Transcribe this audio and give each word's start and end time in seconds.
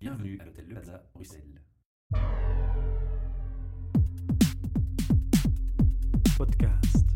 Bienvenue 0.00 0.38
à 0.40 0.44
l'hôtel 0.46 0.64
Le 0.66 0.74
Plaza, 0.74 1.04
Bruxelles. 1.14 1.60
Podcast. 6.38 7.06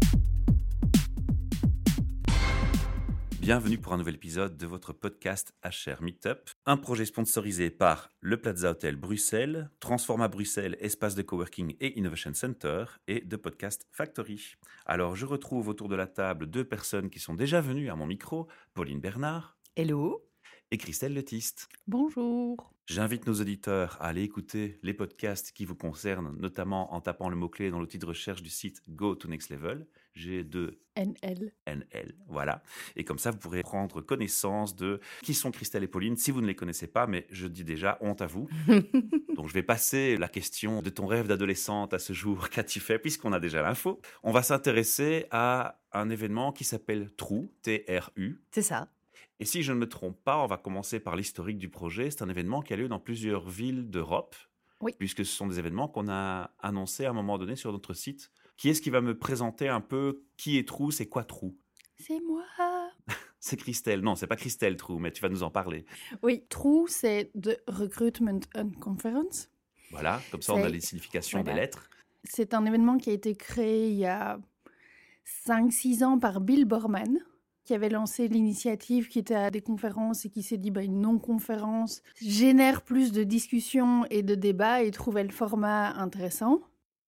Bienvenue 3.41 3.79
pour 3.79 3.93
un 3.95 3.97
nouvel 3.97 4.17
épisode 4.17 4.57
de 4.59 4.67
votre 4.67 4.93
podcast 4.93 5.55
HR 5.65 6.03
Meetup, 6.03 6.51
un 6.67 6.77
projet 6.77 7.07
sponsorisé 7.07 7.71
par 7.71 8.11
le 8.21 8.39
Plaza 8.39 8.73
Hotel 8.73 8.97
Bruxelles, 8.97 9.71
Transforma 9.81 10.29
Bruxelles, 10.29 10.77
espace 10.81 11.15
de 11.15 11.23
coworking 11.23 11.77
et 11.81 11.99
innovation 11.99 12.35
center, 12.35 12.85
et 13.07 13.21
de 13.21 13.37
Podcast 13.37 13.87
Factory. 13.93 14.57
Alors, 14.85 15.17
je 15.17 15.25
retrouve 15.25 15.69
autour 15.69 15.89
de 15.89 15.97
la 15.97 16.07
table 16.07 16.47
deux 16.47 16.65
personnes 16.65 17.09
qui 17.09 17.19
sont 17.19 17.35
déjà 17.35 17.61
venues 17.63 17.89
à 17.89 17.97
mon 17.97 18.07
micro, 18.07 18.47
Pauline 18.75 19.01
Bernard 19.01 19.57
Hello. 19.75 20.23
et 20.71 20.77
Christelle 20.77 21.15
Letiste. 21.15 21.69
Bonjour. 21.87 22.74
J'invite 22.87 23.27
nos 23.27 23.41
auditeurs 23.41 23.97
à 24.01 24.09
aller 24.09 24.23
écouter 24.23 24.79
les 24.83 24.93
podcasts 24.93 25.53
qui 25.53 25.65
vous 25.65 25.75
concernent, 25.75 26.37
notamment 26.39 26.93
en 26.93 27.01
tapant 27.01 27.31
le 27.31 27.37
mot-clé 27.37 27.71
dans 27.71 27.81
l'outil 27.81 27.99
de 27.99 28.05
recherche 28.05 28.43
du 28.43 28.51
site 28.51 28.83
Go 28.89 29.15
to 29.15 29.27
Next 29.27 29.49
Level, 29.49 29.87
G2 30.15 30.73
NL. 30.97 31.53
NL, 31.67 32.15
voilà. 32.29 32.63
Et 32.95 33.05
comme 33.05 33.19
ça, 33.19 33.31
vous 33.31 33.39
pourrez 33.39 33.63
prendre 33.63 34.03
connaissance 34.03 34.77
de 34.77 35.01
qui 35.23 35.33
sont 35.33 35.51
Christelle 35.51 35.83
et 35.83 35.89
Pauline, 35.89 36.19
si 36.19 36.31
vous 36.31 36.43
ne 36.43 36.47
les 36.47 36.55
connaissez 36.55 36.87
pas, 36.87 37.07
mais 37.07 37.27
je 37.31 37.47
dis 37.47 37.65
déjà, 37.65 37.97
honte 38.03 38.21
à 38.21 38.27
vous. 38.27 38.49
Donc 39.35 39.49
je 39.49 39.55
vais 39.55 39.63
passer 39.63 40.19
la 40.19 40.29
question 40.29 40.83
de 40.83 40.91
ton 40.91 41.07
rêve 41.07 41.27
d'adolescente 41.27 41.95
à 41.95 41.99
ce 41.99 42.13
jour, 42.13 42.49
qu'as-tu 42.51 42.81
fait, 42.81 42.99
puisqu'on 42.99 43.33
a 43.33 43.41
déjà 43.41 43.63
l'info. 43.63 44.01
On 44.23 44.31
va 44.31 44.43
s'intéresser 44.43 45.27
à 45.31 45.81
un 45.93 46.11
événement 46.11 46.53
qui 46.53 46.65
s'appelle 46.65 47.11
Trou, 47.17 47.51
T-R-U. 47.63 48.43
C'est 48.51 48.63
ça. 48.63 48.89
Et 49.41 49.45
si 49.45 49.63
je 49.63 49.73
ne 49.73 49.79
me 49.79 49.89
trompe 49.89 50.23
pas, 50.23 50.39
on 50.39 50.47
va 50.47 50.57
commencer 50.57 51.01
par 51.01 51.17
l'historique 51.17 51.59
du 51.59 51.69
projet. 51.69 52.11
C'est 52.11 52.23
un 52.23 52.29
événement 52.29 52.63
qui 52.63 52.73
a 52.73 52.77
lieu 52.77 52.89
dans 52.89 53.01
plusieurs 53.01 53.49
villes 53.49 53.91
d'Europe, 53.91 54.37
Oui. 54.81 54.93
puisque 54.99 55.25
ce 55.25 55.37
sont 55.37 55.47
des 55.47 55.59
événements 55.59 55.89
qu'on 55.89 56.09
a 56.09 56.53
annoncés 56.61 57.05
à 57.05 57.11
un 57.11 57.15
moment 57.15 57.37
donné 57.39 57.57
sur 57.57 57.73
notre 57.73 57.95
site. 57.95 58.31
Qui 58.57 58.69
est-ce 58.69 58.81
qui 58.81 58.91
va 58.91 59.01
me 59.01 59.19
présenter 59.19 59.69
un 59.69 59.81
peu 59.81 60.23
qui 60.37 60.57
est 60.59 60.69
Trou, 60.69 60.91
c'est 60.93 61.07
quoi 61.09 61.25
Trou? 61.25 61.57
C'est 61.99 62.21
moi. 62.21 62.45
C'est 63.41 63.57
Christelle. 63.57 64.01
Non, 64.01 64.15
c'est 64.15 64.27
pas 64.27 64.37
Christelle 64.37 64.77
Trou, 64.79 64.99
mais 64.99 65.13
tu 65.13 65.21
vas 65.21 65.29
nous 65.29 65.43
en 65.43 65.51
parler. 65.51 65.85
Oui, 66.23 66.47
True, 66.49 66.87
c'est 66.89 67.31
The 67.39 67.61
Recruitment 67.69 68.41
and 68.55 68.71
Conference. 68.81 69.51
Voilà, 69.91 70.23
comme 70.31 70.41
ça 70.41 70.55
on 70.55 70.63
a 70.65 70.69
les 70.71 70.81
significations 70.81 71.43
voilà. 71.43 71.53
des 71.53 71.61
lettres. 71.61 71.91
C'est 72.25 72.55
un 72.55 72.65
événement 72.65 72.97
qui 72.97 73.11
a 73.11 73.13
été 73.13 73.37
créé 73.37 73.91
il 73.91 73.97
y 73.97 74.07
a 74.07 74.41
5-6 75.47 76.05
ans 76.05 76.19
par 76.19 76.41
Bill 76.41 76.65
Borman, 76.65 77.19
qui 77.65 77.75
avait 77.75 77.89
lancé 77.89 78.29
l'initiative 78.29 79.09
qui 79.09 79.19
était 79.19 79.35
à 79.35 79.51
des 79.51 79.61
conférences 79.63 80.25
et 80.25 80.31
qui 80.31 80.43
s'est 80.43 80.59
dit 80.59 80.71
bah, 80.71 80.83
une 80.83 81.01
non-conférence 81.01 82.03
génère 82.21 82.83
plus 82.83 83.11
de 83.13 83.25
discussions 83.25 84.05
et 84.11 84.23
de 84.23 84.35
débats 84.35 84.83
et 84.83 84.91
trouvait 84.91 85.25
le 85.25 85.31
format 85.33 85.91
intéressant, 85.93 86.61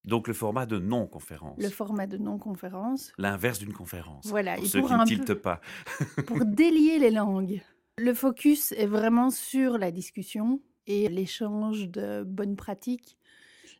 Donc 0.05 0.29
le 0.29 0.35
format 0.35 0.67
de 0.67 0.79
non-conférence. 0.79 1.59
le 1.59 1.69
format 1.69 2.07
de 2.07 2.17
non-conférence. 2.17 3.13
L'inverse 3.19 3.59
d'une 3.59 3.73
conférence. 3.75 4.27
Voilà, 4.27 4.55
Pour 4.57 4.65
et 4.65 4.69
ceux 4.69 4.81
pour 4.81 4.89
qui 4.89 4.95
ne 4.97 5.05
tiltent 5.05 5.27
peu- 5.27 5.39
pas. 5.41 5.61
pour 6.27 6.45
délier 6.45 6.99
les 6.99 7.11
langues. 7.11 7.61
Le 7.99 8.15
focus 8.15 8.73
est 8.73 8.87
vraiment 8.87 9.31
sur 9.31 9.79
la 9.79 9.91
discussion 9.91 10.61
et 10.87 11.09
l'échange 11.09 11.89
de 11.89 12.23
bonnes 12.25 12.55
pratiques, 12.57 13.19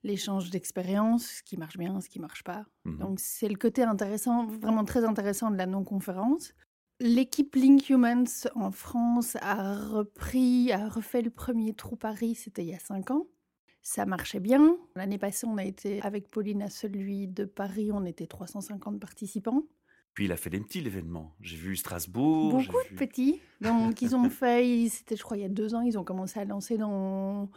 l'échange 0.03 0.51
d'expériences, 0.51 1.27
ce 1.27 1.43
qui 1.43 1.57
marche 1.57 1.77
bien, 1.79 2.01
ce 2.01 2.09
qui 2.09 2.19
marche 2.21 2.43
pas. 2.45 2.65
Mhm. 2.85 2.99
Donc 2.99 3.21
c'est 3.21 3.49
le 3.49 3.57
côté 3.57 3.83
intéressant, 3.83 4.47
vraiment 4.47 4.85
très 4.85 5.05
intéressant 5.05 5.51
de 5.51 5.57
la 5.57 5.67
non-conférence. 5.67 6.53
L'équipe 6.99 7.55
Link 7.57 7.91
Humans 7.91 8.49
en 8.55 8.71
France 8.71 9.37
a 9.43 9.77
repris, 9.87 10.73
a 10.73 10.89
refait 10.89 11.21
le 11.23 11.31
premier 11.31 11.75
trou 11.75 11.95
Paris, 11.97 12.35
c'était 12.35 12.63
il 12.65 12.71
y 12.71 12.75
a 12.75 12.79
cinq 12.79 13.11
ans. 13.11 13.27
Ça 13.83 14.07
marchait 14.07 14.41
bien. 14.41 14.77
L'année 14.97 15.19
passée, 15.19 15.47
on 15.47 15.59
a 15.59 15.65
été 15.65 16.01
avec 16.03 16.29
Pauline 16.29 16.63
à 16.63 16.71
celui 16.71 17.29
de 17.29 17.45
Paris, 17.45 17.91
on 17.93 18.05
était 18.05 18.27
350 18.27 18.99
participants. 18.99 19.63
Puis 20.15 20.25
il 20.25 20.33
a 20.33 20.37
fait 20.39 20.49
des 20.49 20.59
petits 20.61 20.81
l'événement. 20.81 21.37
J'ai 21.41 21.57
vu 21.57 21.77
Strasbourg. 21.77 22.53
Beaucoup 22.53 22.83
de 22.85 22.89
vu- 22.89 22.97
petits. 22.97 23.41
Donc, 23.61 24.01
ils 24.01 24.17
ont 24.17 24.31
fait, 24.31 24.89
c'était, 24.89 25.15
je 25.17 25.23
crois, 25.23 25.37
il 25.37 25.43
y 25.43 25.45
a 25.47 25.51
deux 25.51 25.75
ans, 25.75 25.83
ils 25.83 25.99
ont 25.99 26.05
commencé 26.05 26.41
à 26.41 26.47
lancer 26.47 26.79
dans 26.79 27.51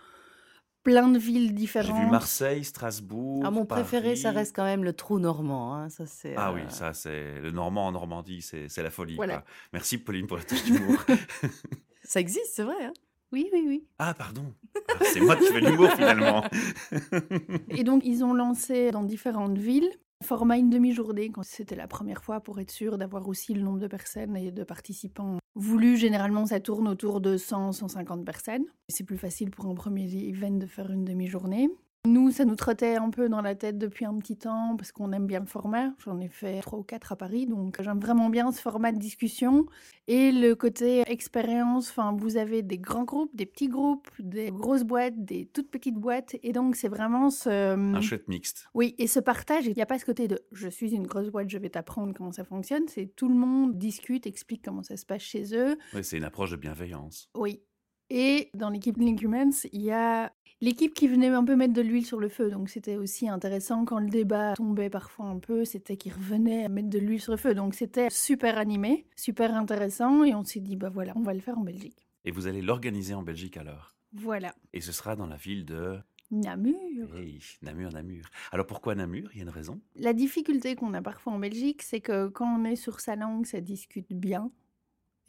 plein 0.84 1.08
de 1.10 1.20
villes 1.20 1.48
J'ai 1.50 1.54
différentes. 1.54 1.96
vu 1.98 2.06
Marseille, 2.10 2.64
Strasbourg. 2.64 3.44
Ah, 3.46 3.52
mon 3.52 3.66
préféré, 3.66 4.16
ça 4.16 4.32
reste 4.32 4.56
quand 4.56 4.64
même 4.64 4.84
le 4.84 4.94
trou 4.94 5.20
normand. 5.20 5.76
hein, 5.76 5.90
Ça, 5.90 6.06
c'est, 6.06 6.36
Ah 6.38 6.50
euh, 6.50 6.56
oui, 6.56 6.62
ça 6.70 6.94
c'est 6.94 7.40
le 7.42 7.52
Normand 7.52 7.88
en 7.88 7.92
Normandie, 7.92 8.42
c'est 8.42 8.70
c'est 8.70 8.84
la 8.84 8.90
folie. 8.92 9.16
Voilà. 9.16 9.38
quoi. 9.40 9.46
Merci 9.74 9.98
Pauline 9.98 10.28
pour 10.28 10.38
la 10.38 10.44
touche 10.44 10.64
d'humour. 10.64 11.04
Ça 12.04 12.20
existe, 12.20 12.54
c'est 12.54 12.64
vrai. 12.64 12.86
hein. 12.86 12.94
Oui, 13.32 13.48
oui, 13.54 13.64
oui. 13.68 13.88
ah 14.00 14.16
pardon, 14.16 14.52
Ah, 14.90 15.04
c'est 15.14 15.20
moi 15.20 15.36
qui 15.36 15.46
fais 15.46 15.60
l'humour 15.62 15.92
finalement. 15.92 16.44
Et 17.70 17.84
donc, 17.84 18.02
ils 18.04 18.24
ont 18.24 18.34
lancé 18.34 18.90
dans 18.90 19.04
différentes 19.04 19.58
villes. 19.60 19.88
Format 20.22 20.58
une 20.58 20.70
demi-journée, 20.70 21.30
quand 21.30 21.44
c'était 21.44 21.78
la 21.78 21.88
première 21.88 22.24
fois, 22.24 22.42
pour 22.42 22.60
être 22.60 22.72
sûr 22.72 22.98
d'avoir 22.98 23.28
aussi 23.30 23.54
le 23.54 23.62
nombre 23.62 23.80
de 23.80 23.88
personnes 23.88 24.36
et 24.36 24.52
de 24.52 24.64
participants 24.66 25.38
voulus. 25.56 25.98
Généralement, 25.98 26.46
ça 26.46 26.60
tourne 26.60 26.90
autour 26.90 27.22
de 27.22 27.38
100, 27.38 27.72
150 27.72 28.26
personnes. 28.26 28.66
C'est 28.90 29.06
plus 29.06 29.18
facile 29.18 29.50
pour 29.50 29.66
un 29.68 29.76
premier 29.76 30.08
event 30.28 30.52
de 30.52 30.66
faire 30.66 30.92
une 30.92 31.06
demi-journée. 31.06 31.70
Nous, 32.08 32.32
ça 32.32 32.46
nous 32.46 32.56
trottait 32.56 32.96
un 32.96 33.10
peu 33.10 33.28
dans 33.28 33.42
la 33.42 33.56
tête 33.56 33.78
depuis 33.78 34.06
un 34.06 34.18
petit 34.20 34.38
temps 34.38 34.78
parce 34.78 34.94
qu'on 34.94 35.12
aime 35.12 35.28
bien 35.28 35.42
le 35.42 35.46
format. 35.46 35.94
J'en 36.06 36.18
ai 36.22 36.30
fait 36.30 36.62
trois 36.62 36.80
ou 36.80 36.84
quatre 36.84 37.12
à 37.12 37.18
Paris, 37.18 37.46
donc 37.46 37.82
j'aime 37.82 38.00
vraiment 38.00 38.30
bien 38.30 38.54
ce 38.54 38.62
format 38.62 38.94
de 38.94 38.98
discussion. 38.98 39.66
Et 40.08 40.32
le 40.32 40.56
côté 40.56 41.04
expérience, 41.12 41.90
enfin, 41.90 42.16
vous 42.18 42.38
avez 42.38 42.62
des 42.62 42.78
grands 42.78 43.04
groupes, 43.04 43.36
des 43.36 43.46
petits 43.46 43.68
groupes, 43.68 44.10
des 44.18 44.50
grosses 44.50 44.86
boîtes, 44.86 45.26
des 45.26 45.46
toutes 45.48 45.70
petites 45.70 45.98
boîtes. 45.98 46.38
Et 46.42 46.54
donc, 46.54 46.78
c'est 46.78 46.88
vraiment 46.88 47.30
ce... 47.30 47.76
Un 47.76 48.02
chouette 48.02 48.30
mixte. 48.30 48.70
Oui, 48.74 48.96
et 48.98 49.08
ce 49.08 49.20
partage, 49.20 49.68
il 49.68 49.74
n'y 49.76 49.82
a 49.82 49.86
pas 49.86 50.00
ce 50.00 50.06
côté 50.06 50.30
de 50.30 50.40
je 50.54 50.70
suis 50.70 50.96
une 50.96 51.06
grosse 51.06 51.28
boîte, 51.28 51.50
je 51.50 51.58
vais 51.58 51.70
t'apprendre 51.70 52.14
comment 52.16 52.32
ça 52.32 52.46
fonctionne. 52.46 52.84
C'est 52.88 53.14
tout 53.14 53.28
le 53.28 53.36
monde 53.36 53.78
discute, 53.78 54.26
explique 54.26 54.64
comment 54.64 54.84
ça 54.84 54.96
se 54.96 55.06
passe 55.06 55.22
chez 55.22 55.54
eux. 55.54 55.78
Ouais, 55.94 56.04
c'est 56.04 56.18
une 56.18 56.24
approche 56.24 56.52
de 56.52 56.56
bienveillance. 56.56 57.30
Oui. 57.36 57.62
Et 58.10 58.50
dans 58.56 58.70
l'équipe 58.70 58.98
Link 58.98 59.22
Humans, 59.22 59.52
il 59.72 59.82
y 59.82 59.92
a 59.92 60.34
l'équipe 60.62 60.94
qui 60.94 61.08
venait 61.08 61.28
un 61.28 61.44
peu 61.44 61.56
mettre 61.56 61.74
de 61.74 61.82
l'huile 61.82 62.06
sur 62.06 62.20
le 62.20 62.30
feu. 62.30 62.50
Donc 62.50 62.70
c'était 62.70 62.98
aussi 62.98 63.30
intéressant 63.30 63.86
quand 63.86 64.00
le 64.00 64.10
débat 64.10 64.54
tombait 64.56 64.90
parfois 64.90 65.26
un 65.26 65.40
peu, 65.40 65.66
c'était 65.66 65.98
qu'ils 65.98 66.14
revenaient 66.14 66.68
mettre 66.70 66.90
de 66.90 67.00
l'huile 67.00 67.22
sur 67.22 67.32
le 67.32 67.38
feu. 67.38 67.54
Donc 67.54 67.74
c'était 67.76 68.10
super 68.10 68.58
animé, 68.58 69.06
super 69.16 69.56
intéressant. 69.56 70.24
Et 70.24 70.36
on 70.36 70.44
s'est 70.44 70.60
dit, 70.60 70.76
bah 70.76 70.90
voilà, 70.90 71.14
on 71.16 71.22
va 71.22 71.34
le 71.34 71.40
faire 71.40 71.58
en 71.58 71.64
Belgique. 71.64 72.08
Et 72.26 72.32
vous 72.32 72.48
allez 72.48 72.62
l'organiser 72.62 73.14
en 73.14 73.24
Belgique 73.24 73.58
alors? 73.58 73.96
Voilà. 74.14 74.54
Et 74.74 74.82
ce 74.82 74.92
sera 74.92 75.16
dans 75.16 75.28
la 75.28 75.38
ville 75.38 75.66
de 75.66 75.98
Namur. 76.32 77.16
hey, 77.16 77.40
Namur, 77.62 77.92
Namur. 77.92 78.26
Alors 78.52 78.68
pourquoi 78.68 78.94
Namur? 78.94 79.30
Il 79.34 79.38
y 79.38 79.40
a 79.40 79.44
une 79.44 79.50
raison? 79.50 79.80
La 79.96 80.14
difficulté 80.14 80.76
qu'on 80.76 80.94
a 80.94 81.02
parfois 81.02 81.34
en 81.34 81.40
Belgique, 81.40 81.82
c'est 81.82 82.02
que 82.02 82.28
quand 82.28 82.60
on 82.60 82.66
est 82.66 82.76
sur 82.76 83.00
sa 83.00 83.16
langue, 83.16 83.46
ça 83.46 83.62
discute 83.62 84.14
bien. 84.14 84.52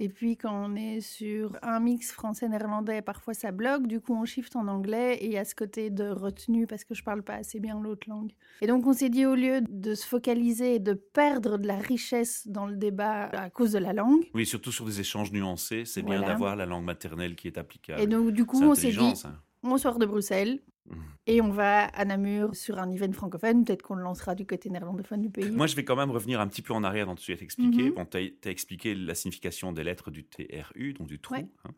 Et 0.03 0.09
puis 0.09 0.39
quand 0.39 0.71
on 0.71 0.75
est 0.77 1.03
sur 1.03 1.59
un 1.61 1.79
mix 1.79 2.11
français-néerlandais, 2.11 3.03
parfois 3.03 3.35
ça 3.35 3.53
bloque. 3.53 3.87
Du 3.87 4.01
coup, 4.01 4.15
on 4.15 4.25
shift 4.25 4.57
en 4.57 4.67
anglais 4.67 5.17
et 5.17 5.27
il 5.27 5.33
y 5.33 5.37
a 5.37 5.45
ce 5.45 5.55
côté 5.55 5.91
de 5.91 6.09
retenue 6.09 6.67
parce 6.67 6.85
que 6.85 6.95
je 6.95 7.05
parle 7.05 7.23
pas 7.23 7.35
assez 7.35 7.61
bien 7.61 7.79
l'autre 7.79 8.09
langue. 8.09 8.33
Et 8.63 8.67
donc, 8.67 8.87
on 8.87 8.95
s'est 8.95 9.11
dit 9.11 9.27
au 9.27 9.35
lieu 9.35 9.61
de 9.61 9.95
se 9.95 10.07
focaliser 10.07 10.77
et 10.77 10.79
de 10.79 10.95
perdre 10.95 11.59
de 11.59 11.67
la 11.67 11.77
richesse 11.77 12.49
dans 12.49 12.67
le 12.67 12.77
débat 12.77 13.25
à 13.25 13.51
cause 13.51 13.73
de 13.73 13.79
la 13.79 13.93
langue. 13.93 14.25
Oui, 14.33 14.47
surtout 14.47 14.73
sur 14.73 14.87
des 14.87 15.01
échanges 15.01 15.33
nuancés, 15.33 15.85
c'est 15.85 16.03
bien 16.03 16.23
d'avoir 16.23 16.57
la 16.57 16.65
langue 16.65 16.85
maternelle 16.85 17.37
qui 17.37 17.47
est 17.47 17.59
applicable. 17.59 18.01
Et 18.01 18.07
donc, 18.07 18.31
du 18.31 18.47
coup, 18.47 18.63
on 18.63 18.75
s'est 18.75 18.93
dit, 18.93 19.17
ça. 19.17 19.35
on 19.63 19.77
sort 19.77 19.99
de 19.99 20.07
Bruxelles. 20.07 20.61
Et 21.27 21.41
on 21.41 21.51
va 21.51 21.85
à 21.85 22.05
Namur 22.05 22.57
sur 22.57 22.79
un 22.79 22.91
event 22.91 23.13
francophone. 23.13 23.65
Peut-être 23.65 23.83
qu'on 23.83 23.95
le 23.95 24.03
lancera 24.03 24.35
du 24.35 24.47
côté 24.47 24.71
néerlandophone 24.71 25.23
du 25.23 25.31
pays. 25.31 25.51
Moi, 25.51 25.67
je 25.67 25.77
vais 25.77 25.85
quand 25.85 25.97
même 25.97 26.11
revenir 26.11 26.41
un 26.41 26.49
petit 26.49 26.63
peu 26.63 26.73
en 26.75 26.83
arrière 26.83 27.07
dans 27.07 27.15
tout 27.15 27.23
ce 27.23 27.33
que 27.33 27.37
tu 27.37 27.43
as 27.43 27.45
expliqué. 27.45 27.83
Mhm. 27.85 27.95
Bon, 27.95 28.07
tu 28.07 28.17
as, 28.17 28.51
expliqué 28.51 28.95
la 28.95 29.15
signification 29.15 29.73
des 29.73 29.85
lettres 29.85 30.11
du 30.11 30.25
TRU, 30.25 30.95
donc 30.95 31.07
du 31.07 31.21
trou. 31.21 31.35
Ouais. 31.35 31.47
hein. 31.65 31.71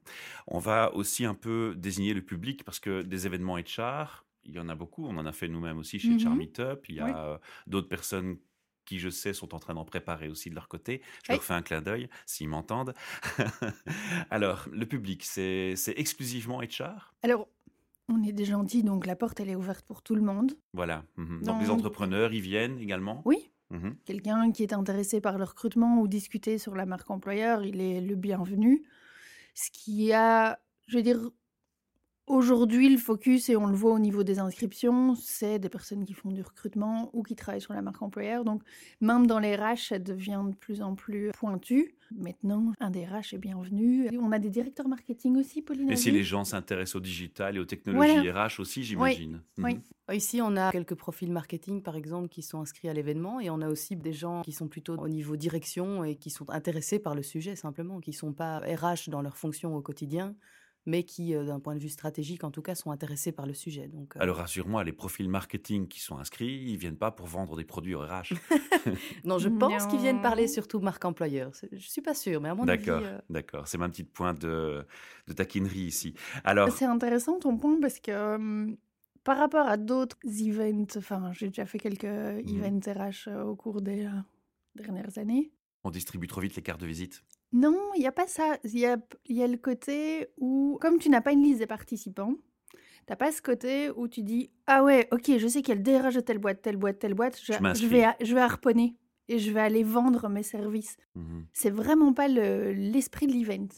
On 0.46 0.58
va 0.58 0.94
aussi 0.94 1.24
un 1.24 1.34
peu 1.34 1.74
désigner 1.76 2.14
le 2.14 2.22
public 2.22 2.64
parce 2.64 2.80
que 2.80 3.02
des 3.02 3.26
événements 3.26 3.56
HR, 3.58 4.24
il 4.44 4.54
y 4.54 4.58
en 4.58 4.68
a 4.68 4.74
beaucoup. 4.74 5.06
On 5.06 5.16
en 5.18 5.26
a 5.26 5.32
fait 5.32 5.48
nous-mêmes 5.48 5.78
aussi 5.78 5.98
chez. 5.98 6.16
HR 6.16 6.34
Meetup. 6.34 6.88
Il 6.88 6.94
y 6.96 7.00
a 7.00 7.04
Ouais. 7.32 7.38
d'autres 7.66 7.88
personnes 7.88 8.38
qui, 8.84 8.98
je 8.98 9.10
sais, 9.10 9.32
sont 9.32 9.54
en 9.54 9.58
train 9.60 9.74
d'en 9.74 9.84
préparer 9.84 10.28
aussi 10.28 10.50
de 10.50 10.54
leur 10.54 10.66
côté. 10.68 11.02
Je 11.24 11.32
leur 11.32 11.44
fais 11.44 11.54
un 11.54 11.62
clin 11.62 11.80
d'œil 11.82 12.08
s'ils 12.26 12.48
m'entendent. 12.48 12.94
Alors, 14.30 14.66
le 14.72 14.86
public, 14.86 15.24
c'est 15.24 15.74
c'est 15.76 15.98
exclusivement 15.98 16.60
HR 16.60 17.14
Alors, 17.22 17.48
on 18.08 18.22
est 18.22 18.32
des 18.32 18.44
gentils, 18.44 18.82
donc 18.82 19.06
la 19.06 19.16
porte, 19.16 19.40
elle 19.40 19.48
est 19.50 19.54
ouverte 19.56 19.84
pour 19.86 20.02
tout 20.02 20.14
le 20.14 20.22
monde. 20.22 20.52
Voilà. 20.74 21.04
mhm. 21.16 21.42
Donc, 21.42 21.60
les 21.60 21.70
entrepreneurs, 21.70 22.32
ils 22.32 22.40
viennent 22.40 22.78
également 22.78 23.22
Oui, 23.24 23.50
Mhm. 23.70 23.96
quelqu'un 24.04 24.52
qui 24.52 24.62
est 24.62 24.72
intéressé 24.74 25.20
par 25.20 25.38
le 25.38 25.44
recrutement 25.44 26.00
ou 26.00 26.08
discuter 26.08 26.58
sur 26.58 26.74
la 26.76 26.84
marque 26.86 27.10
employeur, 27.10 27.64
il 27.64 27.80
est 27.80 28.00
le 28.00 28.16
bienvenu. 28.16 28.84
Ce 29.54 29.70
qui 29.70 30.12
a, 30.12 30.60
je 30.88 30.96
veux 30.96 31.02
dire, 31.02 31.30
Aujourd'hui, 32.28 32.88
le 32.88 32.98
focus, 32.98 33.48
et 33.48 33.56
on 33.56 33.66
le 33.66 33.74
voit 33.74 33.92
au 33.92 33.98
niveau 33.98 34.22
des 34.22 34.38
inscriptions, 34.38 35.16
c'est 35.16 35.58
des 35.58 35.68
personnes 35.68 36.04
qui 36.04 36.14
font 36.14 36.30
du 36.30 36.40
recrutement 36.40 37.10
ou 37.12 37.24
qui 37.24 37.34
travaillent 37.34 37.60
sur 37.60 37.74
la 37.74 37.82
marque 37.82 38.00
employeur. 38.00 38.44
Donc, 38.44 38.62
même 39.00 39.26
dans 39.26 39.40
les 39.40 39.56
RH, 39.56 39.88
ça 39.88 39.98
devient 39.98 40.40
de 40.48 40.54
plus 40.54 40.82
en 40.82 40.94
plus 40.94 41.32
pointu. 41.32 41.96
Maintenant, 42.14 42.72
un 42.78 42.90
des 42.90 43.04
RH 43.04 43.34
est 43.34 43.38
bienvenu. 43.38 44.08
On 44.20 44.30
a 44.30 44.38
des 44.38 44.50
directeurs 44.50 44.86
marketing 44.86 45.36
aussi, 45.36 45.62
Pauline. 45.62 45.90
Et 45.90 45.96
si 45.96 46.12
les 46.12 46.22
gens 46.22 46.44
s'intéressent 46.44 46.96
au 46.96 47.00
digital 47.00 47.56
et 47.56 47.58
aux 47.58 47.64
technologies 47.64 48.12
Voilà. 48.28 48.46
RH 48.46 48.60
aussi, 48.60 48.84
j'imagine. 48.84 49.40
oui. 49.58 49.74
Mhm. 49.74 49.82
Ici, 50.14 50.40
on 50.42 50.56
a 50.56 50.70
quelques 50.70 50.94
profils 50.94 51.30
marketing, 51.32 51.80
par 51.82 51.96
exemple, 51.96 52.28
qui 52.28 52.42
sont 52.42 52.60
inscrits 52.60 52.88
à 52.88 52.92
l'événement. 52.92 53.40
Et 53.40 53.50
on 53.50 53.60
a 53.62 53.68
aussi 53.68 53.96
des 53.96 54.12
gens 54.12 54.42
qui 54.42 54.52
sont 54.52 54.68
plutôt 54.68 54.94
au 54.96 55.08
niveau 55.08 55.36
direction 55.36 56.04
et 56.04 56.16
qui 56.16 56.28
sont 56.30 56.48
intéressés 56.50 56.98
par 56.98 57.14
le 57.14 57.22
sujet, 57.22 57.56
simplement, 57.56 57.98
qui 57.98 58.10
ne 58.10 58.16
sont 58.16 58.32
pas 58.32 58.58
RH 58.58 59.08
dans 59.08 59.22
leur 59.22 59.36
fonction 59.36 59.74
au 59.74 59.80
quotidien, 59.80 60.34
mais 60.86 61.04
qui, 61.04 61.34
euh, 61.34 61.44
d'un 61.44 61.60
point 61.60 61.74
de 61.74 61.80
vue 61.80 61.88
stratégique, 61.88 62.44
en 62.44 62.50
tout 62.50 62.62
cas, 62.62 62.74
sont 62.74 62.90
intéressés 62.90 63.32
par 63.32 63.46
le 63.46 63.54
sujet. 63.54 63.88
Donc, 63.88 64.16
euh, 64.16 64.20
Alors 64.20 64.36
rassure-moi, 64.36 64.82
les 64.84 64.92
profils 64.92 65.28
marketing 65.28 65.86
qui 65.88 66.00
sont 66.00 66.18
inscrits, 66.18 66.62
ils 66.66 66.76
viennent 66.76 66.96
pas 66.96 67.10
pour 67.10 67.26
vendre 67.26 67.56
des 67.56 67.64
produits 67.64 67.94
au 67.94 68.00
RH. 68.06 68.34
non, 69.24 69.38
je 69.38 69.48
pense 69.48 69.86
qu'ils 69.86 70.00
viennent 70.00 70.22
parler 70.22 70.48
surtout 70.48 70.80
marque 70.80 71.04
employeur. 71.04 71.52
Je 71.70 71.88
suis 71.88 72.02
pas 72.02 72.14
sûre, 72.14 72.40
mais 72.40 72.48
à 72.48 72.54
mon 72.54 72.66
avis, 72.66 72.84
D'accord, 72.84 73.02
euh, 73.04 73.18
d'accord. 73.30 73.68
C'est 73.68 73.78
ma 73.78 73.88
petite 73.88 74.10
pointe 74.12 74.40
de, 74.40 74.84
de 75.28 75.32
taquinerie 75.32 75.80
ici. 75.80 76.14
Alors, 76.44 76.70
C'est 76.70 76.84
intéressant 76.84 77.38
ton 77.38 77.56
point 77.56 77.78
parce 77.80 78.00
que 78.00 78.76
par 79.24 79.38
rapport 79.38 79.66
à 79.68 79.76
d'autres 79.76 80.18
events, 80.24 80.96
enfin, 80.96 81.30
j'ai 81.32 81.46
déjà 81.46 81.64
fait 81.64 81.78
quelques 81.78 82.04
events 82.04 82.80
RH 82.92 83.28
au 83.46 83.54
cours 83.54 83.80
des 83.80 84.04
euh, 84.06 84.10
dernières 84.74 85.16
années. 85.16 85.52
on 85.84 85.90
distribue 85.90 86.26
trop 86.26 86.40
vite 86.40 86.56
les 86.56 86.62
cartes 86.62 86.80
de 86.80 86.86
visite. 86.86 87.22
Non, 87.52 87.78
il 87.96 88.00
n'y 88.00 88.06
a 88.06 88.12
pas 88.12 88.26
ça. 88.26 88.56
Il 88.64 88.78
y 88.78 88.86
a, 88.86 88.96
il 89.26 89.36
y 89.36 89.42
a 89.42 89.46
le 89.46 89.56
côté 89.58 90.28
où, 90.38 90.78
comme 90.80 90.98
tu 90.98 91.08
n'as 91.10 91.20
pas 91.20 91.32
une 91.32 91.42
liste 91.42 91.58
des 91.58 91.66
participants, 91.66 92.34
t'as 93.06 93.16
pas 93.16 93.30
ce 93.32 93.42
côté 93.42 93.90
où 93.90 94.08
tu 94.08 94.22
dis 94.22 94.50
Ah 94.66 94.82
ouais, 94.82 95.08
ok, 95.12 95.36
je 95.38 95.46
sais 95.48 95.60
qu'il 95.62 95.74
y 95.74 95.78
a 95.78 95.80
le 95.80 95.82
DRH 95.82 96.14
de 96.14 96.20
telle 96.20 96.38
boîte, 96.38 96.62
telle 96.62 96.76
boîte, 96.78 96.98
telle 96.98 97.14
boîte, 97.14 97.38
je, 97.38 97.52
Je 97.52 97.58
je 97.58 97.62
m'inscris. 97.62 97.88
vais, 97.88 98.04
à- 98.04 98.16
je 98.22 98.34
vais 98.34 98.40
harponner 98.40 98.96
et 99.28 99.38
je 99.38 99.52
vais 99.52 99.60
aller 99.60 99.82
vendre 99.82 100.28
mes 100.28 100.42
services. 100.42 100.96
Mhm. 101.14 101.46
C'est 101.52 101.70
vraiment 101.70 102.12
pas 102.12 102.28
le- 102.28 102.72
l'esprit 102.72 103.26
de 103.26 103.32
l'event. 103.32 103.68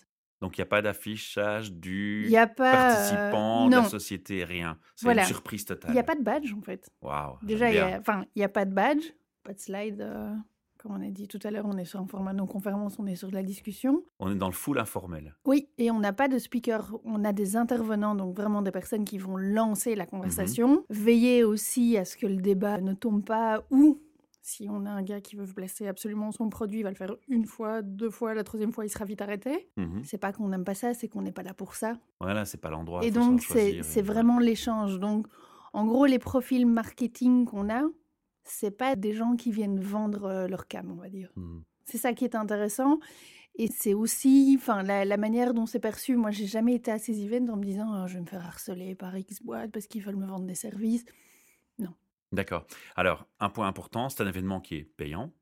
Donc 0.40 0.58
il 0.58 0.60
n'y 0.60 0.64
a 0.64 0.66
pas 0.66 0.82
d'affichage 0.82 1.72
du 1.72 2.26
n'y 2.28 2.36
a 2.36 2.46
pas. 2.46 2.90
euh, 2.90 2.94
participant, 2.94 3.68
de 3.68 3.76
la 3.76 3.84
société, 3.84 4.44
rien. 4.44 4.78
C'est 4.94 5.06
Voilà. 5.06 5.22
une 5.22 5.28
surprise 5.28 5.64
totale. 5.64 5.90
il 5.90 5.94
n'y 5.94 6.00
a 6.00 6.04
pas 6.04 6.16
de 6.16 6.22
badge 6.22 6.52
en 6.52 6.60
fait. 6.60 6.90
Waouh. 7.02 7.38
Déjà, 7.42 7.70
il 7.70 7.74
y 7.76 7.78
bien. 7.78 7.96
a, 7.96 7.98
enfin, 8.00 8.24
il 8.34 8.40
y 8.40 8.44
a 8.44 8.48
pas 8.48 8.64
de 8.66 8.74
badge, 8.74 9.04
pas 9.42 9.54
de 9.54 9.58
slide. 9.58 10.00
euh, 10.02 10.34
comme 10.84 11.00
on 11.00 11.02
a 11.02 11.10
dit 11.10 11.28
tout 11.28 11.38
à 11.44 11.50
l'heure, 11.50 11.64
on 11.66 11.78
est 11.78 11.86
sur 11.86 11.98
un 11.98 12.06
format 12.06 12.34
non 12.34 12.46
conférence, 12.46 12.98
on 12.98 13.06
est 13.06 13.16
sur 13.16 13.28
de 13.28 13.34
la 13.34 13.42
discussion. 13.42 14.04
On 14.18 14.30
est 14.30 14.34
dans 14.34 14.48
le 14.48 14.52
full 14.52 14.78
informel. 14.78 15.34
Oui, 15.46 15.66
et 15.78 15.90
on 15.90 15.98
n'a 15.98 16.12
pas 16.12 16.28
de 16.28 16.36
speaker, 16.38 16.98
on 17.04 17.24
a 17.24 17.32
des 17.32 17.56
intervenants, 17.56 18.14
donc 18.14 18.36
vraiment 18.36 18.60
des 18.60 18.70
personnes 18.70 19.06
qui 19.06 19.16
vont 19.16 19.38
lancer 19.38 19.94
la 19.94 20.04
conversation. 20.04 20.84
Veiller 20.90 21.42
aussi 21.42 21.96
à 21.96 22.04
ce 22.04 22.18
que 22.18 22.26
le 22.26 22.36
débat 22.36 22.82
ne 22.82 22.92
tombe 22.92 23.24
pas 23.24 23.64
ou 23.70 23.98
si 24.42 24.68
on 24.70 24.84
a 24.84 24.90
un 24.90 25.02
gars 25.02 25.22
qui 25.22 25.36
veut 25.36 25.46
placer 25.46 25.88
absolument 25.88 26.30
son 26.32 26.50
produit, 26.50 26.80
il 26.80 26.82
va 26.82 26.90
le 26.90 26.96
faire 26.96 27.16
une 27.28 27.46
fois, 27.46 27.80
deux 27.80 28.10
fois, 28.10 28.34
la 28.34 28.44
troisième 28.44 28.72
fois, 28.72 28.84
il 28.84 28.90
sera 28.90 29.06
vite 29.06 29.22
arrêté. 29.22 29.70
Mhm. 29.78 30.02
C'est 30.04 30.18
pas 30.18 30.34
qu'on 30.34 30.48
n'aime 30.48 30.64
pas 30.64 30.74
ça, 30.74 30.92
c'est 30.92 31.08
qu'on 31.08 31.22
n'est 31.22 31.32
pas 31.32 31.42
là 31.42 31.54
pour 31.54 31.76
ça. 31.76 31.94
Voilà, 32.20 32.44
c'est 32.44 32.60
pas 32.60 32.68
l'endroit. 32.68 33.02
et 33.02 33.10
donc, 33.10 33.40
c'est 33.40 34.02
vraiment 34.02 34.38
l'échange. 34.38 35.00
Donc, 35.00 35.26
en 35.72 35.86
gros, 35.86 36.04
les 36.04 36.18
profils 36.18 36.66
marketing 36.66 37.46
qu'on 37.46 37.70
a, 37.70 37.84
c'est 38.44 38.70
pas 38.70 38.96
des 38.96 39.14
gens 39.14 39.36
qui 39.36 39.50
viennent 39.50 39.80
vendre 39.80 40.24
euh, 40.24 40.48
leur 40.48 40.66
cam, 40.66 40.90
on 40.90 41.00
va 41.00 41.08
dire. 41.08 41.30
Mhm. 41.36 41.62
C'est 41.84 41.98
ça 41.98 42.12
qui 42.12 42.24
est 42.24 42.34
intéressant. 42.34 42.98
Et 43.56 43.68
c'est 43.68 43.94
aussi 43.94 44.56
enfin, 44.58 44.82
la, 44.82 45.04
la 45.04 45.16
manière 45.16 45.54
dont 45.54 45.66
c'est 45.66 45.80
perçu. 45.80 46.16
Moi, 46.16 46.30
j'ai 46.30 46.46
jamais 46.46 46.74
été 46.74 46.90
à 46.90 46.98
ces 46.98 47.24
events 47.24 47.52
en 47.52 47.56
me 47.56 47.64
disant 47.64 47.92
Ah, 47.92 48.06
je 48.08 48.14
vais 48.14 48.20
me 48.20 48.26
faire 48.26 48.44
harceler 48.44 48.94
par 48.94 49.16
X 49.16 49.42
boîte 49.42 49.70
parce 49.70 49.86
qu'ils 49.86 50.02
veulent 50.02 50.16
me 50.16 50.26
vendre 50.26 50.46
des 50.46 50.56
services. 50.56 51.04
D'accord. 52.34 52.66
Alors, 52.96 53.26
un 53.38 53.48
point 53.48 53.68
important, 53.68 54.08
c'est 54.08 54.22
un 54.22 54.26
événement 54.26 54.60
qui 54.60 54.76
est 54.76 54.84
payant. 54.84 55.32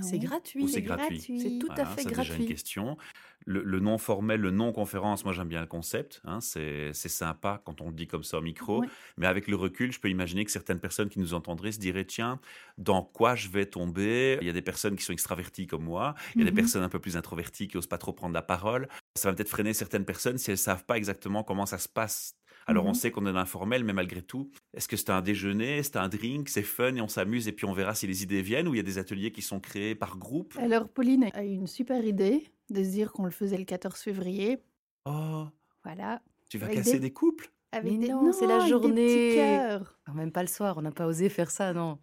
C'est 0.00 0.18
gratuit. 0.18 0.62
Ou 0.62 0.68
c'est 0.68 0.82
gratuit. 0.82 1.20
C'est 1.36 1.58
tout 1.58 1.66
Voilà, 1.66 1.82
à 1.82 1.86
fait 1.86 2.02
ça, 2.02 2.10
déjà 2.10 2.34
une 2.34 2.44
gratuit. 2.44 2.44
question. 2.44 2.96
Le, 3.44 3.62
le 3.64 3.80
non 3.80 3.98
formel, 3.98 4.40
le 4.40 4.50
non 4.52 4.72
conférence, 4.72 5.24
moi 5.24 5.32
j'aime 5.34 5.48
bien 5.48 5.60
le 5.60 5.66
concept. 5.66 6.20
hein, 6.24 6.40
c'est 6.40 6.92
c'est 6.92 7.08
sympa 7.08 7.60
quand 7.64 7.80
on 7.80 7.88
le 7.88 7.94
dit 7.94 8.06
comme 8.06 8.22
ça 8.22 8.38
au 8.38 8.40
micro. 8.42 8.82
Ouais. 8.82 8.88
Mais 9.16 9.26
avec 9.26 9.48
le 9.48 9.56
recul, 9.56 9.90
je 9.92 9.98
peux 10.00 10.08
imaginer 10.10 10.44
que 10.44 10.52
certaines 10.52 10.78
personnes 10.80 11.08
qui 11.08 11.18
nous 11.18 11.34
entendraient 11.34 11.72
se 11.72 11.80
diraient 11.80 12.04
tiens, 12.04 12.40
dans 12.78 13.02
quoi 13.02 13.34
je 13.34 13.48
vais 13.48 13.66
tomber? 13.66 14.38
Il 14.40 14.46
y 14.46 14.50
a 14.50 14.52
des 14.52 14.62
personnes 14.62 14.94
qui 14.96 15.04
sont 15.04 15.12
extraverties 15.12 15.66
comme 15.66 15.82
moi. 15.84 16.14
Il 16.38 16.40
y 16.40 16.42
a 16.42 16.44
des 16.44 16.52
Mhm. 16.52 16.54
personnes 16.54 16.82
un 16.84 16.88
peu 16.88 17.00
plus 17.00 17.16
introverties 17.16 17.66
qui 17.68 17.76
osent 17.76 17.88
pas 17.88 17.98
trop 17.98 18.12
prendre 18.12 18.34
la 18.34 18.42
parole. 18.42 18.88
Ça 19.16 19.28
va 19.30 19.34
peut-être 19.34 19.48
freiner 19.50 19.74
certaines 19.74 20.04
personnes 20.04 20.38
si 20.38 20.50
elles 20.52 20.58
savent 20.58 20.84
pas 20.84 20.96
exactement 20.96 21.42
comment 21.42 21.66
ça 21.66 21.78
se 21.78 21.88
passe. 21.88 22.36
Alors 22.66 22.84
on 22.86 22.88
Mhm. 22.90 22.94
sait 22.94 23.10
qu'on 23.10 23.22
est 23.26 23.32
dans 23.32 23.38
l'informel, 23.38 23.84
mais 23.84 23.92
malgré 23.92 24.22
tout, 24.22 24.50
est-ce 24.74 24.88
que 24.88 24.96
c'est 24.96 25.10
un 25.10 25.20
déjeuner, 25.20 25.82
c'est 25.82 25.96
un 25.96 26.08
drink, 26.08 26.48
c'est 26.48 26.62
fun 26.62 26.94
et 26.94 27.00
on 27.00 27.08
s'amuse 27.08 27.48
et 27.48 27.52
puis 27.52 27.66
on 27.66 27.72
verra 27.72 27.94
si 27.94 28.06
les 28.06 28.22
idées 28.22 28.42
viennent 28.42 28.68
ou 28.68 28.74
il 28.74 28.78
y 28.78 28.80
a 28.80 28.84
des 28.84 28.98
ateliers 28.98 29.32
qui 29.32 29.42
sont 29.42 29.60
créés 29.60 29.94
par 29.94 30.16
groupe? 30.18 30.54
Alors, 30.58 30.88
Pauline 30.88 31.28
a 31.32 31.44
eu 31.44 31.48
une 31.50 31.66
super 31.66 32.04
idée 32.04 32.46
de 32.70 32.82
se 32.84 32.88
dire 32.90 33.12
qu'on 33.12 33.24
le 33.24 33.30
faisait 33.30 33.58
le 33.58 33.64
14 33.64 34.00
février. 34.00 34.58
Oh, 35.06 35.46
Voilà. 35.84 36.22
tu 36.48 36.58
vas 36.58 36.66
Avec 36.66 36.78
casser 36.78 36.94
des- 36.94 37.00
des 37.00 37.12
couples? 37.12 37.50
Avec 37.72 37.90
Mais 37.92 37.98
des... 38.06 38.12
non, 38.12 38.32
c'est 38.32 38.46
la 38.46 38.60
journée. 38.68 39.58
Ah, 39.58 40.12
Même 40.14 40.30
pas 40.32 40.42
le 40.42 40.48
soir, 40.48 40.76
on 40.78 40.82
n'a 40.82 40.92
pas 40.92 41.06
osé 41.06 41.28
faire 41.28 41.50
ça, 41.50 41.72
non. 41.72 41.98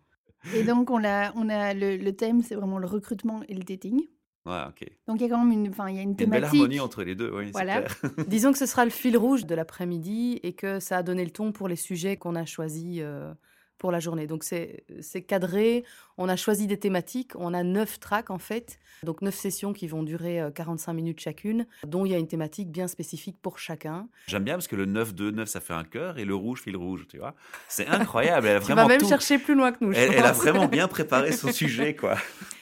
Et 0.55 0.63
donc, 0.63 0.89
on 0.89 1.03
a, 1.03 1.31
on 1.35 1.47
a 1.50 1.73
le, 1.73 1.97
le 1.97 2.15
thème, 2.15 2.41
c'est 2.41 2.55
vraiment 2.55 2.79
le 2.79 2.88
recrutement 2.88 3.44
et 3.47 3.53
le 3.53 3.63
dating. 3.63 4.01
Ouais, 4.50 4.63
ok. 4.69 4.90
Donc, 5.07 5.19
il 5.19 5.24
y 5.24 5.25
a 5.25 5.30
quand 5.30 5.44
même 5.44 5.51
une, 5.51 5.69
enfin, 5.69 5.90
il 5.90 5.96
y 5.96 6.00
a 6.00 6.01
une 6.01 6.12
Il 6.12 6.19
y 6.19 6.24
a 6.24 6.25
une 6.25 6.30
belle 6.31 6.42
thématique. 6.42 6.60
harmonie 6.62 6.80
entre 6.80 7.04
les 7.04 7.16
deux, 7.16 7.31
oui, 7.34 7.46
c'est 7.46 7.51
Voilà. 7.51 7.81
clair. 7.81 7.96
Disons 8.28 8.51
que 8.51 8.57
ce 8.57 8.66
sera 8.66 8.84
le 8.86 8.92
fil 8.92 9.16
rouge 9.18 9.46
de 9.46 9.56
l'après-midi 9.56 10.40
et 10.44 10.54
que 10.54 10.80
ça 10.80 10.98
a 10.98 11.04
donné 11.04 11.24
le 11.24 11.31
ton 11.31 11.51
pour 11.51 11.68
les 11.68 11.75
sujets 11.75 12.18
qu'on 12.18 12.36
a 12.36 12.46
choisis 12.46 13.00
euh, 13.01 13.34
pour 13.78 13.92
la 13.92 14.00
journée. 14.00 14.28
Donc 14.28 14.44
c'est 14.44 14.84
c'est 15.01 15.22
cadré, 15.22 15.84
on 16.21 16.27
a 16.30 16.36
choisi 16.36 16.68
des 16.68 16.77
thématiques, 16.77 17.31
on 17.36 17.54
a 17.54 17.63
neuf 17.63 18.00
tracks 18.00 18.30
en 18.30 18.38
fait, 18.38 18.77
donc 19.04 19.21
neuf 19.21 19.36
sessions 19.36 19.71
qui 19.74 19.88
vont 19.88 20.04
durer 20.04 20.42
euh, 20.42 20.51
45 20.51 20.92
minutes 20.94 21.19
chacune, 21.21 21.66
dont 21.88 22.06
il 22.06 22.12
y 22.12 22.16
a 22.16 22.18
une 22.18 22.27
thématique 22.27 22.69
bien 22.69 22.88
spécifique 22.88 23.38
pour 23.42 23.57
chacun. 23.57 24.07
J'aime 24.27 24.44
bien 24.44 24.56
parce 24.56 24.68
que 24.68 24.75
le 24.75 24.86
9-2-9, 24.86 25.45
ça 25.45 25.62
fait 25.62 25.74
un 25.74 25.86
cœur 25.86 26.19
et 26.19 26.25
le 26.25 26.36
rouge 26.36 26.62
file 26.62 26.75
rouge, 26.77 27.07
tu 27.10 27.18
vois. 27.19 27.33
C'est 27.69 27.88
incroyable. 27.88 28.48
Elle 28.48 28.57
a 28.57 28.60
Tu 28.60 28.66
vraiment 28.66 28.81
vas 28.83 28.88
même 28.89 29.00
tout- 29.01 29.07
chercher 29.07 29.39
plus 29.39 29.56
loin 29.56 29.71
que 29.71 29.77
nous. 29.83 29.94
je 29.94 29.98
Elle, 30.00 30.13
elle 30.13 30.25
a 30.25 30.33
vraiment 30.33 30.68
bien 30.68 30.88
préparé 30.89 31.31
son 31.31 31.51
sujet, 31.51 31.95
quoi. 31.95 32.16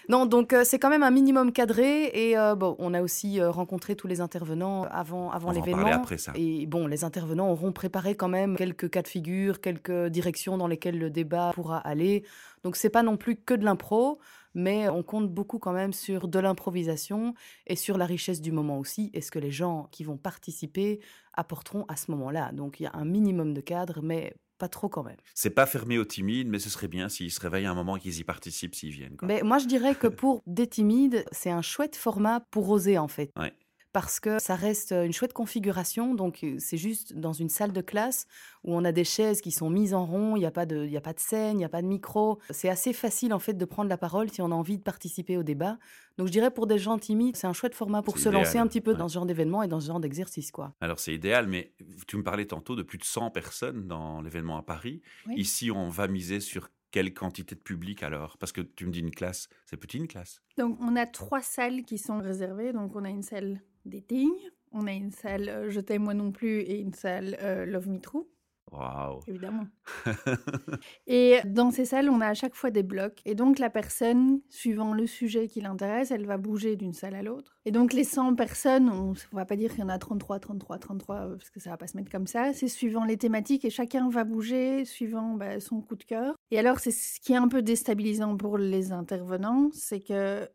Non, 0.10 0.26
donc 0.26 0.54
euh, 0.54 0.64
c'est 0.64 0.80
quand 0.80 0.90
même 0.90 1.04
un 1.04 1.12
minimum 1.12 1.52
cadré 1.52 2.06
et 2.14 2.38
euh, 2.38 2.56
bon, 2.56 2.78
on 2.80 2.94
a 2.94 3.02
aussi 3.02 3.42
euh, 3.42 3.50
rencontré 3.52 3.96
tous 3.98 4.08
les 4.08 4.22
intervenants 4.22 4.84
avant, 4.90 5.32
avant 5.32 5.52
l'événement. 5.52 5.82
parler 5.82 5.96
après 5.96 6.18
ça. 6.18 6.32
Et 6.36 6.66
bon, 6.66 6.88
les 6.88 7.04
intervenants 7.04 7.50
auront 7.52 7.74
préparé 7.74 8.16
quand 8.16 8.30
même 8.30 8.56
quelques 8.56 8.90
cas 8.90 9.02
de 9.02 9.08
figure, 9.10 9.60
quelques 9.60 10.06
directions 10.08 10.58
dans 10.58 10.68
lesquelles 10.68 10.98
le 10.98 11.10
débat 11.10 11.52
pourra 11.54 11.80
aller. 11.80 12.24
Donc 12.68 12.76
c'est 12.76 12.90
pas 12.90 13.02
non 13.02 13.16
plus 13.16 13.38
que 13.38 13.54
de 13.54 13.64
l'impro, 13.64 14.20
mais 14.54 14.90
on 14.90 15.02
compte 15.02 15.34
beaucoup 15.34 15.58
quand 15.58 15.72
même 15.72 15.94
sur 15.94 16.28
de 16.28 16.38
l'improvisation 16.38 17.34
et 17.66 17.78
sur 17.78 17.98
la 17.98 18.06
richesse 18.06 18.42
du 18.42 18.52
moment 18.52 18.78
aussi. 18.78 19.10
Et 19.14 19.22
ce 19.22 19.32
que 19.32 19.40
les 19.40 19.52
gens 19.52 19.88
qui 19.94 20.04
vont 20.04 20.18
participer 20.18 21.00
apporteront 21.32 21.86
à 21.88 21.96
ce 21.96 22.12
moment-là. 22.12 22.52
Donc 22.52 22.82
il 22.82 22.84
y 22.84 22.86
a 22.88 22.92
un 22.94 23.06
minimum 23.06 23.54
de 23.54 23.62
cadre, 23.62 24.02
mais 24.04 24.36
pas 24.58 24.68
trop 24.68 24.90
quand 24.90 25.04
même. 25.04 25.16
C'est 25.34 25.52
pas 25.52 25.66
fermé 25.66 25.98
aux 25.98 26.04
timides, 26.04 26.50
mais 26.50 26.60
ce 26.60 26.70
serait 26.70 26.90
bien 26.90 27.08
s'ils 27.08 27.32
se 27.32 27.40
réveillent 27.40 27.68
à 27.68 27.72
un 27.72 27.76
moment 27.76 27.96
et 27.96 28.02
qu'ils 28.02 28.20
y 28.20 28.26
participent 28.26 28.76
s'ils 28.76 28.92
viennent. 28.92 29.16
Quoi. 29.16 29.30
Mais 29.30 29.44
moi, 29.44 29.60
je 29.60 29.68
dirais 29.68 29.96
que 29.96 30.08
pour 30.08 30.44
des 30.46 30.68
timides, 30.68 31.24
c'est 31.32 31.52
un 31.52 31.62
chouette 31.62 31.96
format 31.96 32.42
pour 32.52 32.70
oser, 32.70 32.98
en 32.98 33.08
fait. 33.08 33.32
Ouais. 33.38 33.54
Parce 34.00 34.20
que 34.20 34.38
ça 34.38 34.54
reste 34.54 34.92
une 34.92 35.12
chouette 35.12 35.34
configuration. 35.34 36.14
Donc, 36.14 36.44
euh, 36.44 36.58
c'est 36.60 36.78
juste 36.78 37.16
dans 37.16 37.34
une 37.34 37.50
salle 37.50 37.72
de 37.74 37.82
classe 37.82 38.28
où 38.64 38.76
on 38.76 38.86
a 38.86 38.92
des 38.92 39.04
chaises 39.04 39.42
qui 39.42 39.50
sont 39.50 39.72
mises 39.72 39.96
en 39.96 40.06
rond. 40.06 40.36
Il 40.36 40.40
n'y 40.42 40.46
a, 40.46 40.52
pas 40.52 40.68
de- 40.68 40.86
il 40.86 40.92
y 40.92 40.98
a 40.98 41.02
pas 41.02 41.14
de 41.14 41.20
scène, 41.20 41.54
il 41.56 41.58
n'y 41.58 41.66
a 41.66 41.70
pas 41.70 41.82
de 41.82 41.88
micro. 41.88 42.38
C'est 42.52 42.70
assez 42.70 42.94
facile, 42.94 43.34
en 43.34 43.40
fait, 43.40 43.56
de 43.56 43.66
prendre 43.66 43.90
la 43.90 43.98
parole 43.98 44.30
si 44.30 44.40
on 44.44 44.52
a 44.52 44.56
envie 44.56 44.78
de 44.78 44.84
participer 44.84 45.36
au 45.36 45.42
débat. 45.42 45.80
Donc, 46.20 46.28
je 46.28 46.32
dirais 46.32 46.52
pour 46.52 46.68
des 46.68 46.78
gens 46.78 47.00
timides, 47.00 47.38
c'est 47.38 47.48
un 47.48 47.54
chouette 47.54 47.74
format 47.74 48.04
pour 48.04 48.20
se 48.20 48.30
lancer 48.30 48.60
un 48.60 48.68
petit 48.68 48.82
peu 48.82 48.92
ouais. 48.92 48.98
dans 49.00 49.08
ce 49.08 49.16
genre 49.16 49.26
d'événement 49.26 49.64
et 49.64 49.68
dans 49.68 49.80
ce 49.80 49.88
genre 49.88 50.00
d'exercice, 50.00 50.52
quoi. 50.52 50.76
Alors 50.80 51.00
c'est 51.00 51.16
idéal, 51.16 51.48
mais 51.48 51.74
tu 52.06 52.18
me 52.18 52.24
parlais 52.24 52.46
tantôt 52.46 52.76
de 52.76 52.84
plus 52.84 53.00
de 53.00 53.04
100 53.04 53.32
personnes 53.32 53.88
dans 53.88 54.22
l'événement 54.22 54.58
à 54.60 54.62
Paris. 54.62 55.02
Oui. 55.26 55.34
Ici, 55.38 55.72
on 55.72 55.90
va 55.90 56.08
miser 56.08 56.40
sur 56.40 56.70
quelle 56.92 57.14
quantité 57.14 57.56
de 57.56 57.60
public 57.60 58.04
alors? 58.04 58.38
Parce 58.38 58.52
que 58.52 58.62
tu 58.62 58.86
me 58.86 58.92
dis 58.92 59.00
une 59.00 59.12
classe, 59.12 59.50
c'est 59.66 59.78
petit 59.78 59.98
une 59.98 60.08
classe 60.08 60.42
Donc, 60.58 60.78
on 60.82 60.96
a 60.96 61.06
trois 61.08 61.42
salles 61.42 61.84
qui 61.84 61.98
sont 61.98 62.20
réservées. 62.20 62.74
Donc, 62.74 62.96
on 62.96 63.04
a 63.04 63.10
une 63.10 63.24
salle 63.24 63.62
dating, 63.88 64.32
on 64.72 64.88
a 64.88 64.94
une 64.94 65.12
salle 65.12 65.50
euh, 65.50 65.70
Je 65.70 65.80
t'aime 65.80 66.04
moi 66.04 66.14
non 66.14 66.32
plus 66.32 66.60
et 66.60 66.80
une 66.80 66.94
salle 66.94 67.38
euh, 67.42 67.66
Love 67.66 67.90
Me 67.90 68.00
True, 68.00 68.28
Waouh 68.72 69.22
évidemment. 69.28 69.66
Et 71.08 71.40
dans 71.46 71.72
ces 71.72 71.86
salles, 71.86 72.10
on 72.10 72.20
a 72.20 72.28
à 72.28 72.34
chaque 72.34 72.56
fois 72.56 72.70
des 72.70 72.84
blocs. 72.84 73.22
Et 73.26 73.34
donc, 73.34 73.60
la 73.60 73.70
personne, 73.70 74.42
suivant 74.50 74.94
le 74.94 75.08
sujet 75.08 75.48
qui 75.48 75.62
l'intéresse, 75.62 76.12
elle 76.12 76.26
va 76.26 76.38
bouger 76.38 76.76
d'une 76.76 76.94
salle 76.94 77.16
à 77.16 77.24
l'autre. 77.24 77.58
Et 77.66 77.72
donc, 77.72 77.94
les 77.94 78.04
100 78.04 78.36
personnes, 78.36 78.90
on 78.90 79.12
ne 79.12 79.16
va 79.32 79.46
pas 79.46 79.56
dire 79.56 79.72
qu'il 79.72 79.80
y 79.80 79.84
en 79.84 79.90
a 79.90 79.98
33, 79.98 80.40
33, 80.40 80.80
33, 80.80 81.16
euh, 81.16 81.36
parce 81.38 81.50
que 81.50 81.60
ça 81.62 81.70
va 81.70 81.78
pas 81.78 81.88
se 81.88 81.96
mettre 81.96 82.12
comme 82.12 82.28
ça. 82.28 82.52
C'est 82.54 82.68
suivant 82.68 83.06
les 83.06 83.18
thématiques 83.18 83.64
et 83.64 83.70
chacun 83.70 84.10
va 84.10 84.26
bouger 84.26 84.84
suivant 84.84 85.36
bah, 85.36 85.62
son 85.62 85.82
coup 85.82 85.96
de 85.96 86.04
cœur. 86.04 86.36
Et 86.52 86.60
alors, 86.60 86.80
c'est 86.80 86.92
ce 86.92 87.22
qui 87.22 87.34
est 87.34 87.38
un 87.38 87.48
peu 87.48 87.62
déstabilisant 87.62 88.36
pour 88.36 88.58
les 88.58 88.92
intervenants, 88.92 89.70
c'est 89.72 90.02
que 90.02 90.48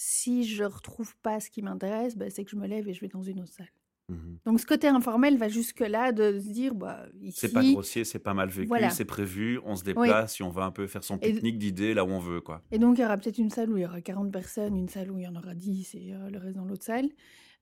si 0.00 0.44
je 0.44 0.62
retrouve 0.62 1.16
pas 1.24 1.40
ce 1.40 1.50
qui 1.50 1.60
m'intéresse, 1.60 2.16
bah, 2.16 2.30
c'est 2.30 2.44
que 2.44 2.52
je 2.52 2.56
me 2.56 2.68
lève 2.68 2.86
et 2.88 2.94
je 2.94 3.00
vais 3.00 3.08
dans 3.08 3.24
une 3.24 3.40
autre 3.40 3.52
salle. 3.52 3.66
Mhm. 4.08 4.38
Donc 4.46 4.60
ce 4.60 4.64
côté 4.64 4.86
informel 4.86 5.36
va 5.36 5.48
jusque-là 5.48 6.12
de 6.12 6.38
se 6.38 6.48
dire, 6.52 6.72
bah, 6.76 7.06
ici... 7.20 7.36
C'est 7.40 7.52
pas 7.52 7.64
grossier, 7.64 8.04
c'est 8.04 8.20
pas 8.20 8.32
mal 8.32 8.48
vécu, 8.48 8.68
Voilà. 8.68 8.90
c'est 8.90 9.04
prévu, 9.04 9.58
on 9.64 9.74
se 9.74 9.82
déplace, 9.82 10.34
si 10.36 10.44
on 10.44 10.50
va 10.50 10.62
un 10.66 10.70
peu 10.70 10.86
faire 10.86 11.02
son 11.02 11.18
Et- 11.18 11.32
pique-nique 11.32 11.58
d'idées 11.58 11.94
là 11.94 12.04
où 12.04 12.10
on 12.10 12.20
veut, 12.20 12.40
quoi. 12.40 12.62
Et 12.70 12.78
donc, 12.78 12.96
il 12.96 13.00
y 13.00 13.04
aura 13.04 13.16
peut-être 13.18 13.38
une 13.38 13.50
salle 13.50 13.70
où 13.72 13.76
il 13.76 13.82
y 13.82 13.86
aura 13.86 14.00
40 14.00 14.30
personnes, 14.30 14.76
une 14.76 14.88
salle 14.88 15.10
où 15.10 15.18
il 15.18 15.24
y 15.24 15.28
en 15.28 15.34
aura 15.34 15.54
10 15.56 15.96
et 15.96 16.12
euh, 16.14 16.30
le 16.30 16.38
reste 16.38 16.54
dans 16.56 16.64
l'autre 16.64 16.84
salle. 16.84 17.08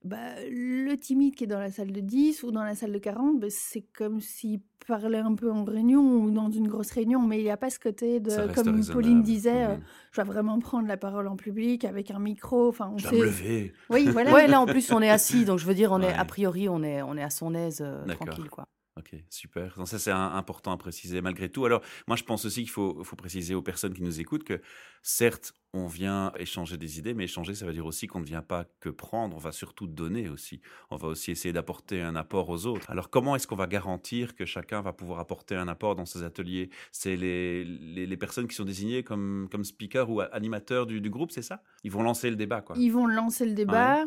Bah, 0.03 0.17
le 0.49 0.95
timide 0.95 1.35
qui 1.35 1.43
est 1.45 1.47
dans 1.47 1.59
la 1.59 1.71
salle 1.71 1.91
de 1.91 1.99
10 1.99 2.43
ou 2.43 2.51
dans 2.51 2.63
la 2.63 2.75
salle 2.75 2.91
de 2.91 2.99
40, 2.99 3.39
bah, 3.39 3.47
c'est 3.49 3.81
comme 3.81 4.21
s'il 4.21 4.61
parlait 4.87 5.17
un 5.17 5.33
peu 5.33 5.51
en 5.51 5.63
réunion 5.65 6.01
ou 6.21 6.29
dans 6.31 6.49
une 6.51 6.67
grosse 6.67 6.91
réunion, 6.91 7.21
mais 7.21 7.39
il 7.39 7.43
n'y 7.43 7.49
a 7.49 7.57
pas 7.57 7.69
ce 7.69 7.79
côté 7.79 8.19
de, 8.19 8.29
comme 8.29 8.47
raisonnable. 8.75 8.93
Pauline 8.93 9.21
disait, 9.23 9.65
euh, 9.65 9.73
Mhm. 9.75 9.81
je 10.11 10.21
vais 10.21 10.27
vraiment 10.27 10.59
prendre 10.59 10.87
la 10.87 10.97
parole 10.97 11.27
en 11.27 11.35
public 11.35 11.83
avec 11.83 12.11
un 12.11 12.19
micro. 12.19 12.69
Enfin, 12.69 12.91
on 12.93 12.97
Je 12.97 13.09
dois 13.09 13.17
me 13.17 13.31
fait... 13.31 13.43
lever. 13.43 13.73
Oui, 13.89 14.07
voilà. 14.11 14.33
Ouais, 14.33 14.47
là 14.47 14.61
en 14.61 14.65
plus 14.67 14.91
on 14.91 15.01
est 15.01 15.09
assis, 15.09 15.45
donc 15.45 15.59
je 15.59 15.65
veux 15.65 15.73
dire, 15.75 15.91
on 15.91 16.01
est 16.01 16.13
a 16.13 16.25
priori 16.25 16.69
on 16.69 16.83
est 16.83 17.01
on 17.01 17.17
est 17.17 17.23
à 17.23 17.29
son 17.31 17.53
aise, 17.55 17.81
euh, 17.81 18.05
tranquille 18.05 18.49
quoi. 18.49 18.67
Ok, 18.97 19.15
super. 19.29 19.75
Donc 19.77 19.87
ça, 19.87 19.99
c'est 19.99 20.11
important 20.11 20.71
à 20.71 20.77
préciser 20.77 21.21
malgré 21.21 21.49
tout. 21.49 21.65
Alors, 21.65 21.81
moi, 22.07 22.17
je 22.17 22.23
pense 22.23 22.45
aussi 22.45 22.61
qu'il 22.61 22.71
faut, 22.71 23.03
faut 23.03 23.15
préciser 23.15 23.53
aux 23.53 23.61
personnes 23.61 23.93
qui 23.93 24.01
nous 24.01 24.19
écoutent 24.19 24.43
que, 24.43 24.59
certes, 25.03 25.53
on 25.73 25.85
vient 25.85 26.31
échanger 26.39 26.77
des 26.77 26.97
idées, 26.97 27.13
mais 27.13 27.25
échanger, 27.25 27.53
ça 27.53 27.67
veut 27.67 27.73
dire 27.73 27.85
aussi 27.85 28.07
qu'on 28.07 28.21
ne 28.21 28.25
vient 28.25 28.41
pas 28.41 28.65
que 28.79 28.89
prendre, 28.89 29.35
on 29.35 29.39
va 29.39 29.51
surtout 29.51 29.85
donner 29.85 30.29
aussi. 30.29 30.61
On 30.89 30.95
va 30.95 31.09
aussi 31.09 31.29
essayer 31.29 31.53
d'apporter 31.53 32.01
un 32.01 32.15
apport 32.15 32.49
aux 32.49 32.65
autres. 32.65 32.89
Alors, 32.89 33.11
comment 33.11 33.35
est-ce 33.35 33.45
qu'on 33.45 33.55
va 33.55 33.67
garantir 33.67 34.35
que 34.35 34.45
chacun 34.45 34.81
va 34.81 34.93
pouvoir 34.93 35.19
apporter 35.19 35.55
un 35.55 35.67
apport 35.67 35.95
dans 35.95 36.07
ces 36.07 36.23
ateliers? 36.23 36.71
C'est 36.91 37.15
les, 37.15 37.63
les, 37.65 38.07
les 38.07 38.17
personnes 38.17 38.47
qui 38.47 38.55
sont 38.55 38.65
désignées 38.65 39.03
comme, 39.03 39.47
comme 39.51 39.63
speakers 39.63 40.09
ou 40.09 40.21
animateurs 40.21 40.87
du, 40.87 41.01
du 41.01 41.09
groupe, 41.11 41.31
c'est 41.31 41.43
ça? 41.43 41.61
Ils 41.83 41.91
vont 41.91 42.01
lancer 42.01 42.31
le 42.31 42.35
débat, 42.35 42.61
quoi. 42.61 42.75
Ils 42.79 42.91
vont 42.91 43.05
lancer 43.05 43.45
le 43.45 43.53
débat. 43.53 44.05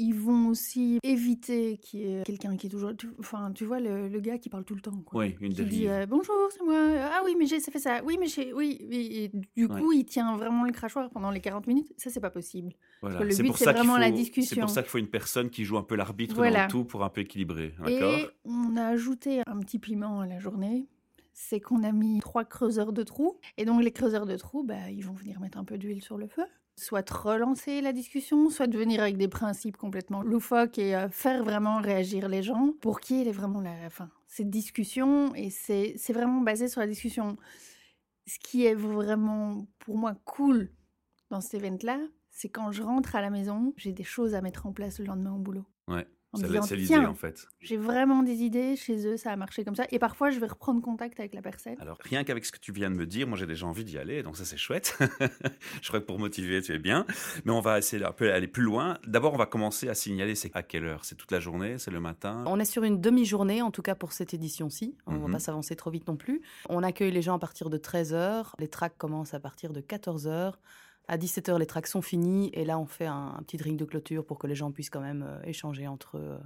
Ils 0.00 0.12
vont 0.14 0.46
aussi 0.48 0.98
éviter 1.02 1.76
qu'il 1.78 2.00
y 2.00 2.04
ait 2.14 2.22
quelqu'un 2.24 2.56
qui 2.56 2.68
est 2.68 2.70
toujours. 2.70 2.96
tu- 2.96 3.10
Enfin, 3.18 3.50
tu 3.52 3.64
vois, 3.64 3.80
le, 3.80 4.08
le 4.08 4.20
gars 4.20 4.38
qui 4.38 4.48
parle 4.48 4.64
tout 4.64 4.76
le 4.76 4.80
temps. 4.80 4.96
Quoi. 5.04 5.20
Oui, 5.24 5.36
une 5.40 5.52
qui 5.52 5.64
dit 5.64 5.88
euh, 5.88 6.06
bonjour, 6.06 6.36
c'est 6.52 6.62
moi. 6.64 6.76
Ah 7.12 7.20
oui, 7.24 7.34
mais 7.36 7.46
j'ai 7.46 7.58
ça 7.58 7.72
fait 7.72 7.80
ça. 7.80 8.00
Oui, 8.04 8.16
mais 8.20 8.28
j'ai. 8.28 8.52
Oui. 8.52 8.78
Et, 8.90 9.24
et 9.24 9.28
du 9.56 9.66
Ouais. 9.66 9.80
coup, 9.80 9.92
il 9.92 10.04
tient 10.04 10.36
vraiment 10.36 10.62
le 10.64 10.70
crachoir 10.72 11.10
pendant 11.10 11.30
les 11.32 11.40
40 11.40 11.66
minutes. 11.66 11.92
Ça, 11.96 12.10
c'est 12.10 12.20
pas 12.20 12.30
possible. 12.30 12.72
Voilà. 13.02 13.18
que 13.18 13.24
le 13.24 13.30
C'est 13.32 13.42
but, 13.42 13.52
c'est 13.56 13.64
vraiment 13.72 13.96
la 13.96 14.06
faut- 14.08 14.12
C'est 14.16 14.18
discussion. 14.22 14.60
pour 14.60 14.70
ça 14.70 14.82
qu'il 14.82 14.90
faut 14.90 14.98
une 14.98 15.08
personne 15.10 15.50
qui 15.50 15.64
joue 15.64 15.76
un 15.78 15.82
peu 15.82 15.96
l'arbitre 15.96 16.34
dans 16.34 16.42
Voilà. 16.42 16.66
le 16.66 16.70
tout 16.70 16.84
pour 16.84 17.02
un 17.04 17.08
peu 17.08 17.20
équilibrer. 17.22 17.74
Et 17.88 18.26
on 18.44 18.76
a 18.76 18.86
ajouté 18.86 19.42
un 19.46 19.58
petit 19.58 19.78
piment 19.80 20.20
à 20.20 20.26
la 20.26 20.38
journée. 20.38 20.86
C'est 21.32 21.60
qu'on 21.60 21.82
a 21.84 21.92
mis 21.92 22.18
trois 22.20 22.44
creuseurs 22.44 22.92
de 22.92 23.02
trous. 23.04 23.36
Et 23.56 23.64
donc, 23.64 23.82
les 23.82 23.92
creuseurs 23.92 24.26
de 24.26 24.36
trous, 24.36 24.64
bah, 24.64 24.90
ils 24.90 25.04
vont 25.04 25.12
venir 25.12 25.38
mettre 25.40 25.58
un 25.58 25.64
peu 25.64 25.78
d'huile 25.78 26.02
sur 26.02 26.18
le 26.18 26.26
feu. 26.26 26.42
Soit 26.78 27.10
relancer 27.10 27.80
la 27.80 27.92
discussion, 27.92 28.50
soit 28.50 28.68
de 28.68 28.78
venir 28.78 29.02
avec 29.02 29.16
des 29.16 29.26
principes 29.26 29.76
complètement 29.76 30.22
loufoques 30.22 30.78
et 30.78 30.94
euh, 30.94 31.08
faire 31.08 31.42
vraiment 31.42 31.80
réagir 31.80 32.28
les 32.28 32.44
gens 32.44 32.72
pour 32.80 33.00
qu'il 33.00 33.16
y 33.16 33.28
ait 33.28 33.32
vraiment 33.32 33.60
la, 33.60 33.72
enfin, 33.84 34.08
cette 34.28 34.48
discussion. 34.48 35.34
Et 35.34 35.50
c'est 35.50 35.96
vraiment 36.12 36.40
basé 36.40 36.68
sur 36.68 36.80
la 36.80 36.86
discussion. 36.86 37.36
Ce 38.26 38.38
qui 38.38 38.64
est 38.64 38.74
vraiment, 38.74 39.66
pour 39.80 39.98
moi, 39.98 40.14
cool 40.24 40.70
dans 41.30 41.40
cet 41.40 41.54
event-là, 41.54 41.98
c'est 42.30 42.48
quand 42.48 42.70
je 42.70 42.84
rentre 42.84 43.16
à 43.16 43.22
la 43.22 43.30
maison, 43.30 43.74
j'ai 43.76 43.92
des 43.92 44.04
choses 44.04 44.36
à 44.36 44.40
mettre 44.40 44.66
en 44.66 44.72
place 44.72 45.00
le 45.00 45.06
lendemain 45.06 45.34
au 45.34 45.38
boulot. 45.38 45.64
Ouais. 45.88 46.06
Me 46.36 46.60
C'est 46.60 46.76
l'idée, 46.76 46.96
en 46.96 47.14
fait. 47.14 47.48
j'ai 47.60 47.78
vraiment 47.78 48.22
des 48.22 48.42
idées 48.42 48.76
chez 48.76 49.06
eux, 49.06 49.16
ça 49.16 49.32
a 49.32 49.36
marché 49.36 49.64
comme 49.64 49.74
ça. 49.74 49.84
Et 49.90 49.98
parfois, 49.98 50.30
je 50.30 50.38
vais 50.38 50.46
reprendre 50.46 50.82
contact 50.82 51.18
avec 51.18 51.32
la 51.34 51.40
personne. 51.40 51.76
Alors, 51.80 51.96
rien 52.02 52.22
qu'avec 52.22 52.44
ce 52.44 52.52
que 52.52 52.58
tu 52.58 52.70
viens 52.70 52.90
de 52.90 52.96
me 52.96 53.06
dire, 53.06 53.26
moi 53.26 53.38
j'ai 53.38 53.46
déjà 53.46 53.64
envie 53.66 53.82
d'y 53.84 53.96
aller, 53.96 54.22
donc 54.22 54.36
ça 54.36 54.44
c'est 54.44 54.58
chouette. 54.58 54.98
je 55.82 55.88
crois 55.88 56.00
que 56.00 56.04
pour 56.04 56.18
motiver, 56.18 56.60
tu 56.60 56.74
es 56.74 56.78
bien. 56.78 57.06
Mais 57.46 57.52
on 57.52 57.60
va 57.60 57.78
essayer 57.78 58.04
un 58.04 58.12
peu 58.12 58.30
aller 58.30 58.46
plus 58.46 58.62
loin. 58.62 58.98
D'abord, 59.06 59.32
on 59.32 59.38
va 59.38 59.46
commencer 59.46 59.88
à 59.88 59.94
signaler 59.94 60.34
c'est 60.34 60.54
à 60.54 60.62
quelle 60.62 60.84
heure? 60.84 61.04
C'est 61.06 61.14
toute 61.14 61.32
la 61.32 61.40
journée? 61.40 61.78
C'est 61.78 61.90
le 61.90 62.00
matin? 62.00 62.44
On 62.46 62.60
est 62.60 62.66
sur 62.66 62.82
une 62.84 63.00
demi-journée, 63.00 63.62
en 63.62 63.70
tout 63.70 63.82
cas 63.82 63.94
pour 63.94 64.12
cette 64.12 64.34
édition-ci. 64.34 64.96
On 65.06 65.12
ne 65.12 65.16
Mhm. 65.18 65.26
va 65.26 65.32
pas 65.32 65.38
s'avancer 65.38 65.76
trop 65.76 65.90
vite 65.90 66.06
non 66.08 66.16
plus. 66.16 66.42
On 66.68 66.82
accueille 66.82 67.10
les 67.10 67.22
gens 67.22 67.36
à 67.36 67.38
partir 67.38 67.70
de 67.70 67.78
13h. 67.78 68.54
Les 68.58 68.68
tracks 68.68 68.98
commencent 68.98 69.32
à 69.34 69.40
partir 69.40 69.72
de 69.72 69.80
14h. 69.80 70.58
À 71.08 71.16
17h, 71.16 71.58
les 71.58 71.66
tracks 71.66 71.86
sont 71.86 72.02
finis. 72.02 72.50
Et 72.52 72.64
là, 72.64 72.78
on 72.78 72.86
fait 72.86 73.06
un, 73.06 73.34
un 73.38 73.42
petit 73.42 73.56
drink 73.56 73.78
de 73.78 73.84
clôture 73.84 74.24
pour 74.24 74.38
que 74.38 74.46
les 74.46 74.54
gens 74.54 74.70
puissent 74.70 74.90
quand 74.90 75.00
même 75.00 75.24
euh, 75.26 75.42
échanger 75.44 75.88
entre 75.88 76.18
eux 76.18 76.38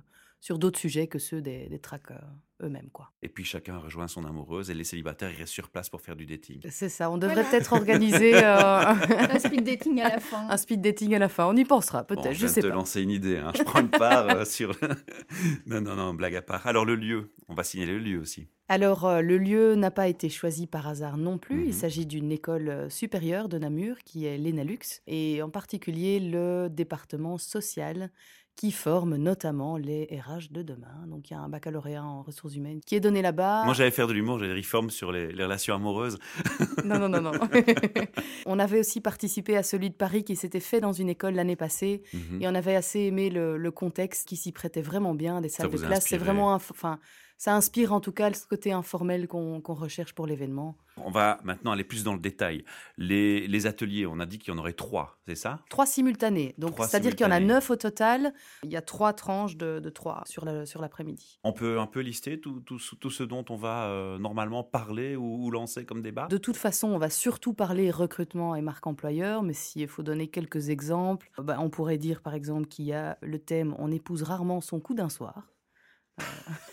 sur 0.42 0.58
d'autres 0.58 0.78
sujets 0.78 1.06
que 1.06 1.18
ceux 1.20 1.40
des, 1.40 1.68
des 1.68 1.78
tracks 1.78 2.10
euh, 2.10 2.66
eux-mêmes. 2.66 2.90
quoi. 2.92 3.12
Et 3.22 3.28
puis 3.28 3.44
chacun 3.44 3.78
rejoint 3.78 4.08
son 4.08 4.24
amoureuse 4.24 4.70
et 4.70 4.74
les 4.74 4.82
célibataires 4.82 5.30
ils 5.30 5.36
restent 5.38 5.52
sur 5.52 5.68
place 5.70 5.88
pour 5.88 6.00
faire 6.00 6.16
du 6.16 6.26
dating. 6.26 6.60
C'est 6.68 6.88
ça. 6.88 7.10
On 7.12 7.16
devrait 7.16 7.34
Voilà. 7.36 7.48
peut-être 7.50 7.72
organiser 7.72 8.34
euh, 8.44 8.82
Un 8.84 9.38
speed 9.38 9.62
dating 9.64 10.00
à 10.00 10.08
la 10.08 10.18
fin. 10.30 10.48
un 10.50 10.56
speed 10.56 10.80
dating 10.80 11.14
à 11.14 11.20
la 11.20 11.28
fin. 11.28 11.46
On 11.46 11.54
y 11.56 11.64
pensera 11.64 12.02
Bon, 12.02 12.16
peut-être. 12.16 12.32
je 12.32 12.34
je 12.34 12.38
viens 12.46 12.48
sais 12.48 12.60
de 12.60 12.66
te 12.66 12.70
pas. 12.70 12.76
lancer 12.76 13.02
une 13.02 13.10
idée. 13.10 13.36
hein. 13.38 13.52
Je 13.56 13.62
prends 13.62 13.80
une 13.80 13.88
part 13.88 14.28
euh, 14.30 14.44
sur. 14.44 14.76
non, 15.66 15.80
non, 15.80 15.94
non, 15.94 16.12
blague 16.14 16.34
à 16.36 16.42
part. 16.42 16.66
Alors 16.66 16.84
le 16.84 16.96
lieu, 16.96 17.32
on 17.48 17.54
va 17.54 17.62
signaler 17.64 17.92
le 17.92 17.98
lieu 18.00 18.18
aussi. 18.18 18.48
Alors, 18.68 19.04
euh, 19.04 19.20
le 19.20 19.36
lieu 19.38 19.74
n'a 19.74 19.90
pas 19.90 20.08
été 20.08 20.28
choisi 20.30 20.66
par 20.66 20.88
hasard 20.88 21.18
non 21.18 21.36
plus. 21.38 21.56
Mhm. 21.56 21.64
Il 21.66 21.74
s'agit 21.74 22.06
d'une 22.06 22.32
école 22.32 22.68
euh, 22.68 22.88
supérieure 22.88 23.48
de 23.48 23.58
Namur 23.58 23.98
qui 24.04 24.24
est 24.24 24.38
l'ENALUX 24.38 25.02
et 25.06 25.42
en 25.42 25.50
particulier 25.50 26.18
le 26.20 26.68
département 26.70 27.38
social 27.38 28.10
qui 28.56 28.70
forme 28.70 29.16
notamment 29.16 29.76
les 29.76 30.04
RH 30.04 30.52
de 30.52 30.62
demain. 30.62 31.06
Donc, 31.06 31.30
il 31.30 31.34
y 31.34 31.36
a 31.36 31.40
un 31.40 31.48
baccalauréat 31.48 32.04
en 32.04 32.22
ressources 32.22 32.54
humaines 32.54 32.80
qui 32.84 32.94
est 32.94 33.00
donné 33.00 33.22
là-bas. 33.22 33.64
Moi 33.64 33.74
j'allais 33.74 33.90
faire 33.90 34.06
de 34.06 34.12
l'humour, 34.12 34.38
j'allais 34.38 34.54
reforme 34.54 34.90
sur 34.90 35.10
les, 35.10 35.32
les 35.32 35.44
relations 35.44 35.74
amoureuses. 35.74 36.18
Non, 36.84 36.98
non, 36.98 37.08
non, 37.08 37.20
non. 37.20 37.32
on 38.46 38.58
avait 38.58 38.80
aussi 38.80 39.00
participé 39.00 39.56
à 39.56 39.62
celui 39.62 39.90
de 39.90 39.94
Paris 39.94 40.24
qui 40.24 40.36
s'était 40.36 40.60
fait 40.60 40.80
dans 40.80 40.92
une 40.92 41.08
école 41.08 41.34
l'année 41.34 41.54
passée. 41.56 42.02
Mhm. 42.12 42.42
Et 42.42 42.48
on 42.48 42.54
avait 42.54 42.74
assez 42.74 43.00
aimé 43.00 43.30
le, 43.30 43.56
le 43.56 43.70
contexte 43.70 44.26
qui 44.26 44.36
s'y 44.36 44.52
prêtait 44.52 44.82
vraiment 44.82 45.14
bien, 45.14 45.40
des 45.40 45.48
salles 45.48 45.70
de 45.70 45.76
classe. 45.76 46.06
C'est 46.06 46.18
vraiment, 46.18 46.52
enfin, 46.54 46.98
ça 47.42 47.56
inspire 47.56 47.92
en 47.92 47.98
tout 47.98 48.12
cas 48.12 48.32
ce 48.32 48.46
côté 48.46 48.70
informel 48.70 49.26
qu'on 49.26 49.60
recherche 49.66 50.12
pour 50.14 50.28
l'événement. 50.28 50.76
On 50.96 51.10
va 51.10 51.40
maintenant 51.42 51.72
aller 51.72 51.82
plus 51.82 52.04
dans 52.04 52.12
le 52.12 52.20
détail. 52.20 52.64
Les, 52.98 53.48
les 53.48 53.66
ateliers, 53.66 54.06
on 54.06 54.20
a 54.20 54.26
dit 54.26 54.38
qu'il 54.38 54.54
y 54.54 54.56
en 54.56 54.60
aurait 54.60 54.74
trois, 54.74 55.18
c'est 55.26 55.34
ça? 55.34 55.58
Trois 55.68 55.84
simultanés. 55.86 56.54
Donc, 56.56 56.76
c'est-à-dire 56.78 57.16
qu'il 57.16 57.26
y 57.26 57.28
en 57.28 57.32
a 57.32 57.40
neuf 57.40 57.68
au 57.70 57.74
total. 57.74 58.32
Il 58.62 58.70
y 58.70 58.76
a 58.76 58.80
trois 58.80 59.12
tranches 59.12 59.56
de, 59.56 59.80
de 59.80 59.90
trois 59.90 60.22
sur 60.24 60.44
la- 60.44 60.66
sur 60.66 60.80
l'après-midi. 60.80 61.40
On 61.42 61.52
peut 61.52 61.80
un 61.80 61.86
peu 61.86 61.98
lister 61.98 62.38
tout, 62.40 62.60
tout, 62.60 62.78
ce- 62.78 62.94
tout 62.94 63.10
ce 63.10 63.24
dont 63.24 63.44
on 63.50 63.56
va 63.56 63.86
euh, 63.88 64.18
normalement 64.18 64.62
parler 64.62 65.16
ou, 65.16 65.44
ou 65.44 65.50
lancer 65.50 65.84
comme 65.84 66.00
débat? 66.00 66.28
De 66.28 66.38
toute 66.38 66.56
façon, 66.56 66.88
on 66.92 66.98
va 66.98 67.10
surtout 67.10 67.54
parler 67.54 67.90
recrutement 67.90 68.54
et 68.54 68.62
marque 68.62 68.86
employeur, 68.86 69.42
mais 69.42 69.52
s'il 69.54 69.88
faut 69.88 70.04
donner 70.04 70.28
quelques 70.28 70.68
exemples, 70.68 71.28
bah, 71.38 71.56
on 71.58 71.70
pourrait 71.70 71.98
dire 71.98 72.20
par 72.20 72.34
exemple 72.34 72.66
qu'il 72.68 72.84
y 72.84 72.92
a 72.92 73.18
le 73.20 73.40
thème 73.40 73.74
On 73.80 73.90
épouse 73.90 74.22
rarement 74.22 74.60
son 74.60 74.78
coup 74.78 74.94
d'un 74.94 75.08
soir. 75.08 75.48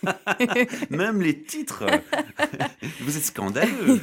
Même 0.90 1.22
les 1.22 1.44
titres. 1.44 1.86
Vous 3.02 3.18
êtes 3.18 3.24
scandaleux. 3.24 4.02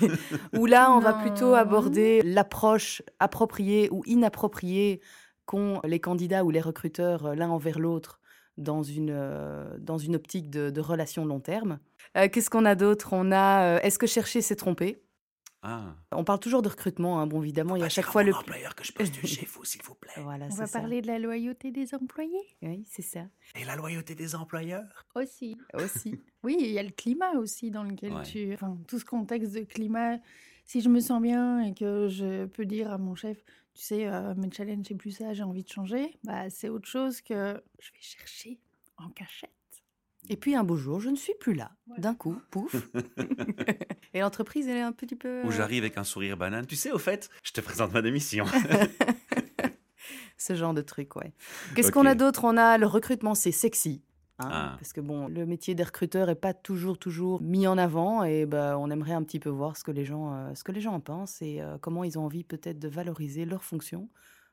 Où 0.56 0.66
là, 0.66 0.92
on 0.92 1.00
va 1.00 1.12
plutôt 1.14 1.54
aborder 1.54 2.22
l'approche 2.22 3.02
appropriée 3.18 3.88
ou 3.90 4.02
inappropriée 4.06 5.00
qu'ont 5.46 5.80
les 5.84 6.00
candidats 6.00 6.44
ou 6.44 6.50
les 6.50 6.60
recruteurs 6.60 7.26
euh, 7.26 7.34
l'un 7.34 7.48
envers 7.48 7.78
l'autre 7.78 8.20
dans 8.56 8.82
une, 8.82 9.10
euh, 9.12 9.76
dans 9.78 9.98
une 9.98 10.16
optique 10.16 10.50
de, 10.50 10.70
de 10.70 10.80
relation 10.80 11.24
long 11.24 11.40
terme. 11.40 11.78
Euh, 12.16 12.28
Qu'est-ce 12.30 12.50
qu'on 12.50 12.64
a 12.64 12.74
d'autre? 12.74 13.10
On 13.12 13.32
a 13.32 13.76
euh, 13.76 13.80
Est-ce 13.82 13.98
que 13.98 14.06
chercher 14.06 14.40
c'est 14.40 14.56
tromper? 14.56 15.02
Ah, 15.62 15.96
On 16.12 16.22
parle 16.22 16.38
toujours 16.38 16.62
de 16.62 16.68
recrutement, 16.68 17.18
hein, 17.18 17.26
bon 17.26 17.42
évidemment, 17.42 17.74
il 17.76 17.80
y 17.80 17.84
a 17.84 17.88
chaque 17.88 18.04
fois 18.06 18.22
le... 18.22 18.32
employeur 18.34 18.74
que 18.74 18.84
je 18.84 18.92
postule 18.92 19.26
chez 19.26 19.46
vous, 19.46 19.64
s'il 19.64 19.82
vous 19.82 19.94
plaît. 19.94 20.12
Voilà, 20.18 20.46
On 20.52 20.54
va 20.54 20.66
ça. 20.66 20.78
parler 20.80 21.02
de 21.02 21.06
la 21.08 21.18
loyauté 21.18 21.70
des 21.72 21.94
employés 21.94 22.56
Oui, 22.62 22.84
c'est 22.88 23.02
ça. 23.02 23.26
Et 23.58 23.64
la 23.64 23.74
loyauté 23.74 24.14
des 24.14 24.34
employeurs? 24.34 25.06
Aussi. 25.14 25.56
Aussi. 25.74 26.20
Oui, 26.44 26.56
il 26.60 26.70
y 26.70 26.78
a 26.78 26.82
le 26.84 26.90
climat 26.90 27.32
aussi 27.32 27.72
dans 27.72 27.82
lequel 27.82 28.12
Ouais. 28.12 28.22
tu... 28.22 28.54
Enfin, 28.54 28.78
tout 28.86 29.00
ce 29.00 29.04
contexte 29.04 29.52
de 29.54 29.60
climat. 29.64 30.18
Si 30.64 30.80
je 30.80 30.88
me 30.88 31.00
sens 31.00 31.20
bien 31.20 31.60
et 31.60 31.74
que 31.74 32.06
je 32.08 32.44
peux 32.46 32.66
dire 32.66 32.92
à 32.92 32.98
mon 32.98 33.16
chef, 33.16 33.42
tu 33.74 33.82
sais, 33.82 34.06
euh, 34.06 34.32
mes 34.36 34.50
challenges, 34.52 34.84
c'est 34.86 34.94
plus 34.94 35.10
ça, 35.10 35.32
j'ai 35.34 35.42
envie 35.42 35.64
de 35.64 35.68
changer, 35.68 36.16
bah, 36.22 36.48
c'est 36.50 36.68
autre 36.68 36.86
chose 36.88 37.20
que 37.20 37.60
je 37.80 37.90
vais 37.92 38.00
chercher 38.00 38.60
en 38.96 39.08
cachette. 39.10 39.50
Et 40.28 40.36
puis 40.36 40.54
un 40.54 40.64
beau 40.64 40.76
jour, 40.76 41.00
je 41.00 41.08
ne 41.08 41.16
suis 41.16 41.34
plus 41.38 41.54
là. 41.54 41.70
D'un 41.98 42.14
coup, 42.14 42.36
pouf. 42.50 42.74
Et 44.14 44.20
l'entreprise, 44.20 44.66
elle 44.68 44.76
est 44.78 44.82
un 44.82 44.92
petit 44.92 45.16
peu... 45.16 45.42
Où 45.44 45.48
euh, 45.48 45.50
j'arrive 45.50 45.82
avec 45.84 45.98
un 45.98 46.04
sourire 46.04 46.36
banane. 46.36 46.66
Tu 46.66 46.76
sais, 46.76 46.90
au 46.90 46.98
fait, 46.98 47.28
je 47.42 47.52
te 47.52 47.60
présente 47.60 47.92
ma 47.92 48.02
démission. 48.02 48.44
Ce 50.38 50.54
genre 50.54 50.74
de 50.74 50.82
truc, 50.82 51.16
ouais. 51.16 51.32
Qu'est-ce 51.74 51.90
qu'on 51.90 52.06
a 52.06 52.14
d'autre? 52.14 52.44
On 52.44 52.56
a 52.56 52.76
le 52.78 52.86
recrutement, 52.86 53.34
c'est 53.34 53.52
sexy. 53.52 54.02
hein, 54.38 54.48
Ah. 54.50 54.76
Parce 54.78 54.92
que 54.92 55.00
bon, 55.00 55.28
le 55.28 55.46
métier 55.46 55.74
des 55.74 55.82
recruteurs 55.82 56.28
est 56.28 56.34
pas 56.34 56.52
toujours 56.54 56.98
toujours 56.98 57.40
mis 57.40 57.66
en 57.66 57.78
avant 57.78 58.22
et 58.22 58.44
bah, 58.46 58.76
on 58.78 58.90
aimerait 58.90 59.14
un 59.14 59.22
petit 59.22 59.40
peu 59.40 59.48
voir 59.48 59.76
ce 59.76 59.82
que 59.84 59.90
les 59.90 60.04
gens, 60.04 60.34
euh, 60.34 60.54
ce 60.54 60.62
que 60.62 60.72
les 60.72 60.80
gens 60.80 60.92
en 60.92 61.00
pensent 61.00 61.40
et 61.40 61.60
euh, 61.62 61.78
comment 61.80 62.04
ils 62.04 62.18
ont 62.18 62.24
envie 62.24 62.44
peut-être 62.44 62.78
de 62.78 62.88
valoriser 62.88 63.44
leur 63.46 63.64
fonction 63.64 64.08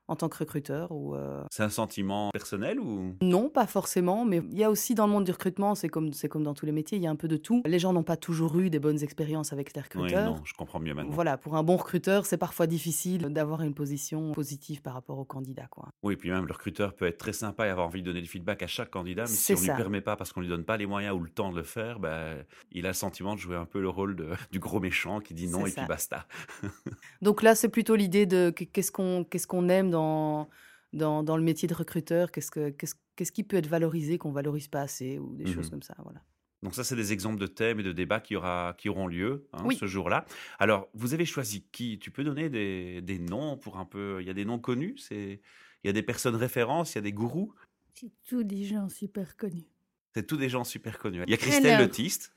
en 0.07 0.15
tant 0.15 0.29
que 0.29 0.37
recruteur. 0.37 0.91
Ou, 0.91 1.15
euh, 1.15 1.41
C'est 1.51 1.63
un 1.63 1.69
sentiment 1.69 2.29
personnel 2.31 2.79
ou? 2.79 3.15
Non, 3.21 3.49
pas 3.49 3.67
forcément, 3.67 4.25
mais 4.25 4.41
il 4.51 4.57
y 4.57 4.63
a 4.63 4.69
aussi 4.69 4.95
dans 4.95 5.05
le 5.07 5.13
monde 5.13 5.23
du 5.23 5.31
recrutement, 5.31 5.75
c'est 5.75 5.89
comme, 5.89 6.13
c'est 6.13 6.27
comme 6.29 6.43
dans 6.43 6.53
tous 6.53 6.65
les 6.65 6.71
métiers, 6.71 6.97
il 6.97 7.03
y 7.03 7.07
a 7.07 7.09
un 7.09 7.15
peu 7.15 7.27
de 7.27 7.37
tout. 7.37 7.61
Les 7.65 7.79
gens 7.79 7.93
n'ont 7.93 8.03
pas 8.03 8.17
toujours 8.17 8.57
eu 8.59 8.69
des 8.69 8.79
bonnes 8.79 9.01
expériences 9.03 9.53
avec 9.53 9.73
les 9.75 9.81
Oui, 9.81 10.01
recruteurs. 10.01 10.25
non, 10.35 10.41
je 10.43 10.53
comprends 10.53 10.79
mieux 10.79 10.93
maintenant. 10.93 11.11
Voilà, 11.13 11.37
pour 11.37 11.55
un 11.55 11.63
bon 11.63 11.77
recruteur, 11.77 12.25
c'est 12.25 12.37
parfois 12.37 12.67
difficile 12.67 13.21
d'avoir 13.29 13.61
une 13.61 13.73
position 13.73 14.31
positive 14.33 14.81
par 14.81 14.93
rapport 14.93 15.17
au 15.19 15.25
candidat. 15.25 15.67
Quoi. 15.69 15.89
Oui, 16.03 16.15
puis 16.15 16.29
même 16.31 16.45
le 16.45 16.53
recruteur 16.53 16.93
peut 16.93 17.05
être 17.05 17.17
très 17.17 17.33
sympa 17.33 17.65
et 17.67 17.69
avoir 17.69 17.87
envie 17.87 18.01
de 18.01 18.05
donner 18.07 18.21
du 18.21 18.27
feedback 18.27 18.61
à 18.63 18.67
chaque 18.67 18.89
candidat, 18.89 19.23
mais 19.23 19.27
si 19.29 19.53
on 19.53 19.55
ne 19.55 19.61
lui 19.61 19.67
permet 19.67 20.01
pas 20.01 20.15
parce 20.15 20.33
qu'on 20.33 20.41
lui 20.41 20.47
donne 20.49 20.63
pas 20.65 20.77
les 20.77 20.85
moyens 20.85 21.15
ou 21.15 21.19
le 21.19 21.29
temps 21.29 21.51
de 21.51 21.57
le 21.57 21.63
faire, 21.63 21.99
ben, 21.99 22.43
il 22.71 22.85
a 22.85 22.89
le 22.89 22.93
sentiment 22.93 23.35
de 23.35 23.39
jouer 23.39 23.55
un 23.55 23.65
peu 23.65 23.79
le 23.81 23.89
rôle 23.89 24.15
de- 24.15 24.29
du 24.51 24.59
gros 24.59 24.79
méchant 24.79 25.19
qui 25.19 25.33
dit 25.33 25.47
non 25.47 25.65
et 25.65 25.71
puis 25.71 25.85
basta. 25.87 26.25
Donc 27.21 27.41
là, 27.41 27.55
c'est 27.55 27.69
plutôt 27.69 27.95
l'idée 27.95 28.25
de 28.25 28.49
qu- 28.49 28.65
qu'est-ce 28.65 28.91
qu'on 28.91 29.23
qu'est-ce 29.23 29.47
qu'on 29.47 29.69
aime 29.69 29.89
dans, 29.93 30.49
dans, 30.91 31.23
dans 31.23 31.37
le 31.37 31.43
métier 31.43 31.67
de 31.67 31.73
recruteur, 31.73 32.31
qu'est-ce 32.31 32.51
que- 32.51 32.69
qu'est-ce 32.71 32.95
qu'est-ce 33.15 33.31
qui 33.31 33.43
peut 33.43 33.57
être 33.57 33.67
valorisé 33.67 34.17
qu'on 34.17 34.31
valorise 34.31 34.67
pas 34.67 34.81
assez, 34.81 35.19
ou 35.19 35.35
des 35.35 35.45
Mhm. 35.45 35.53
choses 35.53 35.69
comme 35.69 35.83
ça. 35.83 35.95
Voilà. 36.03 36.19
Donc 36.63 36.73
ça, 36.73 36.83
c'est 36.83 36.95
des 36.95 37.11
exemples 37.13 37.39
de 37.39 37.45
thèmes 37.45 37.79
et 37.79 37.83
de 37.83 37.91
débats 37.91 38.19
qui, 38.21 38.35
aura, 38.35 38.73
qui 38.77 38.89
auront 38.89 39.05
lieu 39.05 39.47
hein, 39.53 39.63
Oui. 39.65 39.75
ce 39.77 39.85
jour-là. 39.85 40.25
Alors, 40.57 40.87
vous 40.95 41.13
avez 41.13 41.25
choisi 41.25 41.65
qui? 41.71 41.99
Tu 41.99 42.09
peux 42.09 42.23
donner 42.23 42.49
des, 42.49 43.01
des 43.03 43.19
noms 43.19 43.57
pour 43.57 43.77
un 43.77 43.85
peu... 43.85 44.17
Il 44.21 44.25
y 44.27 44.29
a 44.31 44.33
des 44.33 44.45
noms 44.45 44.59
connus 44.59 44.95
c'est... 44.97 45.41
Il 45.83 45.87
y 45.87 45.89
a 45.89 45.93
des 45.93 46.01
personnes 46.01 46.35
références, 46.37 46.93
il 46.93 46.95
y 46.95 46.99
a 46.99 47.01
des 47.01 47.11
gourous? 47.13 47.53
C'est 47.93 48.11
tous 48.27 48.43
des 48.43 48.63
gens 48.63 48.87
super 48.89 49.35
connus. 49.37 49.67
C'est 50.15 50.25
tous 50.25 50.37
des 50.37 50.49
gens 50.49 50.63
super 50.63 50.97
connus. 50.97 51.21
Il 51.27 51.31
y 51.31 51.33
a 51.33 51.37
Christelle 51.37 51.73
Alors. 51.75 51.85
Le 51.87 51.91
Tiste. 51.91 52.33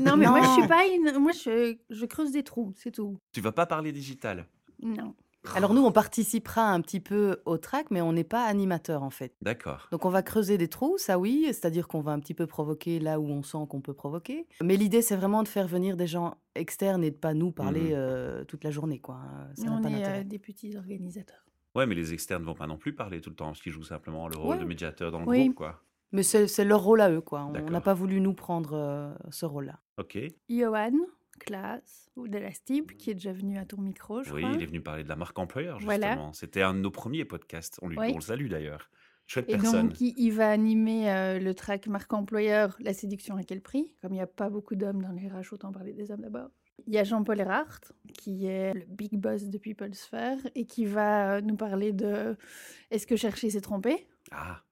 Non, 0.00 0.16
mais 0.16 0.26
moi, 0.26 0.40
je 0.42 0.60
suis 0.60 0.68
pas 0.68 0.84
une. 0.86 1.18
Moi, 1.18 1.32
je, 1.32 1.76
je 1.90 2.06
creuse 2.06 2.30
des 2.32 2.44
trous, 2.44 2.72
c'est 2.76 2.92
tout. 2.92 3.18
Tu 3.32 3.40
vas 3.42 3.52
pas 3.52 3.66
parler 3.66 3.92
digital? 3.92 4.46
Non. 4.82 5.14
Alors 5.54 5.74
nous, 5.74 5.84
on 5.84 5.92
participera 5.92 6.70
un 6.72 6.80
petit 6.80 7.00
peu 7.00 7.42
au 7.44 7.58
track, 7.58 7.90
mais 7.90 8.00
on 8.00 8.12
n'est 8.12 8.24
pas 8.24 8.44
animateur 8.44 9.02
en 9.02 9.10
fait. 9.10 9.34
D'accord. 9.42 9.88
Donc 9.92 10.04
on 10.04 10.08
va 10.10 10.22
creuser 10.22 10.56
des 10.58 10.68
trous, 10.68 10.96
ça 10.98 11.18
oui, 11.18 11.44
c'est-à-dire 11.48 11.86
qu'on 11.88 12.00
va 12.00 12.12
un 12.12 12.20
petit 12.20 12.34
peu 12.34 12.46
provoquer 12.46 12.98
là 12.98 13.20
où 13.20 13.26
on 13.26 13.42
sent 13.42 13.58
qu'on 13.68 13.80
peut 13.80 13.94
provoquer. 13.94 14.46
Mais 14.62 14.76
l'idée, 14.76 15.02
c'est 15.02 15.16
vraiment 15.16 15.42
de 15.42 15.48
faire 15.48 15.66
venir 15.66 15.96
des 15.96 16.06
gens 16.06 16.34
externes 16.54 17.04
et 17.04 17.10
de 17.10 17.16
pas 17.16 17.34
nous 17.34 17.50
parler 17.52 17.80
Mhm. 17.90 17.92
euh, 17.94 18.44
toute 18.44 18.64
la 18.64 18.70
journée. 18.70 19.00
quoi. 19.00 19.20
Ça 19.56 19.66
n'a 19.66 19.72
on 19.76 19.82
pas 19.82 19.90
est 19.90 20.20
euh, 20.20 20.24
des 20.24 20.38
petits 20.38 20.76
organisateurs. 20.76 21.44
Ouais, 21.74 21.86
mais 21.86 21.94
les 21.94 22.12
externes 22.12 22.44
vont 22.44 22.54
pas 22.54 22.66
non 22.68 22.76
plus 22.78 22.94
parler 22.94 23.20
tout 23.20 23.30
le 23.30 23.36
temps, 23.36 23.46
parce 23.46 23.60
qu'ils 23.60 23.72
jouent 23.72 23.82
simplement 23.82 24.28
le 24.28 24.36
rôle 24.38 24.54
Ouais. 24.56 24.60
de 24.62 24.64
médiateur 24.64 25.10
dans 25.10 25.20
le 25.20 25.26
Oui. 25.26 25.44
groupe, 25.46 25.56
quoi. 25.56 25.82
Mais 26.12 26.22
c'est 26.22 26.64
leur 26.64 26.80
rôle 26.84 27.00
à 27.00 27.10
eux. 27.10 27.20
quoi. 27.20 27.44
On 27.52 27.70
n'a 27.70 27.80
pas 27.80 27.94
voulu 27.94 28.20
nous 28.20 28.34
prendre 28.34 28.74
euh, 28.74 29.12
ce 29.30 29.44
rôle-là. 29.46 29.80
Ok. 29.98 30.16
Johan, 30.48 30.92
classe, 31.36 32.10
ou 32.16 32.28
de 32.28 32.38
la 32.38 32.52
STIB, 32.52 32.92
qui 32.96 33.10
est 33.10 33.14
déjà 33.14 33.32
venu 33.32 33.58
à 33.58 33.64
ton 33.64 33.80
micro, 33.80 34.22
je 34.22 34.32
Oui, 34.32 34.42
crois. 34.42 34.54
il 34.56 34.62
est 34.62 34.66
venu 34.66 34.80
parler 34.80 35.02
de 35.04 35.08
la 35.08 35.16
marque 35.16 35.38
employeur, 35.38 35.78
Voilà. 35.80 36.08
justement. 36.10 36.32
C'était 36.32 36.62
un 36.62 36.74
de 36.74 36.80
nos 36.80 36.90
premiers 36.90 37.24
podcasts. 37.24 37.78
On, 37.82 37.88
lui, 37.88 37.98
Oui. 37.98 38.10
on 38.12 38.16
le 38.16 38.20
salue 38.22 38.48
d'ailleurs. 38.48 38.90
Chouette 39.26 39.46
Et 39.48 39.52
personne. 39.56 39.88
donc, 39.88 40.00
il, 40.00 40.12
il 40.18 40.30
va 40.32 40.50
animer 40.50 41.10
euh, 41.10 41.38
le 41.38 41.54
track 41.54 41.86
marque 41.86 42.12
employeur, 42.12 42.76
la 42.80 42.92
séduction 42.92 43.36
à 43.36 43.42
quel 43.42 43.62
prix? 43.62 43.94
Comme 44.02 44.12
il 44.12 44.16
n'y 44.16 44.20
a 44.22 44.26
pas 44.26 44.50
beaucoup 44.50 44.74
d'hommes 44.74 45.00
dans 45.02 45.12
les 45.12 45.28
RH, 45.28 45.52
autant 45.52 45.72
parler 45.72 45.94
des 45.94 46.10
hommes 46.10 46.20
d'abord. 46.20 46.50
Il 46.86 46.92
y 46.92 46.98
a 46.98 47.04
Jean-Paul 47.04 47.40
Erhardt, 47.40 47.92
qui 48.12 48.46
est 48.46 48.74
le 48.74 48.84
big 48.86 49.16
boss 49.16 49.44
de 49.44 49.56
People 49.58 49.94
Sphere, 49.94 50.38
et 50.54 50.66
qui 50.66 50.84
va 50.84 51.36
euh, 51.36 51.40
nous 51.40 51.56
parler 51.56 51.92
de 51.92 52.36
Est-ce 52.90 53.06
que 53.06 53.16
chercher 53.16 53.48
s'est 53.48 53.60
trompé 53.62 54.06
Ah, 54.30 54.62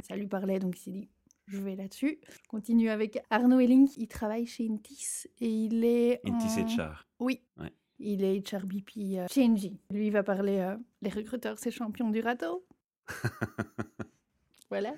Ça 0.00 0.14
lui 0.14 0.26
parlait, 0.28 0.58
donc 0.60 0.78
il 0.78 0.82
s'est 0.82 0.90
dit 0.92 1.08
je 1.46 1.58
vais 1.58 1.76
là-dessus. 1.76 2.18
Je 2.28 2.48
continue 2.48 2.90
avec 2.90 3.18
Arnaud 3.30 3.60
Elling, 3.60 3.88
il 3.96 4.08
travaille 4.08 4.46
chez 4.46 4.68
Intis 4.68 5.26
et 5.40 5.48
il 5.48 5.84
est. 5.84 6.20
Intis 6.26 6.60
en- 6.60 6.66
HR. 6.90 7.06
Oui. 7.20 7.42
Ouais. 7.58 7.72
Il 7.98 8.22
est 8.24 8.52
HRBP 8.52 8.90
euh, 9.18 9.26
chez 9.30 9.44
Engie. 9.46 9.80
Lui, 9.90 10.08
il 10.08 10.12
va 10.12 10.22
parler 10.22 10.58
euh, 10.58 10.76
les 11.02 11.08
recruteurs, 11.10 11.58
c'est 11.58 11.70
champions 11.70 12.10
du 12.10 12.20
râteau. 12.20 12.66
voilà. 14.70 14.94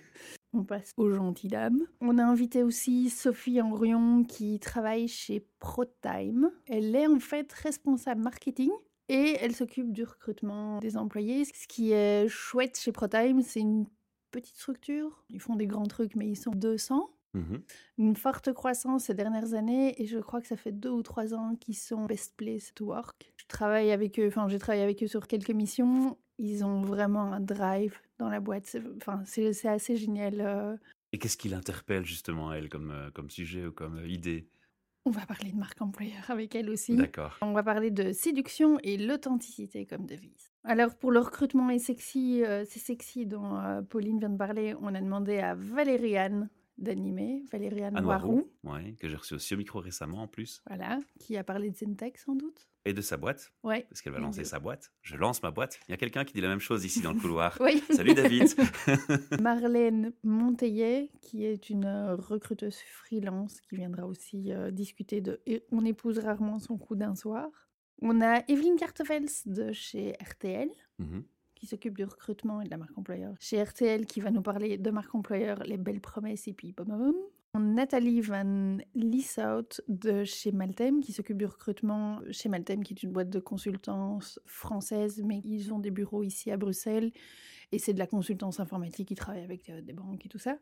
On 0.53 0.65
passe 0.65 0.93
aux 0.97 1.11
gentilles 1.11 1.51
dames. 1.51 1.81
On 2.01 2.19
a 2.19 2.25
invité 2.25 2.63
aussi 2.63 3.11
Sophie 3.11 3.61
Henrion 3.61 4.25
qui 4.25 4.59
travaille 4.59 5.07
chez 5.07 5.47
ProTime. 5.61 6.51
Elle 6.67 6.97
est 6.97 7.07
en 7.07 7.21
fait 7.21 7.53
responsable 7.53 8.23
marketing 8.23 8.71
et 9.11 9.37
elle 9.41 9.55
s'occupe 9.55 9.93
du 9.93 10.05
recrutement 10.05 10.79
des 10.81 10.97
employés. 10.97 11.45
Ce 11.45 11.69
qui 11.69 11.93
est 11.93 12.29
chouette 12.29 12.79
chez 12.79 12.93
ProTime, 12.93 13.43
c'est 13.43 13.61
une 13.61 13.87
petite 14.31 14.57
structure. 14.57 15.25
Ils 15.31 15.41
font 15.41 15.57
des 15.57 15.67
grands 15.67 15.87
trucs, 15.87 16.15
mais 16.17 16.29
ils 16.29 16.37
sont 16.37 16.51
200 16.53 17.11
Mhm. 17.35 17.61
une 17.99 18.17
forte 18.17 18.55
croissance 18.55 19.05
ces 19.05 19.15
dernières 19.15 19.53
années 19.53 20.01
et 20.01 20.07
je 20.07 20.19
crois 20.19 20.41
que 20.41 20.47
ça 20.47 20.57
fait 20.57 20.73
deux 20.73 20.89
ou 20.89 21.03
trois 21.03 21.35
ans 21.35 21.57
qu'ils 21.57 21.77
sont 21.77 22.07
best 22.07 22.35
place 22.39 22.73
to 22.75 22.87
work. 22.87 23.33
Je 23.37 23.45
travaille 23.47 23.91
avec 23.93 24.19
eux, 24.19 24.29
enfin 24.29 24.49
j'ai 24.49 24.59
travaillé 24.59 24.83
avec 24.83 25.03
eux 25.03 25.07
sur 25.09 25.27
quelques 25.27 25.51
missions. 25.51 26.17
Ils 26.39 26.65
ont 26.65 26.81
vraiment 26.81 27.33
un 27.35 27.41
drive 27.41 27.99
dans 28.19 28.31
la 28.31 28.41
boîte. 28.41 28.65
C'est- 28.67 28.83
Enfin 28.97 29.23
c'est 29.27 29.53
c'est 29.53 29.69
assez 29.69 29.97
génial. 29.97 30.41
euh. 30.41 30.77
Et 31.13 31.19
qu'est-ce 31.19 31.37
qui 31.37 31.51
l'interpelle 31.51 32.05
justement, 32.07 32.51
elle, 32.53 32.71
comme, 32.71 32.91
euh, 32.93 33.11
comme 33.11 33.29
sujet 33.31 33.67
ou 33.67 33.73
comme 33.73 33.99
euh, 33.99 34.09
idée? 34.09 34.49
On 35.05 35.11
va 35.11 35.25
parler 35.27 35.53
de 35.53 35.57
marque 35.59 35.81
employeur 35.83 36.31
avec 36.31 36.55
elle 36.55 36.71
aussi. 36.71 36.97
D'accord. 36.97 37.37
On 37.43 37.53
va 37.53 37.63
parler 37.63 37.91
de 37.91 38.13
séduction 38.13 38.79
et 38.83 38.97
l'authenticité 38.97 39.85
comme 39.87 40.07
devise. 40.07 40.48
Alors 40.65 40.95
pour 40.97 41.11
le 41.13 41.21
recrutement 41.21 41.71
est 41.71 41.79
sexy, 41.79 42.43
euh, 42.45 42.65
c'est 42.69 42.81
sexy 42.81 43.27
dont 43.27 43.57
euh, 43.57 43.81
Pauline 43.83 44.19
vient 44.19 44.29
de 44.31 44.37
parler, 44.37 44.75
on 44.81 44.95
a 44.95 45.01
demandé 45.01 45.39
à 45.39 45.55
Valériane 45.55 46.51
d'animer, 46.77 47.43
Valériane 47.51 48.05
Warou, 48.05 48.49
ouais, 48.65 48.95
que 49.01 49.09
j'ai 49.09 49.17
reçu 49.17 49.35
aussi 49.35 49.55
au 49.55 49.57
micro 49.57 49.81
récemment 49.81 50.23
en 50.23 50.29
plus. 50.29 50.63
voilà, 50.69 50.99
qui 51.19 51.37
a 51.37 51.43
parlé 51.43 51.71
de 51.71 51.77
Zentech 51.77 52.19
sans 52.19 52.37
doute. 52.37 52.69
Et 52.85 52.93
de 52.93 53.01
sa 53.01 53.17
boîte, 53.17 53.51
Ouais. 53.65 53.85
parce 53.91 54.01
qu'elle 54.01 54.13
va 54.13 54.21
lancer 54.21 54.45
sa 54.45 54.61
boîte. 54.61 54.93
Je 55.03 55.17
lance 55.17 55.43
ma 55.43 55.51
boîte. 55.51 55.79
Il 55.89 55.91
y 55.91 55.95
a 55.95 55.97
quelqu'un 55.97 56.25
qui 56.25 56.33
dit 56.35 56.41
la 56.41 56.49
même 56.49 56.61
chose 56.61 56.85
ici 56.85 57.01
dans 57.03 57.13
le 57.13 57.21
couloir. 57.21 57.59
Oui. 57.61 57.83
Salut 57.91 58.15
David 58.15 58.49
Marlène 59.43 60.13
Monteillet, 60.23 61.11
qui 61.21 61.45
est 61.45 61.69
une 61.69 61.85
euh, 61.85 62.15
recruteuse 62.17 62.79
freelance, 62.79 63.61
qui 63.61 63.77
viendra 63.77 64.07
aussi 64.07 64.53
euh, 64.53 64.71
discuter 64.71 65.21
de 65.21 65.41
On 65.73 65.85
épouse 65.85 66.19
rarement 66.21 66.59
son 66.61 66.79
coup 66.79 66.95
d'un 66.95 67.15
soir. 67.15 67.49
On 68.01 68.21
a 68.21 68.43
Evelyne 68.49 68.77
Kartofels 68.77 69.29
de 69.47 69.73
chez 69.73 70.13
RTL, 70.21 70.71
Mhm. 70.99 71.25
qui 71.55 71.67
s'occupe 71.67 71.97
du 71.97 72.05
recrutement 72.05 72.61
et 72.61 72.65
de 72.65 72.71
la 72.71 72.77
marque 72.77 72.97
employeur. 72.97 73.35
Chez 73.41 73.61
RTL, 73.63 74.07
qui 74.07 74.21
va 74.21 74.31
nous 74.31 74.43
parler 74.43 74.79
de 74.79 74.91
marque 74.91 75.15
employeur, 75.15 75.63
les 75.65 75.77
belles 75.77 76.01
promesses 76.01 76.47
et 76.49 76.53
puis 76.53 76.73
bam. 76.73 77.13
Nathalie 77.55 78.21
Van 78.21 78.79
Lieshout 78.95 79.81
de 79.89 80.23
chez 80.23 80.53
Maltem, 80.53 81.01
qui 81.01 81.13
s'occupe 81.13 81.39
du 81.39 81.47
recrutement 81.47 82.21
chez 82.31 82.49
Maltem, 82.49 82.85
qui 82.85 82.95
est 82.95 83.03
une 83.03 83.11
boîte 83.11 83.31
de 83.31 83.41
consultance 83.41 84.39
française, 84.47 85.23
mais 85.25 85.41
ils 85.45 85.73
ont 85.73 85.81
des 85.81 85.91
bureaux 85.91 86.23
ici 86.23 86.53
à 86.53 86.57
Bruxelles. 86.57 87.11
Et 87.73 87.79
c'est 87.81 87.95
de 87.95 87.99
la 87.99 88.07
consultance 88.07 88.61
informatique, 88.61 89.11
ils 89.11 89.17
travaillent 89.17 89.43
avec 89.43 89.69
euh, 89.71 89.81
des 89.81 89.93
banques 89.93 90.25
et 90.25 90.29
tout 90.29 90.39
ça. 90.39 90.57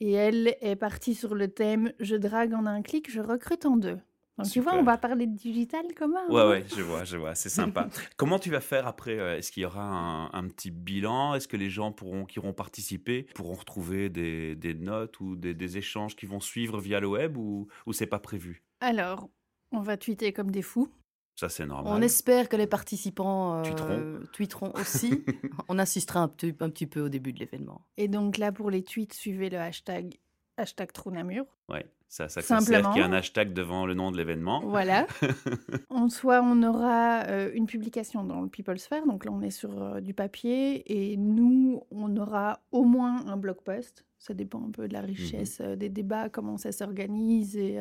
Et 0.00 0.12
elle 0.12 0.56
est 0.60 0.74
partie 0.76 1.14
sur 1.14 1.34
le 1.36 1.46
thème 1.48 1.92
Je 2.00 2.16
drague 2.16 2.54
en 2.54 2.66
un 2.66 2.82
clic, 2.82 3.08
je 3.10 3.20
recrute 3.20 3.64
en 3.64 3.76
deux. 3.76 3.98
Donc 4.38 4.48
tu 4.48 4.60
vois, 4.60 4.74
on 4.74 4.82
va 4.82 4.98
parler 4.98 5.26
de 5.26 5.34
digital 5.34 5.86
commun. 5.94 6.26
Ouais, 6.28 6.46
ouais, 6.46 6.64
je 6.76 6.82
vois, 6.82 7.04
je 7.04 7.16
vois, 7.16 7.34
c'est 7.34 7.48
sympa. 7.48 7.88
Comment 8.16 8.38
tu 8.38 8.50
vas 8.50 8.60
faire 8.60 8.86
après 8.86 9.18
euh, 9.18 9.38
Est-ce 9.38 9.50
qu'il 9.50 9.62
y 9.62 9.66
aura 9.66 9.82
un, 9.82 10.30
un 10.32 10.48
petit 10.48 10.70
bilan? 10.70 11.34
Est-ce 11.34 11.48
que 11.48 11.56
les 11.56 11.70
gens 11.70 11.90
pourront, 11.90 12.26
qui 12.26 12.38
auront 12.38 12.52
participé 12.52 13.26
pourront 13.34 13.54
retrouver 13.54 14.10
des, 14.10 14.54
des 14.54 14.74
notes 14.74 15.20
ou 15.20 15.36
des, 15.36 15.54
des 15.54 15.78
échanges 15.78 16.16
qui 16.16 16.26
vont 16.26 16.40
suivre 16.40 16.80
via 16.80 17.00
le 17.00 17.06
web 17.06 17.36
ou, 17.38 17.68
ou 17.86 17.92
c'est 17.94 18.06
pas 18.06 18.18
prévu? 18.18 18.62
Alors, 18.80 19.30
on 19.72 19.80
va 19.80 19.96
tweeter 19.96 20.32
comme 20.34 20.50
des 20.50 20.62
fous. 20.62 20.90
Ça, 21.38 21.48
c'est 21.50 21.66
normal. 21.66 21.92
On 21.94 22.00
espère 22.00 22.48
que 22.48 22.56
les 22.56 22.66
participants 22.66 23.58
euh, 23.58 23.62
Tweeteront. 23.62 24.20
tweeteront 24.32 24.72
aussi. 24.80 25.22
On 25.68 25.78
insistera 25.78 26.20
un 26.20 26.28
petit, 26.28 26.54
un 26.60 26.70
petit 26.70 26.86
peu 26.86 27.00
au 27.02 27.08
début 27.10 27.32
de 27.34 27.38
l'événement. 27.38 27.82
Et 27.98 28.08
donc 28.08 28.38
là, 28.38 28.52
pour 28.52 28.70
les 28.70 28.82
tweets, 28.82 29.12
suivez 29.12 29.50
le 29.50 29.58
hashtag, 29.58 30.18
hashtag 30.56 30.92
Trou-Namur. 30.92 31.44
Ouais, 31.68 31.86
ça, 32.08 32.28
ça 32.28 32.40
qu'il 32.40 32.72
y 32.72 33.02
a 33.02 33.06
un 33.06 33.12
hashtag 33.12 33.52
devant 33.52 33.84
le 33.84 33.94
nom 33.94 34.10
de 34.10 34.16
l'événement. 34.16 34.60
Voilà. 34.60 35.06
en 35.90 36.08
soi, 36.08 36.40
on 36.42 36.62
aura 36.62 37.24
euh, 37.24 37.50
une 37.52 37.66
publication 37.66 38.24
dans 38.24 38.40
le 38.40 38.48
People 38.48 38.78
Sphere. 38.78 39.06
Donc 39.06 39.24
là, 39.24 39.32
on 39.32 39.42
est 39.42 39.50
sur 39.50 39.82
euh, 39.82 40.00
du 40.00 40.14
papier. 40.14 41.10
Et 41.10 41.16
nous, 41.16 41.82
on 41.90 42.16
aura 42.16 42.60
au 42.70 42.84
moins 42.84 43.26
un 43.26 43.36
blog 43.36 43.56
post. 43.64 44.04
Ça 44.18 44.34
dépend 44.34 44.64
un 44.64 44.70
peu 44.70 44.88
de 44.88 44.92
la 44.92 45.02
richesse 45.02 45.60
euh, 45.60 45.76
des 45.76 45.88
débats, 45.88 46.30
comment 46.30 46.56
ça 46.56 46.72
s'organise 46.72 47.56
et 47.56 47.78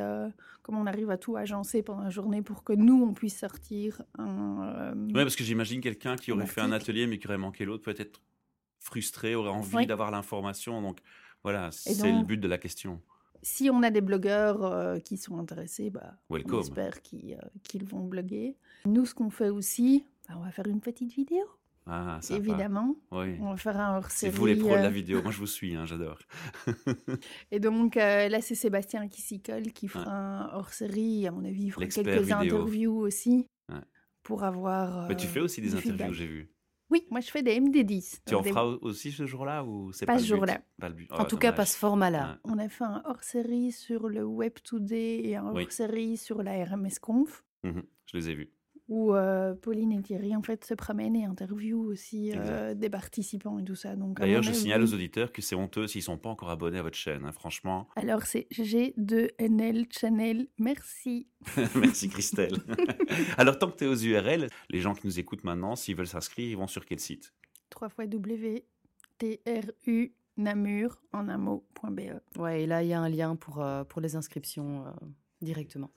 comment 0.63 0.81
on 0.81 0.85
arrive 0.85 1.09
à 1.09 1.17
tout 1.17 1.37
agencer 1.37 1.81
pendant 1.81 2.03
la 2.03 2.09
journée 2.09 2.41
pour 2.41 2.63
que 2.63 2.73
nous, 2.73 3.03
on 3.03 3.13
puisse 3.13 3.37
sortir 3.37 4.01
un... 4.17 4.93
Ouais, 5.13 5.23
parce 5.23 5.35
que 5.35 5.43
j'imagine 5.43 5.81
quelqu'un 5.81 6.15
qui 6.15 6.31
aurait 6.31 6.45
fait 6.45 6.61
un 6.61 6.71
atelier 6.71 7.07
mais 7.07 7.19
qui 7.19 7.27
aurait 7.27 7.37
manqué 7.37 7.63
l'autre 7.65 7.83
peut 7.83 7.95
être 7.97 8.21
frustré, 8.79 9.33
aurait 9.35 9.49
envie 9.49 9.77
Oui. 9.77 9.85
d'avoir 9.87 10.11
l'information. 10.11 10.81
Donc 10.81 10.99
voilà, 11.45 11.69
c'est 11.71 12.11
le 12.11 12.25
but 12.25 12.37
de 12.37 12.47
la 12.47 12.57
question. 12.57 12.99
Si 13.43 13.69
on 13.69 13.83
a 13.83 13.91
des 13.91 14.01
blogueurs 14.01 14.65
euh, 14.65 14.97
qui 14.97 15.15
sont 15.17 15.37
intéressés, 15.37 15.91
bah, 15.91 16.17
on 16.31 16.59
espère 16.59 17.03
qu'ils 17.03 17.35
euh, 17.35 17.47
qu'ils 17.61 17.85
vont 17.85 18.03
bloguer. 18.03 18.57
Nous, 18.87 19.05
ce 19.05 19.13
qu'on 19.13 19.29
fait 19.29 19.49
aussi, 19.49 20.07
bah, 20.27 20.33
on 20.39 20.43
va 20.43 20.49
faire 20.49 20.65
une 20.65 20.81
petite 20.81 21.13
vidéo, 21.13 21.45
Ah, 21.85 22.17
sympa. 22.19 22.39
évidemment. 22.39 22.95
Oui. 23.11 23.37
On 23.41 23.51
va 23.51 23.57
faire 23.57 23.79
un 23.79 24.01
C'est 24.09 24.29
hors-série. 24.29 24.35
vous 24.35 24.45
les 24.47 24.55
pros 24.55 24.69
de 24.69 24.73
la 24.73 24.85
euh, 24.85 24.89
vidéo. 24.89 25.21
Moi, 25.21 25.31
je 25.31 25.37
vous 25.37 25.45
suis, 25.45 25.75
hein, 25.75 25.85
j'adore. 25.85 26.17
Et 27.51 27.59
donc 27.59 27.95
euh, 27.97 28.27
là, 28.27 28.41
c'est 28.41 28.55
Sébastien 28.55 29.07
qui 29.07 29.21
s'y 29.21 29.39
colle, 29.39 29.71
qui 29.71 29.87
fera 29.87 30.09
un 30.09 30.53
hors-série. 30.55 31.27
À 31.27 31.31
mon 31.31 31.45
avis, 31.45 31.65
il 31.65 31.69
fera 31.69 31.85
quelques 31.85 32.07
vidéo. 32.23 32.37
interviews 32.37 32.97
aussi 32.97 33.45
pour 34.23 34.43
avoir. 34.43 35.07
Mais 35.09 35.15
tu 35.15 35.27
fais 35.27 35.41
aussi 35.41 35.61
des 35.61 35.75
interviews, 35.75 36.13
j'ai 36.13 36.25
vu. 36.25 36.54
Oui, 36.91 37.05
moi 37.09 37.19
je 37.19 37.31
fais 37.31 37.41
des 37.41 37.59
MD10. 37.59 38.21
Tu 38.27 38.35
en 38.35 38.41
Des- 38.41 38.49
feras 38.49 38.63
aussi 38.81 39.11
ce 39.11 39.25
jour-là 39.25 39.63
ou 39.63 39.91
c'est 39.91 40.05
Pas 40.05 40.13
pas, 40.13 40.19
ce 40.19 40.23
le 40.23 40.27
but? 40.27 40.35
jour-là. 40.37 40.61
Pas 40.79 40.89
le 40.89 40.95
but. 40.95 41.11
En 41.11 41.17
Oh, 41.21 41.25
tout 41.25 41.37
cas, 41.37 41.51
pas 41.51 41.65
ce 41.65 41.77
format-là. 41.77 42.39
On 42.43 42.57
a 42.59 42.69
fait 42.69 42.83
un 42.83 43.01
hors-série 43.05 43.71
sur 43.71 44.07
le 44.07 44.23
Web 44.23 44.53
Today 44.63 45.21
et 45.25 45.35
un 45.35 45.51
Oui. 45.53 45.63
hors-série 45.63 46.17
sur 46.17 46.43
la 46.43 46.63
RMS 46.63 46.99
Conf. 47.01 47.43
Mhm, 47.63 47.83
Je 48.05 48.17
les 48.17 48.29
ai 48.29 48.35
vus. 48.35 48.51
Où 48.87 49.13
euh, 49.13 49.55
Pauline 49.55 49.91
et 49.93 50.01
Thierry 50.01 50.35
en 50.35 50.43
fait 50.43 50.63
se 50.63 50.73
promènent 50.73 51.15
et 51.15 51.25
interviewent 51.25 51.87
aussi 51.87 52.31
euh, 52.35 52.75
des 52.75 52.89
participants 52.89 53.57
et 53.57 53.63
tout 53.63 53.75
ça. 53.75 53.95
Donc, 53.95 54.19
D'ailleurs, 54.19 54.43
je 54.43 54.51
signale 54.51 54.83
aux 54.83 54.93
auditeurs 54.93 55.31
que 55.31 55.41
c'est 55.41 55.55
honteux 55.55 55.87
s'ils 55.87 56.03
sont 56.03 56.17
pas 56.17 56.29
encore 56.29 56.49
abonnés 56.49 56.77
à 56.77 56.83
votre 56.83 56.97
chaîne. 56.97 57.25
hein, 57.25 57.31
Franchement, 57.31 57.87
Alors 57.95 58.23
c'est 58.23 58.47
G2NL 58.51 59.87
Channel, 59.91 60.47
merci. 60.59 61.27
merci 61.75 62.09
Christelle. 62.09 62.57
Alors, 63.37 63.57
tant 63.57 63.71
que 63.71 63.77
tu 63.77 63.85
es 63.85 63.87
aux 63.87 63.95
URL, 63.95 64.49
les 64.69 64.79
gens 64.81 64.93
qui 64.93 65.07
nous 65.07 65.19
écoutent 65.19 65.43
maintenant, 65.43 65.75
s'ils 65.75 65.95
veulent 65.95 66.07
s'inscrire, 66.07 66.49
ils 66.49 66.57
vont 66.57 66.67
sur 66.67 66.85
quel 66.85 66.99
site? 66.99 67.33
3 67.69 67.89
fois 67.89 68.05
W 68.05 68.65
Namur 70.37 71.01
en 71.13 71.29
un 71.29 71.37
mot.be. 71.37 72.19
Ouais, 72.37 72.63
et 72.63 72.67
là, 72.67 72.83
il 72.83 72.89
y 72.89 72.93
a 72.93 72.99
un 72.99 73.09
lien 73.09 73.35
pour, 73.35 73.61
euh, 73.61 73.83
pour 73.85 74.01
les 74.01 74.15
inscriptions 74.15 74.85
euh, 74.85 74.91
directement. 75.41 75.91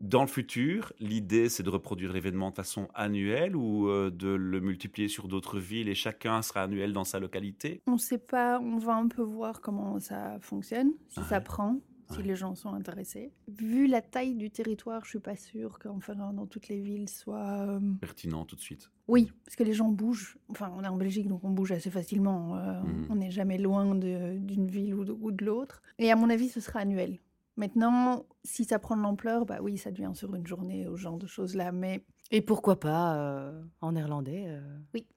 Dans 0.00 0.20
le 0.22 0.28
futur, 0.28 0.92
l'idée, 1.00 1.48
c'est 1.48 1.62
de 1.64 1.70
reproduire 1.70 2.12
l'événement 2.12 2.50
de 2.50 2.54
façon 2.54 2.88
annuelle 2.94 3.56
ou 3.56 3.88
euh, 3.88 4.10
de 4.10 4.28
le 4.28 4.60
multiplier 4.60 5.08
sur 5.08 5.26
d'autres 5.26 5.58
villes 5.58 5.88
et 5.88 5.94
chacun 5.96 6.40
sera 6.42 6.62
annuel 6.62 6.92
dans 6.92 7.04
sa 7.04 7.18
localité? 7.18 7.80
On 7.88 7.98
sait 7.98 8.18
pas, 8.18 8.60
on 8.60 8.78
va 8.78 8.94
un 8.94 9.08
peu 9.08 9.22
voir 9.22 9.60
comment 9.60 9.98
ça 9.98 10.38
fonctionne, 10.40 10.92
si 11.08 11.20
ça 11.24 11.38
Ouais. 11.38 11.44
prend, 11.44 11.80
si 12.12 12.18
Ouais. 12.18 12.22
les 12.24 12.36
gens 12.36 12.54
sont 12.54 12.72
intéressés. 12.72 13.32
Vu 13.48 13.88
la 13.88 14.00
taille 14.00 14.36
du 14.36 14.50
territoire, 14.50 15.04
je 15.04 15.10
suis 15.10 15.18
pas 15.18 15.34
sûre 15.36 15.80
qu'en 15.80 15.98
faire 15.98 16.20
un 16.20 16.32
dans 16.32 16.46
toutes 16.46 16.68
les 16.68 16.80
villes 16.80 17.08
soit. 17.08 17.66
euh, 17.68 17.80
Pertinent 18.00 18.44
tout 18.44 18.54
de 18.56 18.60
suite. 18.60 18.90
Oui, 19.08 19.32
parce 19.44 19.56
que 19.56 19.64
les 19.64 19.72
gens 19.72 19.88
bougent. 19.88 20.38
Enfin, 20.48 20.70
on 20.76 20.84
est 20.84 20.88
en 20.88 20.96
Belgique, 20.96 21.26
donc 21.26 21.42
on 21.42 21.50
bouge 21.50 21.72
assez 21.72 21.90
facilement. 21.90 22.56
euh, 22.56 22.80
Mhm. 22.82 23.06
On 23.10 23.14
n'est 23.16 23.30
jamais 23.32 23.58
loin 23.58 23.94
d'une 23.96 24.68
ville 24.68 24.94
ou 24.94 25.04
de, 25.04 25.12
ou 25.12 25.32
de 25.32 25.44
l'autre. 25.44 25.82
Et 25.98 26.10
à 26.12 26.14
mon 26.16 26.30
avis, 26.30 26.48
ce 26.48 26.60
sera 26.60 26.78
annuel. 26.80 27.18
Maintenant, 27.58 28.24
si 28.44 28.64
ça 28.64 28.78
prend 28.78 28.96
de 28.96 29.02
l'ampleur, 29.02 29.44
bah 29.44 29.58
oui, 29.60 29.76
ça 29.76 29.90
devient 29.90 30.12
sur 30.14 30.32
une 30.36 30.46
journée, 30.46 30.86
ou 30.86 30.96
ce 30.96 31.02
genre 31.02 31.18
de 31.18 31.26
choses-là. 31.26 31.72
Mais 31.72 32.04
Et 32.30 32.40
pourquoi 32.40 32.78
pas 32.78 33.16
euh, 33.16 33.64
en 33.80 33.92
néerlandais 33.92 34.44
euh, 34.46 34.60
Oui. 34.94 35.08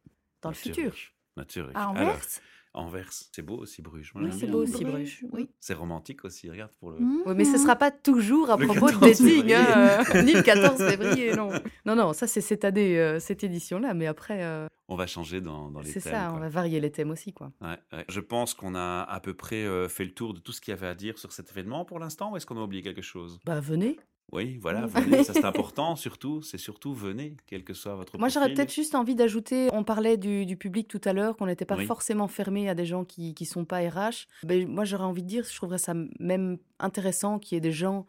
Dans 0.41 0.49
le 0.49 0.55
futur? 0.55 0.91
Naturich. 1.37 1.75
à 1.75 1.89
Alors, 1.89 1.91
Anvers, 1.91 2.25
Anvers, 2.73 3.09
c'est 3.11 3.41
beau 3.41 3.57
aussi 3.57 3.81
Bruges. 3.81 4.11
Moi, 4.15 4.23
Oui, 4.25 4.29
c'est 4.31 4.45
bien. 4.45 4.51
beau 4.53 4.63
aussi, 4.63 4.85
Bruges. 4.85 5.25
Oui. 5.33 5.49
C'est 5.59 5.73
romantique 5.73 6.23
aussi, 6.23 6.49
regarde 6.49 6.71
pour 6.79 6.91
le. 6.91 6.97
Oui, 7.25 7.33
mais 7.35 7.43
ce 7.43 7.53
ne 7.53 7.57
sera 7.57 7.75
pas 7.75 7.91
toujours 7.91 8.49
à 8.49 8.57
Le 8.57 8.65
propos 8.65 8.87
de 8.91 8.95
14 8.97 9.01
dating, 9.21 9.53
hein, 9.53 10.03
euh, 10.15 10.21
ni 10.23 10.33
le 10.33 10.41
14 10.41 10.77
février, 10.89 11.35
non. 11.35 11.49
Non, 11.85 11.95
non, 11.95 12.13
ça 12.13 12.27
c'est 12.27 12.41
cette 12.41 12.63
année, 12.63 12.97
euh, 12.99 13.19
cette 13.19 13.43
édition-là, 13.43 13.93
mais 13.93 14.07
après, 14.07 14.43
euh, 14.43 14.67
On 14.87 14.95
va 14.95 15.05
changer 15.07 15.41
dans, 15.41 15.69
dans 15.69 15.81
les 15.81 15.89
c'est 15.91 15.99
thèmes. 15.99 16.13
ça, 16.13 16.27
quoi. 16.27 16.37
on 16.37 16.39
va 16.39 16.47
varier 16.49 16.79
les 16.79 16.91
thèmes 16.91 17.11
aussi, 17.11 17.33
quoi. 17.33 17.51
Ouais, 17.61 17.77
ouais. 17.91 18.05
Je 18.07 18.19
pense 18.21 18.53
qu'on 18.53 18.73
a 18.75 19.01
à 19.03 19.19
peu 19.19 19.33
près 19.33 19.63
euh, 19.65 19.89
fait 19.89 20.05
le 20.05 20.13
tour 20.13 20.33
de 20.33 20.39
tout 20.39 20.51
ce 20.53 20.61
qu'il 20.61 20.71
y 20.71 20.77
avait 20.77 20.87
à 20.87 20.95
dire 20.95 21.17
sur 21.17 21.31
cet 21.33 21.51
événement 21.51 21.83
pour 21.85 21.99
l'instant, 21.99 22.31
ou 22.31 22.37
est-ce 22.37 22.45
qu'on 22.45 22.57
a 22.57 22.63
oublié 22.63 22.81
quelque 22.83 23.01
chose? 23.01 23.39
Bah 23.45 23.59
venez. 23.59 23.99
Oui, 24.31 24.57
voilà, 24.61 24.85
venez, 24.87 25.23
ça 25.23 25.33
c'est 25.33 25.45
important, 25.45 25.95
surtout, 25.95 26.41
c'est 26.41 26.57
surtout 26.57 26.93
venez, 26.93 27.35
quel 27.47 27.63
que 27.63 27.73
soit 27.73 27.95
votre 27.95 28.17
Moi, 28.17 28.29
j'aurais 28.29 28.53
peut-être 28.53 28.73
juste 28.73 28.95
envie 28.95 29.15
d'ajouter, 29.15 29.69
on 29.73 29.83
parlait 29.83 30.17
du, 30.17 30.45
du 30.45 30.55
public 30.55 30.87
tout 30.87 31.01
à 31.03 31.13
l'heure, 31.13 31.35
qu'on 31.35 31.47
n'était 31.47 31.65
pas 31.65 31.75
Oui. 31.75 31.85
forcément 31.85 32.27
fermé 32.27 32.69
à 32.69 32.75
des 32.75 32.85
gens 32.85 33.03
qui 33.03 33.35
ne 33.39 33.45
sont 33.45 33.65
pas 33.65 33.79
RH. 33.79 34.27
Ben, 34.43 34.67
moi, 34.67 34.85
j'aurais 34.85 35.03
envie 35.03 35.23
de 35.23 35.27
dire, 35.27 35.43
je 35.43 35.55
trouverais 35.55 35.77
ça 35.77 35.93
même 36.19 36.57
intéressant 36.79 37.39
qu'il 37.39 37.55
y 37.55 37.57
ait 37.57 37.61
des 37.61 37.71
gens 37.73 38.07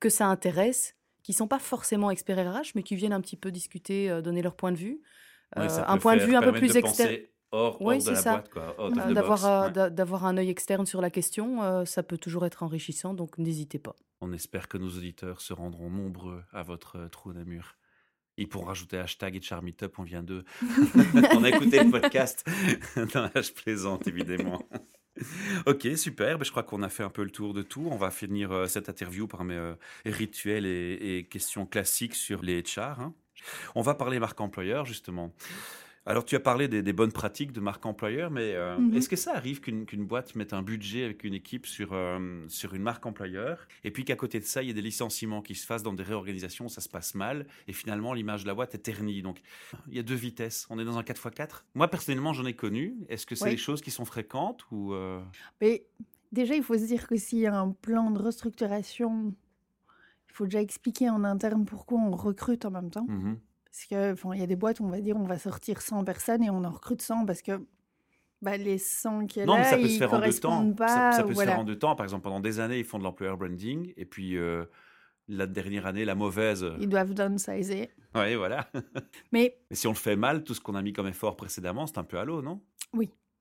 que 0.00 0.08
ça 0.08 0.26
intéresse, 0.26 0.96
qui 1.22 1.32
sont 1.32 1.46
pas 1.46 1.58
forcément 1.58 2.10
experts 2.10 2.52
RH, 2.52 2.72
mais 2.74 2.82
qui 2.82 2.96
viennent 2.96 3.12
un 3.12 3.20
petit 3.20 3.36
peu 3.36 3.52
discuter, 3.52 4.10
euh, 4.10 4.22
donner 4.22 4.42
leur 4.42 4.56
point 4.56 4.72
de 4.72 4.76
vue. 4.78 5.00
Euh, 5.58 5.68
un 5.86 5.98
point 5.98 6.16
de 6.16 6.22
vue 6.22 6.34
un 6.34 6.42
peu 6.42 6.52
plus 6.52 6.76
externe. 6.76 7.16
Hors, 7.52 7.80
Oui, 7.82 7.96
hors 7.96 8.04
de 8.04 8.10
la 8.10 8.16
ça. 8.16 8.30
boîte, 8.32 8.50
quoi. 8.50 8.76
Euh, 8.78 9.90
D'avoir 9.90 10.22
ouais. 10.22 10.28
un 10.28 10.36
œil 10.38 10.50
externe 10.50 10.86
sur 10.86 11.00
la 11.00 11.10
question, 11.10 11.62
euh, 11.62 11.84
ça 11.84 12.02
peut 12.02 12.18
toujours 12.18 12.46
être 12.46 12.62
enrichissant, 12.62 13.14
donc 13.14 13.38
n'hésitez 13.38 13.78
pas. 13.78 13.96
On 14.20 14.32
espère 14.32 14.68
que 14.68 14.78
nos 14.78 14.88
auditeurs 14.90 15.40
se 15.40 15.52
rendront 15.52 15.90
nombreux 15.90 16.42
à 16.52 16.62
votre 16.62 16.96
euh, 16.96 17.08
trou 17.08 17.32
Namur. 17.32 17.76
Ils 18.36 18.48
pourront 18.48 18.66
rajouter 18.66 18.98
hashtag 18.98 19.36
et 19.36 19.62
Meetup, 19.62 19.98
on 19.98 20.02
vient 20.02 20.22
d'eux. 20.22 20.44
on 21.34 21.44
a 21.44 21.48
écouté 21.50 21.82
le 21.82 21.90
podcast. 21.90 22.46
non, 22.96 23.28
je 23.34 23.52
plaisante, 23.52 24.06
évidemment. 24.06 24.62
ok, 25.66 25.88
super. 25.96 26.38
Ben, 26.38 26.44
je 26.44 26.50
crois 26.50 26.62
qu'on 26.62 26.82
a 26.82 26.88
fait 26.88 27.02
un 27.02 27.10
peu 27.10 27.22
le 27.22 27.30
tour 27.30 27.52
de 27.52 27.62
tout. 27.62 27.86
On 27.90 27.96
va 27.96 28.10
finir 28.10 28.52
euh, 28.52 28.66
cette 28.66 28.88
interview 28.88 29.26
par 29.26 29.44
mes 29.44 29.56
euh, 29.56 29.74
rituels 30.06 30.64
et, 30.64 31.18
et 31.18 31.24
questions 31.24 31.66
classiques 31.66 32.14
sur 32.14 32.42
les 32.42 32.62
HR. 32.62 33.00
hein. 33.00 33.14
On 33.74 33.82
va 33.82 33.94
parler 33.94 34.18
marque 34.18 34.40
employeur, 34.40 34.86
justement. 34.86 35.32
Alors, 36.06 36.24
tu 36.24 36.34
as 36.34 36.40
parlé 36.40 36.66
des, 36.66 36.82
des 36.82 36.92
bonnes 36.94 37.12
pratiques 37.12 37.52
de 37.52 37.60
marque 37.60 37.84
employeur, 37.84 38.30
mais 38.30 38.54
euh, 38.54 38.78
Mhm. 38.78 38.94
est-ce 38.96 39.08
que 39.08 39.16
ça 39.16 39.34
arrive 39.34 39.60
qu'une 39.60 39.84
boîte 40.06 40.34
mette 40.34 40.54
un 40.54 40.62
budget 40.62 41.04
avec 41.04 41.24
une 41.24 41.34
équipe 41.34 41.66
sur, 41.66 41.92
euh, 41.92 42.42
sur 42.48 42.74
une 42.74 42.82
marque 42.82 43.04
employeur, 43.04 43.68
et 43.84 43.90
puis 43.90 44.04
qu'à 44.06 44.16
côté 44.16 44.40
de 44.40 44.44
ça, 44.44 44.62
il 44.62 44.68
y 44.68 44.70
ait 44.70 44.74
des 44.74 44.80
licenciements 44.82 45.42
qui 45.42 45.54
se 45.54 45.66
fassent 45.66 45.82
dans 45.82 45.92
des 45.92 46.02
réorganisations 46.02 46.64
où 46.64 46.68
ça 46.70 46.80
se 46.80 46.88
passe 46.88 47.14
mal, 47.14 47.46
et 47.68 47.74
finalement, 47.74 48.14
l'image 48.14 48.42
de 48.44 48.48
la 48.48 48.54
boîte 48.54 48.74
est 48.74 48.78
ternie? 48.78 49.20
Donc, 49.20 49.40
il 49.88 49.94
y 49.94 49.98
a 49.98 50.02
deux 50.02 50.14
vitesses. 50.14 50.66
On 50.70 50.78
est 50.78 50.84
dans 50.86 50.96
un 50.96 51.02
4x4. 51.02 51.66
Moi, 51.74 51.86
personnellement, 51.88 52.32
j'en 52.32 52.46
ai 52.46 52.54
connu. 52.54 52.96
Est-ce 53.10 53.26
que 53.26 53.34
c'est 53.34 53.44
Oui. 53.44 53.50
des 53.52 53.56
choses 53.58 53.82
qui 53.82 53.90
sont 53.90 54.06
fréquentes 54.06 54.64
ou 54.70 54.94
euh, 54.94 55.20
Mais 55.60 55.84
déjà, 56.32 56.54
il 56.54 56.62
faut 56.62 56.78
se 56.78 56.86
dire 56.86 57.06
que 57.08 57.16
s'il 57.16 57.40
y 57.40 57.46
a 57.46 57.54
un 57.54 57.72
plan 57.72 58.10
de 58.10 58.18
restructuration, 58.18 59.34
il 60.28 60.32
faut 60.32 60.44
déjà 60.46 60.62
expliquer 60.62 61.10
en 61.10 61.24
interne 61.24 61.66
pourquoi 61.66 61.98
on 62.00 62.12
recrute 62.12 62.64
en 62.64 62.70
même 62.70 62.90
temps. 62.90 63.06
mhm. 63.06 63.38
Parce 63.72 63.86
que, 63.86 64.12
enfin, 64.12 64.34
il 64.34 64.40
y 64.40 64.42
a 64.42 64.46
des 64.46 64.56
boîtes 64.56 64.80
où 64.80 64.84
on 64.84 64.90
va 64.90 65.00
dire 65.00 65.16
on 65.16 65.24
va 65.26 65.38
sortir 65.38 65.80
100 65.80 66.04
personnes 66.04 66.42
et 66.42 66.50
on 66.50 66.64
en 66.64 66.70
recrute 66.70 67.02
100 67.02 67.24
parce 67.26 67.40
que 67.42 67.64
bah, 68.42 68.56
les 68.56 68.78
100 68.78 69.26
qu'il 69.26 69.40
y 69.40 69.42
a 69.42 69.46
Non, 69.46 69.54
mais 69.56 69.62
là, 69.62 69.70
ça 69.70 69.76
peut 69.78 69.88
se 69.88 69.98
faire 69.98 70.12
en 70.12 70.18
deux 70.20 70.32
temps. 70.32 70.48
correspondent 70.48 70.76
pas. 70.76 70.88
ça, 71.12 71.12
ça 71.18 71.24
peut 71.24 71.34
se 71.34 71.42
faire 71.42 71.58
en 71.58 71.64
deux 71.64 71.78
temps. 71.78 71.94
Par 71.94 72.04
exemple, 72.04 72.22
pendant 72.24 72.40
des 72.40 72.58
années, 72.58 72.78
ils 72.78 72.84
font 72.84 72.98
de 72.98 73.04
l'employer 73.04 73.34
branding, 73.36 73.92
et 73.96 74.04
puis 74.06 74.36
euh, 74.36 74.64
la 75.28 75.46
dernière 75.46 75.86
année, 75.86 76.04
la 76.04 76.14
mauvaise. 76.14 76.66
Ils 76.80 76.88
doivent 76.88 77.14
downsizer. 77.14 77.88
Ouais, 78.14 78.34
voilà. 78.36 78.68
Mais 79.32 79.56
Mais 79.70 79.76
si 79.76 79.86
on 79.86 79.90
le 79.90 79.96
fait 79.96 80.16
mal, 80.16 80.42
tout 80.42 80.54
ce 80.54 80.60
qu'on 80.60 80.74
a 80.74 80.82
mis 80.82 80.92
comme 80.92 81.06
effort 81.06 81.36
précédemment, 81.36 81.86
c'est 81.86 81.98
un 81.98 82.04
peu 82.04 82.18
à 82.18 82.24
l'eau, 82.24 82.42
non? 82.42 82.60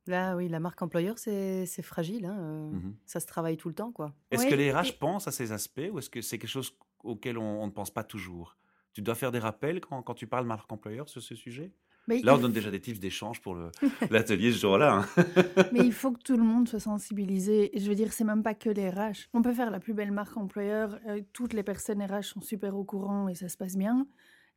Là, 0.07 0.35
oui, 0.35 0.47
la 0.47 0.59
marque 0.59 0.81
employeur, 0.81 1.19
c'est 1.19 1.67
fragile. 1.83 2.25
hein, 2.25 2.35
euh, 2.39 2.71
Mhm. 2.71 2.95
Ça 3.05 3.19
se 3.19 3.27
travaille 3.27 3.57
tout 3.57 3.67
le 3.67 3.75
temps, 3.75 3.91
quoi. 3.91 4.11
Est-ce 4.31 4.43
Oui, 4.45 4.49
que 4.49 4.55
les 4.55 4.71
RH 4.71 4.87
et- 4.87 4.91
pensent 4.93 5.27
à 5.27 5.31
ces 5.31 5.51
aspects 5.51 5.87
ou 5.91 5.99
est-ce 5.99 6.09
que 6.09 6.21
c'est 6.21 6.39
quelque 6.39 6.49
chose 6.49 6.75
auquel 7.03 7.37
on, 7.37 7.61
on 7.61 7.67
ne 7.67 7.71
pense 7.71 7.91
pas 7.91 8.03
toujours? 8.03 8.57
Tu 8.99 9.03
dois 9.03 9.15
faire 9.15 9.31
des 9.31 9.39
rappels 9.39 9.79
quand, 9.79 10.01
quand 10.01 10.13
tu 10.13 10.27
parles 10.27 10.45
marque 10.45 10.69
employeur 10.69 11.07
sur 11.07 11.21
ce 11.21 11.33
sujet? 11.33 11.71
Mais 12.09 12.19
Là, 12.19 12.35
on 12.35 12.37
donne 12.37 12.51
déjà 12.51 12.69
des 12.69 12.81
tips 12.81 12.99
d'échange 12.99 13.39
pour 13.39 13.55
l'atelier 14.11 14.51
ce 14.51 14.57
jour-là. 14.59 15.05
hein. 15.15 15.23
Mais 15.71 15.79
il 15.79 15.93
faut 15.93 16.11
que 16.11 16.21
tout 16.21 16.35
le 16.35 16.43
monde 16.43 16.67
soit 16.67 16.81
sensibilisé. 16.81 17.71
Je 17.77 17.87
veux 17.87 17.95
dire, 17.95 18.11
c'est 18.11 18.25
même 18.25 18.43
pas 18.43 18.55
que 18.55 18.69
les 18.69 18.89
RH. 18.89 19.29
On 19.33 19.41
peut 19.41 19.53
faire 19.53 19.71
la 19.71 19.79
plus 19.79 19.93
belle 19.93 20.11
marque 20.11 20.35
employeur. 20.35 20.99
euh, 21.07 21.21
toutes 21.31 21.53
les 21.53 21.63
personnes 21.63 22.03
RH 22.03 22.23
sont 22.23 22.41
super 22.41 22.75
au 22.75 22.83
courant 22.83 23.29
et 23.29 23.35
ça 23.35 23.47
se 23.47 23.55
passe 23.55 23.77
bien. 23.77 24.05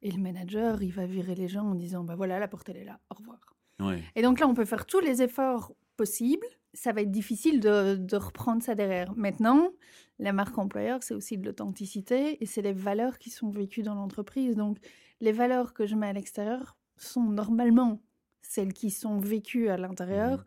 Et 0.03 0.11
le 0.11 0.21
manager, 0.21 0.83
il 0.83 0.91
va 0.93 1.07
virer 1.07 1.37
les 1.37 1.47
gens 1.47 1.67
en 1.67 1.77
disant 1.77 2.03
bah 2.03 2.17
voilà, 2.17 2.41
la 2.41 2.49
porte 2.49 2.69
elle 2.69 2.79
est 2.79 2.85
là, 2.85 2.99
au 3.11 3.15
revoir. 3.15 3.39
Ouais. 3.79 4.03
Et 4.17 4.23
donc 4.23 4.41
là, 4.41 4.49
on 4.49 4.55
peut 4.55 4.65
faire 4.65 4.87
tous 4.87 4.99
les 4.99 5.23
efforts 5.23 5.73
possibles. 5.97 6.47
Ça 6.75 6.93
va 6.93 7.03
être 7.03 7.11
difficile 7.11 7.61
de, 7.61 7.97
de 7.97 8.17
reprendre 8.17 8.63
ça 8.63 8.75
derrière. 8.75 9.15
Maintenant, 9.17 9.71
la 10.19 10.33
marque 10.33 10.57
employeur, 10.57 11.03
c'est 11.03 11.15
aussi 11.15 11.37
de 11.37 11.45
l'authenticité 11.45 12.43
et 12.43 12.47
c'est 12.47 12.63
les 12.63 12.73
valeurs 12.73 13.19
qui 13.19 13.29
sont 13.31 13.51
vécues 13.51 13.83
dans 13.83 13.95
l'entreprise. 13.95 14.57
Donc, 14.57 14.79
les 15.21 15.33
valeurs 15.33 15.75
que 15.75 15.87
je 15.87 15.95
mets 15.95 16.07
à 16.09 16.13
l'extérieur 16.15 16.79
sont 16.97 17.25
normalement 17.25 18.03
celles 18.41 18.73
qui 18.73 18.91
sont 18.91 19.19
vécues 19.19 19.69
à 19.69 19.77
l'intérieur. 19.77 20.39
Mhm. 20.39 20.45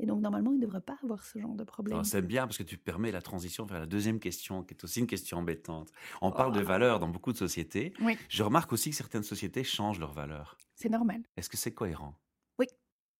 Et 0.00 0.06
donc, 0.06 0.20
normalement, 0.22 0.52
il 0.52 0.58
ne 0.58 0.62
devrait 0.64 0.80
pas 0.80 0.96
avoir 1.02 1.24
ce 1.24 1.38
genre 1.40 1.54
de 1.56 1.64
problème. 1.64 1.94
Alors, 1.96 2.06
C'est 2.06 2.22
bien 2.22 2.46
parce 2.46 2.56
que 2.56 2.62
tu 2.62 2.78
permets 2.78 3.10
la 3.10 3.20
transition 3.20 3.66
vers 3.66 3.80
la 3.80 3.86
deuxième 3.86 4.20
question, 4.20 4.62
qui 4.62 4.72
est 4.74 4.84
aussi 4.84 5.00
une 5.00 5.08
question 5.08 5.38
embêtante. 5.38 5.90
On 6.22 6.30
parle 6.30 6.52
de 6.54 6.60
Oh. 6.60 6.64
valeurs 6.64 6.98
dans 7.00 7.08
beaucoup 7.08 7.32
de 7.32 7.36
sociétés. 7.36 7.92
Oui. 8.00 8.16
Je 8.28 8.42
remarque 8.44 8.72
aussi 8.72 8.90
que 8.90 8.96
certaines 8.96 9.24
sociétés 9.24 9.64
changent 9.64 9.98
leurs 9.98 10.12
valeurs. 10.12 10.56
C'est 10.76 10.88
normal. 10.88 11.22
Est-ce 11.36 11.50
que 11.50 11.56
c'est 11.56 11.74
cohérent? 11.74 12.14
Oui. 12.60 12.66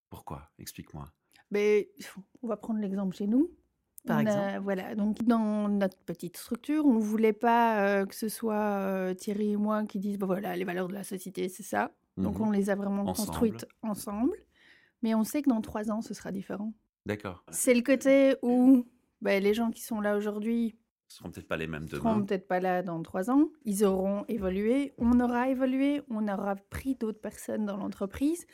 Pourquoi? 0.09 0.49
Explique-moi. 0.57 1.11
Mais 1.51 1.89
on 2.43 2.47
va 2.47 2.57
prendre 2.57 2.79
l'exemple 2.79 3.15
chez 3.15 3.27
nous. 3.27 3.49
Par 4.05 4.17
On 4.21 4.25
a- 4.25 4.29
exemple 4.29 4.63
Voilà, 4.63 4.95
donc 4.95 5.23
dans 5.23 5.67
notre 5.69 5.97
petite 5.97 6.37
structure, 6.37 6.85
on 6.85 6.93
ne 6.95 6.99
voulait 7.01 7.33
pas 7.33 7.81
euh, 7.85 8.05
que 8.05 8.15
ce 8.15 8.29
soit 8.29 8.55
euh, 8.55 9.13
Thierry 9.13 9.51
et 9.51 9.57
moi 9.57 9.83
qui 9.85 9.99
disent, 9.99 10.17
bah 10.17 10.25
voilà, 10.25 10.55
les 10.55 10.63
valeurs 10.63 10.87
de 10.87 10.93
la 10.93 11.03
société, 11.03 11.49
c'est 11.49 11.63
ça. 11.63 11.91
Donc 12.17 12.35
Mhm. 12.39 12.47
on 12.47 12.51
les 12.51 12.69
a 12.69 12.75
vraiment 12.75 13.03
Ensemble. 13.03 13.27
construites 13.29 13.65
ensemble. 13.81 14.37
Mais 15.01 15.15
on 15.15 15.23
sait 15.23 15.41
que 15.41 15.49
dans 15.49 15.61
trois 15.61 15.91
ans, 15.91 16.01
ce 16.01 16.13
sera 16.13 16.31
différent. 16.31 16.73
D'accord. 17.05 17.43
C'est 17.51 17.73
le 17.73 17.81
côté 17.81 18.35
où 18.41 18.85
ben, 19.21 19.41
les 19.43 19.53
gens 19.53 19.69
qui 19.71 19.81
sont 19.81 19.99
là 20.01 20.15
aujourd'hui 20.17 20.75
seront 21.07 21.31
peut-être 21.31 21.47
pas 21.47 21.57
les 21.57 21.67
mêmes 21.67 21.83
ne 21.83 21.89
seront 21.89 22.15
demain. 22.15 22.25
peut-être 22.25 22.47
pas 22.47 22.59
là 22.59 22.83
dans 22.83 23.01
trois 23.01 23.31
ans. 23.31 23.49
Ils 23.65 23.83
auront 23.83 24.25
évolué. 24.27 24.93
On 24.97 25.19
aura 25.19 25.49
évolué. 25.49 26.01
On 26.09 26.27
aura 26.27 26.55
pris 26.55 26.95
d'autres 26.95 27.19
personnes 27.19 27.65
dans 27.65 27.77
l'entreprise. 27.77 28.45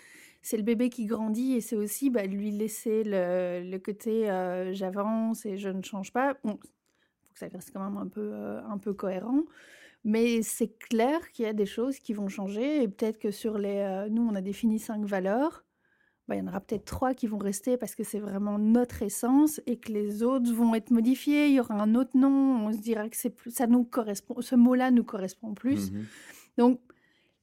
C'est 0.48 0.58
le 0.58 0.64
bébé 0.64 0.90
qui 0.92 1.06
grandit 1.08 1.54
et 1.54 1.62
c'est 1.62 1.76
aussi 1.76 2.12
bah, 2.12 2.28
lui 2.28 2.52
laisser 2.52 3.04
le, 3.04 3.64
le 3.68 3.80
côté 3.80 4.30
euh, 4.30 4.74
j'avance 4.74 5.44
et 5.44 5.58
je 5.58 5.70
ne 5.70 5.82
change 5.82 6.14
pas. 6.14 6.38
Bon, 6.44 6.60
faut 7.24 7.34
que 7.34 7.40
ça 7.40 7.48
reste 7.48 7.72
quand 7.74 7.84
même 7.84 7.98
un 7.98 8.08
peu, 8.08 8.30
euh, 8.32 8.62
un 8.64 8.78
peu 8.78 8.94
cohérent. 8.94 9.42
Mais 10.04 10.44
c'est 10.44 10.78
clair 10.78 11.32
qu'il 11.32 11.46
y 11.46 11.48
a 11.48 11.54
des 11.54 11.66
choses 11.66 11.98
qui 11.98 12.14
vont 12.14 12.28
changer 12.28 12.84
et 12.84 12.88
peut-être 12.88 13.18
que 13.18 13.32
sur 13.32 13.58
les... 13.58 13.78
euh, 13.78 14.08
nous, 14.08 14.22
on 14.22 14.36
a 14.36 14.42
défini 14.42 14.78
cinq 14.78 15.04
valeurs. 15.04 15.66
bah, 16.28 16.36
il 16.36 16.40
y 16.40 16.42
en 16.42 16.48
aura 16.48 16.60
peut-être 16.60 16.86
trois 16.86 17.14
qui 17.14 17.28
vont 17.28 17.38
rester 17.38 17.78
parce 17.78 17.96
que 17.96 18.04
c'est 18.04 18.20
vraiment 18.20 18.58
notre 18.60 19.02
essence 19.04 19.62
et 19.66 19.78
que 19.78 19.92
les 19.92 20.24
autres 20.24 20.52
vont 20.54 20.74
être 20.76 20.92
modifiés. 20.92 21.48
Il 21.48 21.54
y 21.54 21.60
aura 21.60 21.76
un 21.76 21.96
autre 21.96 22.18
nom. 22.18 22.68
On 22.68 22.72
se 22.72 22.78
dira 22.78 23.10
que 23.10 23.18
c'est 23.18 23.30
plus, 23.30 23.52
ça 23.52 23.68
nous 23.68 23.84
correspond. 23.84 24.42
Ce 24.42 24.56
mot-là 24.56 24.92
nous 24.92 25.04
correspond 25.04 25.54
plus. 25.54 25.92
Mhm. 25.92 26.06
Donc, 26.58 26.80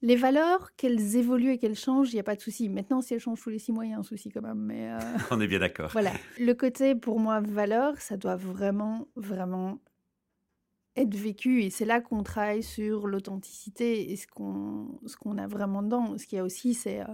les 0.03 0.17
valeurs, 0.17 0.75
qu'elles 0.75 1.15
évoluent 1.15 1.53
et 1.53 1.57
qu'elles 1.57 1.77
changent, 1.77 2.11
il 2.11 2.15
n'y 2.15 2.19
a 2.19 2.23
pas 2.23 2.35
de 2.35 2.41
souci. 2.41 2.67
Maintenant, 2.67 3.01
si 3.01 3.13
elles 3.13 3.21
changent 3.21 3.41
tous 3.41 3.49
les 3.49 3.57
six 3.57 3.71
mois, 3.71 3.85
il 3.85 3.91
y 3.91 3.93
a 3.93 3.97
un 3.97 4.03
souci 4.03 4.29
quand 4.29 4.41
même. 4.41 4.59
Mais 4.59 4.91
euh, 4.91 4.99
On 5.31 5.39
est 5.39 5.47
bien 5.47 5.59
d'accord. 5.59 5.89
voilà. 5.93 6.11
Le 6.37 6.53
côté, 6.53 6.93
pour 6.93 7.21
moi, 7.21 7.39
valeur, 7.39 7.95
ça 8.01 8.17
doit 8.17 8.35
vraiment, 8.35 9.07
vraiment 9.15 9.79
être 10.97 11.15
vécu. 11.15 11.63
Et 11.63 11.69
c'est 11.69 11.85
là 11.85 12.01
qu'on 12.01 12.21
travaille 12.21 12.63
sur 12.63 13.07
l'authenticité 13.07 14.11
et 14.11 14.17
ce 14.17 14.27
qu'on 14.27 14.99
ce 15.05 15.15
qu'on 15.15 15.37
a 15.37 15.47
vraiment 15.47 15.81
dedans. 15.81 16.17
Ce 16.17 16.27
qu'il 16.27 16.35
y 16.35 16.39
a 16.39 16.43
aussi, 16.43 16.73
c'est... 16.73 16.99
euh, 16.99 17.05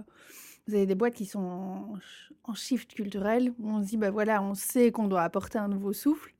vous 0.66 0.74
avez 0.74 0.86
des 0.86 0.96
boîtes 0.96 1.14
qui 1.14 1.26
sont 1.26 1.38
en, 1.38 1.94
en 2.42 2.54
shift 2.54 2.92
culturel, 2.92 3.54
où 3.60 3.70
on 3.70 3.82
se 3.82 3.86
dit, 3.86 3.98
ben 3.98 4.10
voilà, 4.10 4.42
on 4.42 4.54
sait 4.54 4.90
qu'on 4.90 5.06
doit 5.06 5.22
apporter 5.22 5.58
un 5.58 5.68
nouveau 5.68 5.92
souffle. 5.92 6.34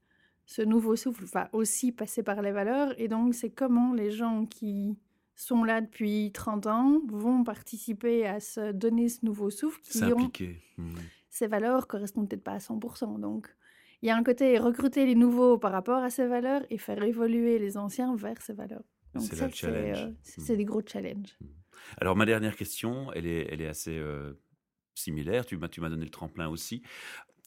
Ce 0.47 0.63
nouveau 0.63 0.97
souffle 0.97 1.25
va 1.27 1.49
aussi 1.53 1.93
passer 1.93 2.25
par 2.25 2.43
les 2.43 2.51
valeurs. 2.51 2.93
Et 2.99 3.07
donc, 3.07 3.35
c'est 3.37 3.51
comment 3.51 3.95
les 3.95 4.11
gens 4.11 4.47
qui 4.47 4.99
sont 5.43 5.65
là 5.65 5.81
depuis 5.81 6.31
30 6.33 6.67
ans 6.67 7.01
vont 7.09 7.45
participer 7.45 8.27
à 8.27 8.41
se 8.41 8.73
donner 8.73 9.09
ce 9.09 9.25
nouveau 9.25 9.51
souffle 9.51 9.81
qui 9.83 9.99
ont 10.05 10.09
S'impliquer. 10.11 10.63
Mhm. 10.79 10.95
ces 11.29 11.47
valeurs 11.47 11.87
correspondent 11.87 12.29
peut-être 12.29 12.45
pas 12.45 12.53
à 12.55 12.59
100%. 12.61 13.19
Donc, 13.19 13.49
il 14.03 14.07
y 14.09 14.11
a 14.11 14.17
un 14.17 14.23
côté 14.23 14.59
recruter 14.59 15.07
les 15.07 15.15
nouveaux 15.15 15.59
par 15.59 15.73
rapport 15.73 16.03
à 16.03 16.11
ces 16.11 16.27
valeurs 16.27 16.63
et 16.71 16.79
faire 16.79 17.03
évoluer 17.03 17.59
les 17.59 17.77
anciens 17.77 18.15
vers 18.17 18.41
ces 18.43 18.53
valeurs. 18.55 18.83
C'est 19.19 19.41
le 19.41 19.51
challenge. 19.51 19.99
euh, 20.05 20.13
c'est 20.23 20.41
Mm. 20.41 20.45
c'est 20.45 20.57
des 20.57 20.65
gros 20.65 20.83
challenges. 20.87 21.37
Alors, 21.99 22.15
ma 22.17 22.25
dernière 22.27 22.57
question, 22.57 23.13
elle 23.13 23.27
est, 23.27 23.49
elle 23.53 23.61
est 23.61 23.67
assez 23.67 23.97
euh, 23.97 24.35
similaire. 24.95 25.45
Tu 25.47 25.57
m'as, 25.57 25.69
tu 25.69 25.81
m'as 25.81 25.89
donné 25.89 26.05
le 26.05 26.11
tremplin 26.11 26.49
aussi. 26.49 26.83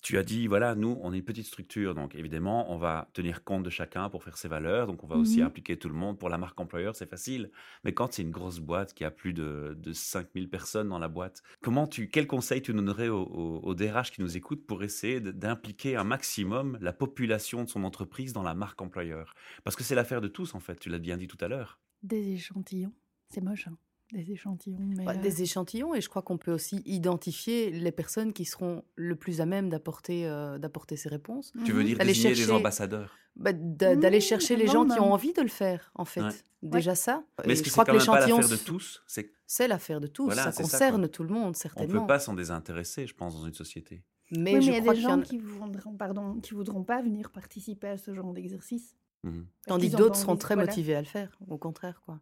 Tu 0.03 0.17
as 0.17 0.23
dit, 0.23 0.47
voilà, 0.47 0.75
nous, 0.75 0.99
on 1.01 1.13
est 1.13 1.17
une 1.19 1.23
petite 1.23 1.45
structure. 1.45 1.95
Donc, 1.95 2.13
évidemment, 2.13 2.69
on 2.73 2.77
va 2.77 3.09
tenir 3.13 3.45
compte 3.45 3.63
de 3.63 3.69
chacun 3.69 4.09
pour 4.09 4.21
faire 4.21 4.37
ses 4.37 4.49
valeurs. 4.49 4.85
Donc, 4.85 5.01
on 5.01 5.07
va 5.07 5.15
aussi 5.15 5.39
Mhm. 5.39 5.47
impliquer 5.47 5.77
tout 5.77 5.87
le 5.87 5.95
monde. 5.95 6.19
Pour 6.19 6.27
la 6.29 6.37
marque 6.37 6.59
employeur, 6.59 6.93
c'est 6.93 7.09
facile. 7.09 7.51
Mais 7.85 7.93
quand 7.93 8.11
c'est 8.11 8.21
une 8.21 8.31
grosse 8.31 8.59
boîte 8.59 8.93
qui 8.93 9.05
a 9.05 9.11
plus 9.11 9.33
de, 9.33 9.77
de 9.79 9.93
5000 9.93 10.49
personnes 10.49 10.89
dans 10.89 10.99
la 10.99 11.07
boîte, 11.07 11.41
comment 11.61 11.87
tu, 11.87 12.09
quel 12.09 12.27
conseil 12.27 12.61
tu 12.61 12.73
donnerais 12.73 13.07
aux, 13.07 13.23
aux 13.63 13.73
DRH 13.75 14.11
qui 14.11 14.19
nous 14.21 14.35
écoutent 14.35 14.67
pour 14.67 14.83
essayer 14.83 15.21
d'impliquer 15.21 15.95
un 15.95 16.03
maximum 16.03 16.77
la 16.81 16.91
population 16.91 17.63
de 17.63 17.69
son 17.69 17.85
entreprise 17.85 18.33
dans 18.33 18.43
la 18.43 18.55
marque 18.55 18.81
employeur? 18.81 19.33
Parce 19.63 19.77
que 19.77 19.83
c'est 19.85 19.95
l'affaire 19.95 20.19
de 20.19 20.27
tous, 20.27 20.53
en 20.53 20.59
fait. 20.59 20.77
Tu 20.81 20.89
l'as 20.89 20.99
bien 20.99 21.15
dit 21.15 21.27
tout 21.29 21.37
à 21.39 21.47
l'heure. 21.47 21.79
Des 22.03 22.33
échantillons, 22.33 22.91
c'est 23.29 23.39
moche, 23.41 23.67
hein, 23.69 23.77
des 24.13 24.31
échantillons. 24.31 24.77
Mais, 24.79 25.03
Bah, 25.05 25.13
euh, 25.15 25.21
Des 25.21 25.41
échantillons 25.41 25.93
et 25.95 26.01
je 26.01 26.07
crois 26.09 26.21
qu'on 26.21 26.37
peut 26.37 26.53
aussi 26.53 26.81
identifier 26.85 27.69
les 27.71 27.91
personnes 27.91 28.31
qui 28.33 28.45
seront 28.45 28.83
le 28.95 29.15
plus 29.15 29.41
à 29.41 29.45
même 29.45 29.69
d'apporter 29.69 30.25
euh, 30.27 30.57
d'apporter 30.57 30.95
ces 30.95 31.09
réponses. 31.09 31.51
Tu 31.65 31.71
veux 31.73 31.81
mhm. 31.81 31.85
dire 31.87 31.97
D'aller 31.97 32.13
chercher- 32.13 32.51
ambassadeurs 32.51 33.15
Bah, 33.35 33.51
d'a- 33.53 33.95
D'aller 33.95 34.19
Mmh, 34.19 34.21
chercher 34.21 34.55
les 34.55 34.67
gens 34.67 34.85
qui 34.87 34.99
ont 34.99 35.11
envie 35.11 35.33
de 35.33 35.41
le 35.41 35.47
faire, 35.47 35.91
en 35.95 36.05
fait. 36.05 36.21
Ouais. 36.21 36.29
Déjà 36.61 36.93
ça. 36.95 37.23
Mais 37.45 37.53
est-ce 37.53 37.61
que 37.61 37.65
je 37.65 37.69
c'est 37.69 37.71
crois 37.73 37.83
quand 37.85 37.91
que 37.93 37.97
même 37.97 38.05
pas 38.05 38.13
l'échantillon, 38.19 38.37
l'affaire 38.37 38.57
de 38.57 38.63
tous 38.63 39.03
C'est 39.47 39.67
l'affaire 39.67 39.99
de 39.99 40.07
tous. 40.07 40.25
Voilà, 40.25 40.51
ça 40.51 40.61
concerne 40.63 41.07
tout 41.09 41.23
le 41.23 41.29
monde, 41.29 41.49
On 41.49 41.53
certainement. 41.53 42.01
peut 42.01 42.07
pas 42.07 42.19
s'en 42.19 42.33
désintéresser, 42.35 43.07
je 43.07 43.15
pense, 43.15 43.35
dans 43.35 43.45
une 43.47 43.53
société. 43.53 44.03
Mais 44.31 44.55
oui, 44.55 44.61
je 44.61 44.71
mais 44.71 44.77
il 44.77 44.85
y 44.85 44.89
a 44.89 44.93
des 44.93 45.01
gens 45.01 45.19
a- 45.19 45.23
qui 45.23 45.37
voudront, 45.39 45.95
pardon, 45.95 46.35
qui 46.41 46.53
voudront 46.53 46.83
pas 46.83 47.01
venir 47.01 47.31
participer 47.31 47.87
à 47.87 47.97
ce 47.97 48.13
genre 48.13 48.33
d'exercice. 48.33 48.95
Parce 49.23 49.33
Tandis 49.67 49.89
que 49.91 49.95
d'autres 49.97 50.15
seront 50.17 50.35
très 50.37 50.53
voilà. 50.55 50.69
motivés 50.69 50.95
à 50.95 50.99
le 51.01 51.07
faire, 51.07 51.37
au 51.47 51.57
contraire. 51.57 52.01
quoi. 52.05 52.19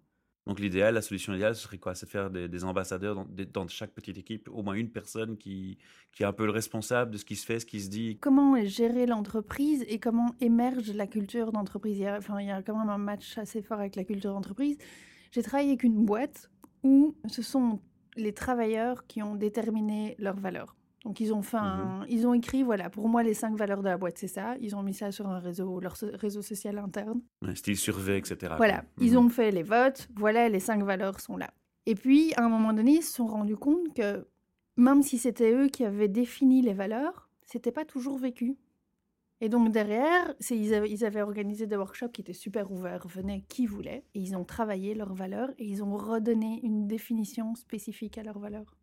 Donc 0.47 0.60
l'idéal, 0.60 0.95
la 0.95 1.01
solution 1.01 1.34
idéale, 1.34 1.56
ce 1.56 1.63
serait 1.63 1.77
quoi? 1.77 1.93
C'est 1.93 2.10
faire 2.10 2.32
des, 2.32 2.63
ambassadeurs 2.63 3.25
dans, 3.54 3.67
chaque 3.67 3.91
petite 3.91 4.17
équipe, 4.17 4.49
au 4.51 4.63
moins 4.63 4.73
une 4.73 4.89
personne 4.89 5.38
qui, 5.38 5.77
qui 6.13 6.23
est 6.23 6.25
un 6.25 6.34
peu 6.34 6.45
le 6.45 6.51
responsable 6.51 7.12
de 7.12 7.17
ce 7.17 7.25
qui 7.25 7.36
se 7.36 7.45
fait, 7.45 7.60
ce 7.60 7.65
qui 7.65 7.80
se 7.80 7.89
dit. 7.89 8.17
Comment 8.19 8.56
gérée 8.65 9.06
l'entreprise 9.06 9.86
et 9.88 9.99
comment 9.99 10.34
émerge 10.39 10.91
la 10.93 11.06
culture 11.06 11.51
d'entreprise? 11.51 11.97
Il 11.99 12.01
il 12.39 12.47
y 12.47 12.51
a 12.51 12.62
quand 12.63 12.77
même 12.77 12.89
un 12.89 12.97
match 12.97 13.38
assez 13.38 13.62
fort 13.62 13.80
avec 13.80 13.95
la 13.95 14.04
culture 14.04 14.34
d'entreprise. 14.34 14.77
J'ai 15.32 15.43
travaillé 15.43 15.69
avec 15.69 15.84
une 15.84 16.06
boîte 16.06 16.49
où 16.84 17.15
ce 17.27 17.43
sont 17.43 17.80
les 18.17 18.34
travailleurs 18.34 19.06
qui 19.08 19.21
ont 19.21 19.36
déterminé 19.36 20.15
leurs 20.17 20.39
valeurs. 20.39 20.75
Donc 21.04 21.20
ils 21.20 21.34
ont 21.34 21.42
fait 21.42 21.58
un- 21.58 22.06
ils 22.10 22.28
ont 22.28 22.34
écrit 22.34 22.62
voilà 22.62 22.90
pour 22.92 23.10
moi 23.10 23.24
les 23.24 23.34
cinq 23.34 23.56
valeurs 23.56 23.80
de 23.82 23.90
la 23.90 23.98
boîte 23.98 24.18
c'est 24.20 24.28
ça. 24.28 24.56
Ils 24.62 24.76
ont 24.76 24.84
mis 24.84 24.94
ça 24.94 25.12
sur 25.12 25.28
un 25.28 25.40
réseau 25.40 25.80
leur 25.80 25.98
so- 25.98 26.12
réseau 26.14 26.42
social 26.44 26.78
interne. 26.78 27.22
Ouais, 27.42 27.56
style 27.56 27.78
survey, 27.78 28.20
etc. 28.20 28.54
Voilà, 28.58 28.84
ils 29.00 29.14
Mhm. 29.14 29.18
ont 29.26 29.30
fait 29.30 29.50
les 29.52 29.64
votes, 29.64 30.08
voilà, 30.16 30.48
les 30.48 30.60
cinq 30.60 30.84
valeurs 30.84 31.20
sont 31.20 31.38
là. 31.38 31.52
Et 31.88 31.96
puis, 31.96 32.34
à 32.36 32.44
un 32.46 32.50
moment 32.50 32.74
donné, 32.74 32.98
ils 32.98 33.02
se 33.04 33.14
sont 33.14 33.26
rendus 33.26 33.58
compte 33.58 33.94
que 33.96 34.28
même 34.78 35.02
si 35.02 35.18
c'était 35.18 35.52
eux 35.52 35.68
qui 35.70 35.84
avaient 35.86 36.08
défini 36.08 36.62
les 36.62 36.74
valeurs, 36.74 37.30
c'était 37.48 37.72
pas 37.72 37.84
toujours 37.86 38.20
vécu. 38.20 38.56
Et 39.44 39.50
donc 39.50 39.72
derrière, 39.72 40.36
ils, 40.52 40.72
avaient, 40.76 40.92
ils 40.92 41.04
avaient 41.04 41.24
organisé 41.24 41.66
des 41.66 41.76
workshops 41.76 42.12
qui 42.14 42.22
étaient 42.22 42.32
super 42.32 42.72
ouverts, 42.72 43.08
venait 43.08 43.44
qui 43.50 43.66
voulait, 43.66 44.04
et 44.14 44.20
ils 44.20 44.36
ont 44.36 44.46
travaillé 44.46 44.94
leurs 44.94 45.16
valeurs 45.16 45.50
et 45.58 45.66
ils 45.66 45.84
ont 45.84 45.98
redonné 45.98 46.60
une 46.62 46.86
définition 46.88 47.56
spécifique 47.56 48.20
à 48.20 48.24
leurs 48.24 48.38
valeurs. 48.38 48.76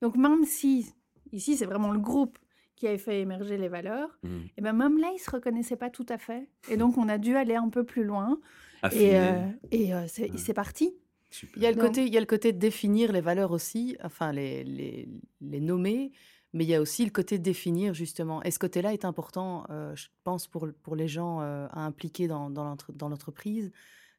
Donc 0.00 0.16
même 0.16 0.42
si, 0.44 0.92
ici 1.32 1.56
c'est 1.56 1.66
vraiment 1.66 1.90
le 1.92 1.98
groupe 1.98 2.38
qui 2.76 2.86
avait 2.88 2.98
fait 2.98 3.20
émerger 3.20 3.56
les 3.58 3.68
valeurs, 3.68 4.18
Mhm. 4.22 4.42
et 4.56 4.60
ben 4.60 4.72
même 4.72 4.98
là, 4.98 5.10
ils 5.14 5.18
se 5.20 5.30
reconnaissaient 5.30 5.76
pas 5.76 5.90
tout 5.90 6.06
à 6.08 6.18
fait. 6.18 6.48
Et 6.68 6.76
donc 6.76 6.98
on 6.98 7.08
a 7.08 7.18
dû 7.18 7.36
aller 7.36 7.54
un 7.54 7.68
peu 7.68 7.84
plus 7.84 8.02
loin. 8.04 8.40
Affiner. 8.82 9.04
Et, 9.04 9.16
euh, 9.18 9.48
et 9.70 9.94
euh, 9.94 10.04
c'est 10.08 10.30
Ouais. 10.32 10.36
c'est 10.38 10.54
parti. 10.54 10.94
Super. 11.30 11.56
Il 11.56 11.62
y, 11.62 11.66
a 11.66 11.70
le 11.70 11.76
Donc- 11.76 11.86
côté, 11.86 12.04
il 12.06 12.12
y 12.12 12.16
a 12.16 12.20
le 12.20 12.26
côté 12.26 12.52
de 12.52 12.58
définir 12.58 13.12
les 13.12 13.20
valeurs 13.20 13.52
aussi, 13.52 13.96
enfin 14.02 14.32
les, 14.32 14.64
les, 14.64 15.08
les 15.40 15.60
nommer, 15.60 16.10
mais 16.52 16.64
il 16.64 16.68
y 16.70 16.74
a 16.74 16.80
aussi 16.80 17.04
le 17.04 17.10
côté 17.10 17.38
de 17.38 17.42
définir 17.42 17.94
justement. 17.94 18.42
Et 18.42 18.50
ce 18.50 18.58
côté-là 18.58 18.92
est 18.92 19.04
important, 19.04 19.64
euh, 19.70 19.94
je 19.94 20.08
pense, 20.24 20.46
pour, 20.48 20.68
pour 20.82 20.94
les 20.96 21.08
gens 21.08 21.40
euh, 21.40 21.66
à 21.70 21.86
impliquer 21.86 22.26
dans, 22.26 22.50
dans 22.50 22.64
l'entre- 22.64 22.92
dans 22.92 23.08
l'entreprise, 23.08 23.70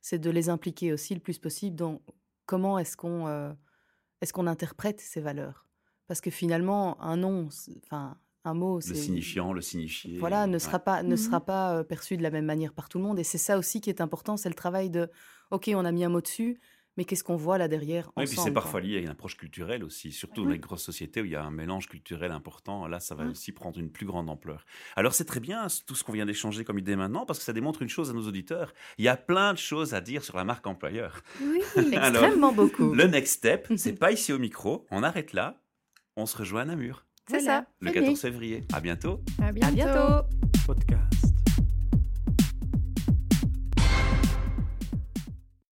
c'est 0.01 0.17
de 0.19 0.29
les 0.31 0.49
impliquer 0.49 0.93
aussi 0.93 1.13
le 1.13 1.19
plus 1.19 1.37
possible 1.37 1.75
dans 1.75 2.01
comment 2.45 2.79
est-ce 2.79 2.95
qu'on 2.97 3.27
euh, 3.27 3.51
est-ce 4.21 4.31
qu'on 4.33 4.47
interprète 4.47 4.99
ces 5.01 5.19
valeurs. 5.21 5.65
Parce 6.07 6.21
que 6.21 6.29
finalement, 6.31 7.01
un 7.01 7.17
nom, 7.17 7.49
enfin 7.85 8.17
un 8.45 8.53
mot, 8.53 8.79
Le 8.85 8.93
signifiant, 8.95 9.53
le 9.53 9.61
signifié. 9.61 10.17
voilà, 10.19 10.47
ne 10.47 10.53
ouais. 10.53 10.59
sera 10.59 10.79
pas, 10.79 11.01
ne 11.01 11.11
Mhm. 11.11 11.17
sera 11.17 11.39
pas 11.39 11.77
euh, 11.77 11.83
perçu 11.83 12.17
de 12.17 12.23
la 12.23 12.29
même 12.29 12.45
manière 12.45 12.73
par 12.73 12.89
tout 12.89 12.97
le 12.97 13.03
monde. 13.05 13.17
Et 13.19 13.23
c'est 13.23 13.37
ça 13.37 13.57
aussi 13.57 13.79
qui 13.79 13.89
est 13.89 14.01
important, 14.01 14.35
c'est 14.35 14.49
le 14.49 14.55
travail 14.55 14.89
de, 14.89 15.09
ok, 15.51 15.71
on 15.73 15.85
a 15.85 15.91
mis 15.93 16.03
un 16.03 16.09
mot 16.09 16.19
dessus, 16.19 16.59
mais 16.97 17.05
qu'est-ce 17.05 17.23
qu'on 17.23 17.37
voit 17.37 17.57
là 17.57 17.69
derrière 17.69 18.11
Oui, 18.17 18.25
puis 18.25 18.33
ensemble, 18.33 18.49
c'est 18.49 18.53
parfois 18.53 18.81
lié 18.81 18.97
à 18.97 18.99
une 18.99 19.07
approche 19.07 19.37
culturelle 19.37 19.81
aussi, 19.83 20.11
surtout 20.11 20.43
dans 20.43 20.49
les 20.51 20.59
grosses 20.59 20.83
sociétés 20.83 21.21
où 21.21 21.25
il 21.25 21.31
y 21.31 21.35
a 21.37 21.43
un 21.43 21.51
mélange 21.51 21.87
culturel 21.87 22.31
important. 22.33 22.85
Là, 22.85 22.99
ça 22.99 23.15
va 23.15 23.23
Mm. 23.23 23.29
aussi 23.31 23.53
prendre 23.53 23.79
une 23.79 23.89
plus 23.89 24.05
grande 24.05 24.29
ampleur. 24.29 24.65
Alors, 24.97 25.13
c'est 25.13 25.23
très 25.25 25.39
bien 25.39 25.65
tout 25.87 25.95
ce 25.95 26.03
qu'on 26.03 26.11
vient 26.11 26.25
d'échanger 26.25 26.65
comme 26.65 26.77
idée 26.77 26.97
maintenant, 26.97 27.25
parce 27.25 27.39
que 27.39 27.45
ça 27.45 27.53
démontre 27.53 27.81
une 27.81 27.87
chose 27.89 28.09
à 28.09 28.13
nos 28.13 28.27
auditeurs. 28.27 28.73
Il 28.97 29.05
y 29.05 29.07
a 29.07 29.15
plein 29.15 29.53
de 29.53 29.57
choses 29.57 29.93
à 29.93 30.01
dire 30.01 30.21
sur 30.25 30.35
la 30.35 30.43
marque 30.43 30.67
employeur. 30.67 31.21
Oui, 31.41 31.61
Alors, 31.95 32.23
Extrêmement 32.25 32.51
beaucoup. 32.51 32.93
Le 32.93 33.05
next 33.05 33.35
step, 33.37 33.71
c'est 33.77 33.93
pas 33.97 34.11
ici 34.11 34.33
au 34.33 34.37
micro, 34.37 34.85
on 34.91 35.01
arrête 35.01 35.31
là, 35.31 35.61
on 36.17 36.25
se 36.25 36.37
rejoint 36.37 36.61
à 36.61 36.65
Namur, 36.65 37.05
C'est 37.29 37.41
ça. 37.41 37.65
le 37.79 37.91
14 37.91 38.19
février. 38.19 38.63
À 38.73 38.79
bientôt. 38.79 39.21
À 39.41 39.47
À 39.47 39.51
bientôt. 39.51 40.27
Podcast. 40.65 41.32